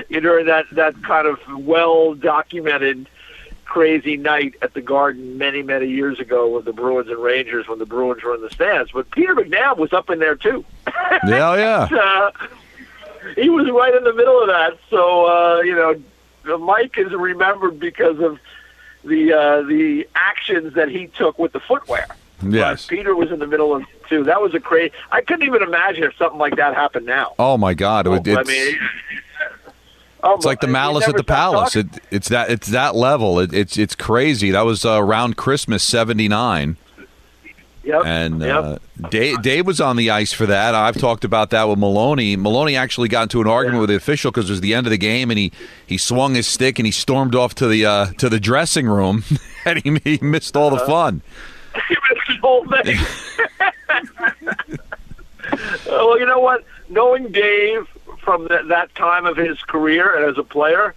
you 0.09 0.21
know, 0.21 0.45
that 0.45 0.67
that 0.73 1.03
kind 1.03 1.27
of 1.27 1.39
well 1.65 2.15
documented 2.15 3.09
crazy 3.65 4.17
night 4.17 4.55
at 4.63 4.73
the 4.73 4.81
Garden 4.81 5.37
many 5.39 5.63
many 5.63 5.87
years 5.89 6.19
ago 6.21 6.49
with 6.49 6.65
the 6.65 6.73
Bruins 6.73 7.09
and 7.09 7.19
Rangers 7.19 7.69
when 7.69 7.79
the 7.79 7.87
Bruins 7.87 8.23
were 8.23 8.35
in 8.35 8.41
the 8.41 8.51
stands. 8.51 8.91
But 8.93 9.11
Peter 9.11 9.35
McNab 9.35 9.77
was 9.77 9.93
up 9.93 10.11
in 10.11 10.19
there 10.19 10.37
too. 10.37 10.65
yeah, 11.27 11.55
yeah. 11.55 11.89
uh, 12.03 12.31
he 13.37 13.51
was 13.51 13.69
right 13.71 13.95
in 13.95 14.05
the 14.05 14.15
middle 14.15 14.41
of 14.41 14.49
that. 14.49 14.79
So 14.91 15.27
uh, 15.27 15.61
you 15.63 15.75
know, 15.75 16.59
Mike 16.59 16.97
is 16.99 17.13
remembered 17.13 17.79
because 17.79 18.19
of 18.21 18.39
the 19.05 19.33
uh, 19.33 19.63
the 19.63 20.09
actions 20.15 20.75
that 20.75 20.89
he 20.89 21.07
took 21.09 21.39
with 21.39 21.53
the 21.53 21.61
footwear. 21.61 22.07
Yes. 22.43 22.87
But 22.87 22.97
Peter 22.97 23.15
was 23.17 23.31
in 23.33 23.39
the 23.39 23.47
middle 23.47 23.75
of 23.75 23.83
it, 23.83 23.89
too. 24.09 24.25
That 24.25 24.41
was 24.41 24.55
a 24.55 24.61
crazy. 24.61 24.93
I 25.11 25.21
couldn't 25.23 25.47
even 25.47 25.63
imagine 25.63 26.05
if 26.05 26.17
something 26.17 26.39
like 26.39 26.57
that 26.57 26.75
happened 26.75 27.07
now. 27.07 27.35
Oh 27.39 27.57
my 27.59 27.75
God! 27.75 28.07
It, 28.07 28.11
would- 28.11 28.29
I 28.29 28.43
mean, 28.45 28.79
oh, 30.23 30.35
It's 30.35 30.45
like 30.47 30.61
the 30.61 30.67
malice 30.69 31.09
at 31.09 31.17
the 31.17 31.25
palace. 31.25 31.75
It, 31.77 31.87
it's 32.11 32.29
that 32.29 32.51
it's 32.51 32.69
that 32.69 32.95
level. 32.95 33.39
It, 33.41 33.53
it's 33.53 33.77
it's 33.77 33.95
crazy. 33.95 34.51
That 34.53 34.63
was 34.63 34.85
uh, 34.85 35.03
around 35.03 35.37
Christmas 35.37 35.83
'79, 35.83 36.77
Yep. 37.85 38.03
and 38.05 38.41
yep. 38.43 38.57
uh, 38.65 38.79
Dave, 39.09 39.41
Dave 39.43 39.67
was 39.67 39.81
on 39.81 39.97
the 39.97 40.11
ice 40.11 40.33
for 40.33 40.47
that. 40.47 40.75
I've 40.75 40.97
talked 40.99 41.25
about 41.25 41.51
that 41.51 41.69
with 41.69 41.79
Maloney. 41.79 42.37
Maloney 42.37 42.77
actually 42.77 43.09
got 43.09 43.23
into 43.25 43.41
an 43.41 43.47
argument 43.49 43.81
with 43.81 43.89
the 43.91 43.97
official 43.97 44.31
because 44.31 44.49
it 44.51 44.53
was 44.53 44.61
the 44.61 44.75
end 44.75 44.87
of 44.87 44.91
the 44.91 44.99
game, 44.99 45.31
and 45.31 45.39
he, 45.39 45.53
he 45.87 45.97
swung 45.97 46.35
his 46.35 46.47
stick 46.47 46.79
and 46.79 46.85
he 46.87 46.93
stormed 46.93 47.35
off 47.35 47.55
to 47.57 47.67
the 47.67 47.87
uh, 47.87 48.07
to 48.19 48.29
the 48.29 48.39
dressing 48.41 48.87
room, 48.87 49.25
and 49.65 49.79
he, 49.83 49.99
he 50.05 50.19
missed 50.21 50.57
all 50.57 50.69
Uh-huh. 50.75 50.79
the 50.85 50.87
fun. 50.87 51.23
He 52.63 52.69
missed 52.69 53.37
the 53.37 53.49
whole 53.49 54.05
thing. 54.65 54.79
well, 55.87 56.19
you 56.19 56.27
know 56.27 56.41
what? 56.41 56.65
Knowing 56.89 57.31
Dave 57.33 57.87
from 58.19 58.49
that, 58.49 58.69
that 58.69 58.95
time 58.95 59.27
of 59.27 59.37
his 59.37 59.61
career 59.63 60.15
and 60.17 60.25
as 60.31 60.39
a 60.39 60.43
player, 60.43 60.95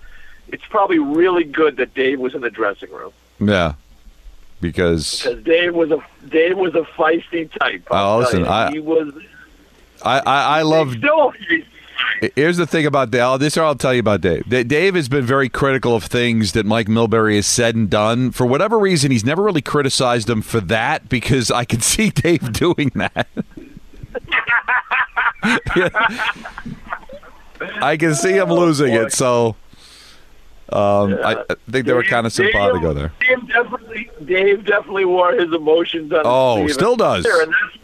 it's 0.50 0.66
probably 0.70 1.00
really 1.00 1.44
good 1.44 1.78
that 1.78 1.94
Dave 1.94 2.20
was 2.20 2.36
in 2.36 2.42
the 2.42 2.50
dressing 2.50 2.92
room 2.92 3.14
Yeah, 3.40 3.74
because 4.60 5.24
because 5.24 5.44
Dave 5.44 5.74
was 5.74 5.92
a 5.92 6.04
Dave 6.28 6.58
was 6.58 6.76
a 6.76 6.82
feisty 6.82 7.50
type. 7.60 7.88
Oh, 7.92 7.96
I'll 7.96 8.14
uh, 8.16 8.18
listen. 8.20 8.46
I- 8.46 8.72
he 8.72 8.80
was. 8.80 9.14
I 10.04 10.20
I, 10.20 10.60
I 10.60 10.62
love 10.64 10.94
Still, 10.98 11.34
Here's 12.36 12.58
the 12.58 12.68
thing 12.68 12.86
about 12.86 13.10
Dave. 13.10 13.40
This 13.40 13.58
or 13.58 13.64
I'll 13.64 13.76
tell 13.76 13.94
you 13.94 14.00
about 14.00 14.22
Dave. 14.22 14.48
Dave 14.48 14.96
has 14.96 15.10
been 15.10 15.26
very 15.26 15.50
critical 15.50 15.96
of 15.96 16.04
things 16.04 16.52
that 16.52 16.66
Mike 16.66 16.88
Milbury 16.88 17.36
has 17.36 17.48
said 17.48 17.76
and 17.76 17.90
done. 17.90 18.32
For 18.32 18.46
whatever 18.46 18.78
reason, 18.78 19.12
he's 19.12 19.26
never 19.26 19.42
really 19.42 19.62
criticized 19.62 20.30
him 20.30 20.42
for 20.42 20.62
that 20.62 21.10
because 21.10 21.50
I 21.50 21.66
can 21.66 21.82
see 21.92 22.10
Dave 22.12 22.54
doing 22.54 22.92
that. 22.96 23.28
I 27.82 27.98
can 27.98 28.14
see 28.16 28.34
him 28.34 28.50
losing 28.50 28.94
it. 28.94 29.12
So 29.14 29.56
um, 30.72 31.18
I, 31.24 31.44
I 31.50 31.56
think 31.70 31.86
they 31.86 31.94
were 31.94 32.04
kind 32.04 32.26
of 32.26 32.34
simpatico 32.34 32.94
there. 32.94 33.12
Dave 33.20 33.48
definitely, 33.48 34.10
Dave 34.26 34.66
definitely 34.66 35.06
wore 35.06 35.34
his 35.34 35.52
emotions 35.54 36.14
on. 36.14 36.22
Oh, 36.24 36.68
still 36.68 36.96
does. 36.96 37.26
And 37.26 37.52
that's, 37.52 37.81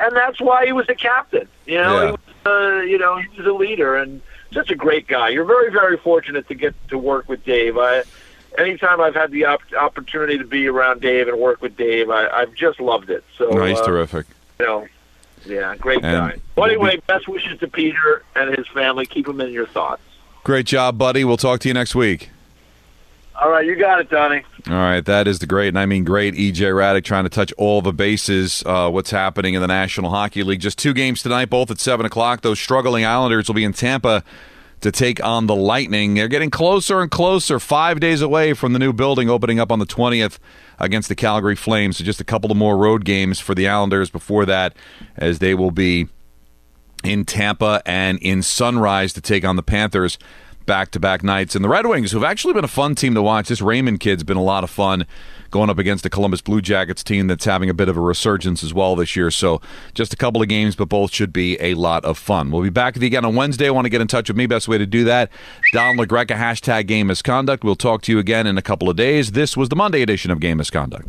and 0.00 0.14
that's 0.16 0.40
why 0.40 0.66
he 0.66 0.72
was 0.72 0.86
a 0.88 0.94
captain. 0.94 1.48
You 1.66 1.78
know, 1.78 1.94
Yeah. 2.00 2.06
he 2.06 2.10
was, 2.12 2.20
uh, 2.46 2.80
you 2.82 2.98
know, 2.98 3.16
he 3.18 3.28
was 3.38 3.46
a 3.46 3.52
leader 3.52 3.96
and 3.96 4.20
such 4.52 4.70
a 4.70 4.74
great 4.74 5.06
guy. 5.06 5.28
You're 5.28 5.44
very, 5.44 5.70
very 5.70 5.96
fortunate 5.96 6.48
to 6.48 6.54
get 6.54 6.74
to 6.88 6.98
work 6.98 7.28
with 7.28 7.44
Dave. 7.44 7.76
I, 7.78 8.02
anytime 8.58 9.00
I've 9.00 9.14
had 9.14 9.30
the 9.30 9.44
op- 9.44 9.72
opportunity 9.78 10.38
to 10.38 10.44
be 10.44 10.66
around 10.68 11.00
Dave 11.00 11.28
and 11.28 11.38
work 11.38 11.62
with 11.62 11.76
Dave, 11.76 12.10
I, 12.10 12.28
I've 12.28 12.54
just 12.54 12.80
loved 12.80 13.10
it. 13.10 13.22
So 13.38 13.48
No, 13.50 13.64
he's 13.64 13.78
uh, 13.78 13.84
terrific. 13.84 14.26
You 14.58 14.66
know, 14.66 14.88
Yeah, 15.46 15.74
great 15.76 16.02
And 16.02 16.16
guy. 16.16 16.26
Well, 16.28 16.40
we'll 16.56 16.64
anyway, 16.66 16.96
be- 16.96 17.02
best 17.06 17.28
wishes 17.28 17.58
to 17.60 17.68
Peter 17.68 18.22
and 18.34 18.56
his 18.56 18.66
family. 18.68 19.06
Keep 19.06 19.28
him 19.28 19.40
in 19.40 19.52
your 19.52 19.66
thoughts. 19.66 20.02
Great 20.42 20.66
job, 20.66 20.98
buddy. 20.98 21.24
We'll 21.24 21.36
talk 21.36 21.60
to 21.60 21.68
you 21.68 21.74
next 21.74 21.94
week. 21.94 22.30
All 23.40 23.48
right, 23.48 23.64
you 23.64 23.74
got 23.74 24.00
it, 24.00 24.10
Donnie. 24.10 24.42
All 24.68 24.74
right, 24.74 25.02
that 25.06 25.26
is 25.26 25.38
the 25.38 25.46
great, 25.46 25.68
and 25.68 25.78
I 25.78 25.86
mean 25.86 26.04
great, 26.04 26.34
EJ 26.34 26.56
Hradek 26.56 27.04
trying 27.04 27.24
to 27.24 27.30
touch 27.30 27.54
all 27.56 27.80
the 27.80 27.92
bases. 27.92 28.62
Uh, 28.66 28.90
what's 28.90 29.10
happening 29.10 29.54
in 29.54 29.62
the 29.62 29.66
National 29.66 30.10
Hockey 30.10 30.42
League? 30.42 30.60
Just 30.60 30.76
two 30.76 30.92
games 30.92 31.22
tonight, 31.22 31.46
both 31.46 31.70
at 31.70 31.78
seven 31.78 32.04
o'clock. 32.04 32.42
Those 32.42 32.60
struggling 32.60 33.06
Islanders 33.06 33.48
will 33.48 33.54
be 33.54 33.64
in 33.64 33.72
Tampa 33.72 34.22
to 34.82 34.92
take 34.92 35.24
on 35.24 35.46
the 35.46 35.56
Lightning. 35.56 36.14
They're 36.14 36.28
getting 36.28 36.50
closer 36.50 37.00
and 37.00 37.10
closer, 37.10 37.58
five 37.58 37.98
days 37.98 38.20
away 38.20 38.52
from 38.52 38.74
the 38.74 38.78
new 38.78 38.92
building 38.92 39.30
opening 39.30 39.58
up 39.58 39.72
on 39.72 39.78
the 39.78 39.86
twentieth 39.86 40.38
against 40.78 41.08
the 41.08 41.14
Calgary 41.14 41.56
Flames. 41.56 41.96
So 41.96 42.04
just 42.04 42.20
a 42.20 42.24
couple 42.24 42.50
of 42.50 42.58
more 42.58 42.76
road 42.76 43.06
games 43.06 43.40
for 43.40 43.54
the 43.54 43.66
Islanders 43.66 44.10
before 44.10 44.44
that, 44.44 44.76
as 45.16 45.38
they 45.38 45.54
will 45.54 45.70
be 45.70 46.08
in 47.02 47.24
Tampa 47.24 47.80
and 47.86 48.18
in 48.18 48.42
Sunrise 48.42 49.14
to 49.14 49.22
take 49.22 49.46
on 49.46 49.56
the 49.56 49.62
Panthers 49.62 50.18
back 50.66 50.90
to 50.92 51.00
back 51.00 51.22
nights. 51.22 51.54
And 51.54 51.64
the 51.64 51.68
Red 51.68 51.86
Wings, 51.86 52.12
who've 52.12 52.24
actually 52.24 52.54
been 52.54 52.64
a 52.64 52.68
fun 52.68 52.94
team 52.94 53.14
to 53.14 53.22
watch, 53.22 53.48
this 53.48 53.60
Raymond 53.60 54.00
kid's 54.00 54.22
been 54.22 54.36
a 54.36 54.42
lot 54.42 54.64
of 54.64 54.70
fun 54.70 55.06
going 55.50 55.68
up 55.68 55.78
against 55.78 56.04
the 56.04 56.10
Columbus 56.10 56.40
Blue 56.40 56.60
Jackets 56.60 57.02
team 57.02 57.26
that's 57.26 57.44
having 57.44 57.68
a 57.68 57.74
bit 57.74 57.88
of 57.88 57.96
a 57.96 58.00
resurgence 58.00 58.62
as 58.62 58.72
well 58.72 58.94
this 58.94 59.16
year. 59.16 59.30
So 59.30 59.60
just 59.94 60.12
a 60.12 60.16
couple 60.16 60.40
of 60.40 60.48
games, 60.48 60.76
but 60.76 60.88
both 60.88 61.12
should 61.12 61.32
be 61.32 61.60
a 61.60 61.74
lot 61.74 62.04
of 62.04 62.18
fun. 62.18 62.50
We'll 62.50 62.62
be 62.62 62.70
back 62.70 62.94
with 62.94 63.02
you 63.02 63.08
again 63.08 63.24
on 63.24 63.34
Wednesday. 63.34 63.68
Want 63.70 63.84
to 63.84 63.90
get 63.90 64.00
in 64.00 64.06
touch 64.06 64.28
with 64.28 64.36
me. 64.36 64.46
Best 64.46 64.68
way 64.68 64.78
to 64.78 64.86
do 64.86 65.04
that, 65.04 65.30
Don 65.72 65.96
LaGreca, 65.96 66.36
hashtag 66.36 66.86
game 66.86 67.08
misconduct. 67.08 67.64
We'll 67.64 67.74
talk 67.74 68.02
to 68.02 68.12
you 68.12 68.18
again 68.18 68.46
in 68.46 68.56
a 68.56 68.62
couple 68.62 68.88
of 68.88 68.96
days. 68.96 69.32
This 69.32 69.56
was 69.56 69.68
the 69.68 69.76
Monday 69.76 70.02
edition 70.02 70.30
of 70.30 70.40
Game 70.40 70.58
Misconduct. 70.58 71.08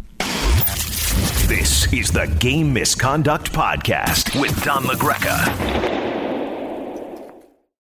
This 1.48 1.92
is 1.94 2.12
the 2.12 2.34
Game 2.40 2.74
Misconduct 2.74 3.52
Podcast 3.52 4.40
with 4.40 4.64
Don 4.64 4.84
LaGreca. 4.84 6.11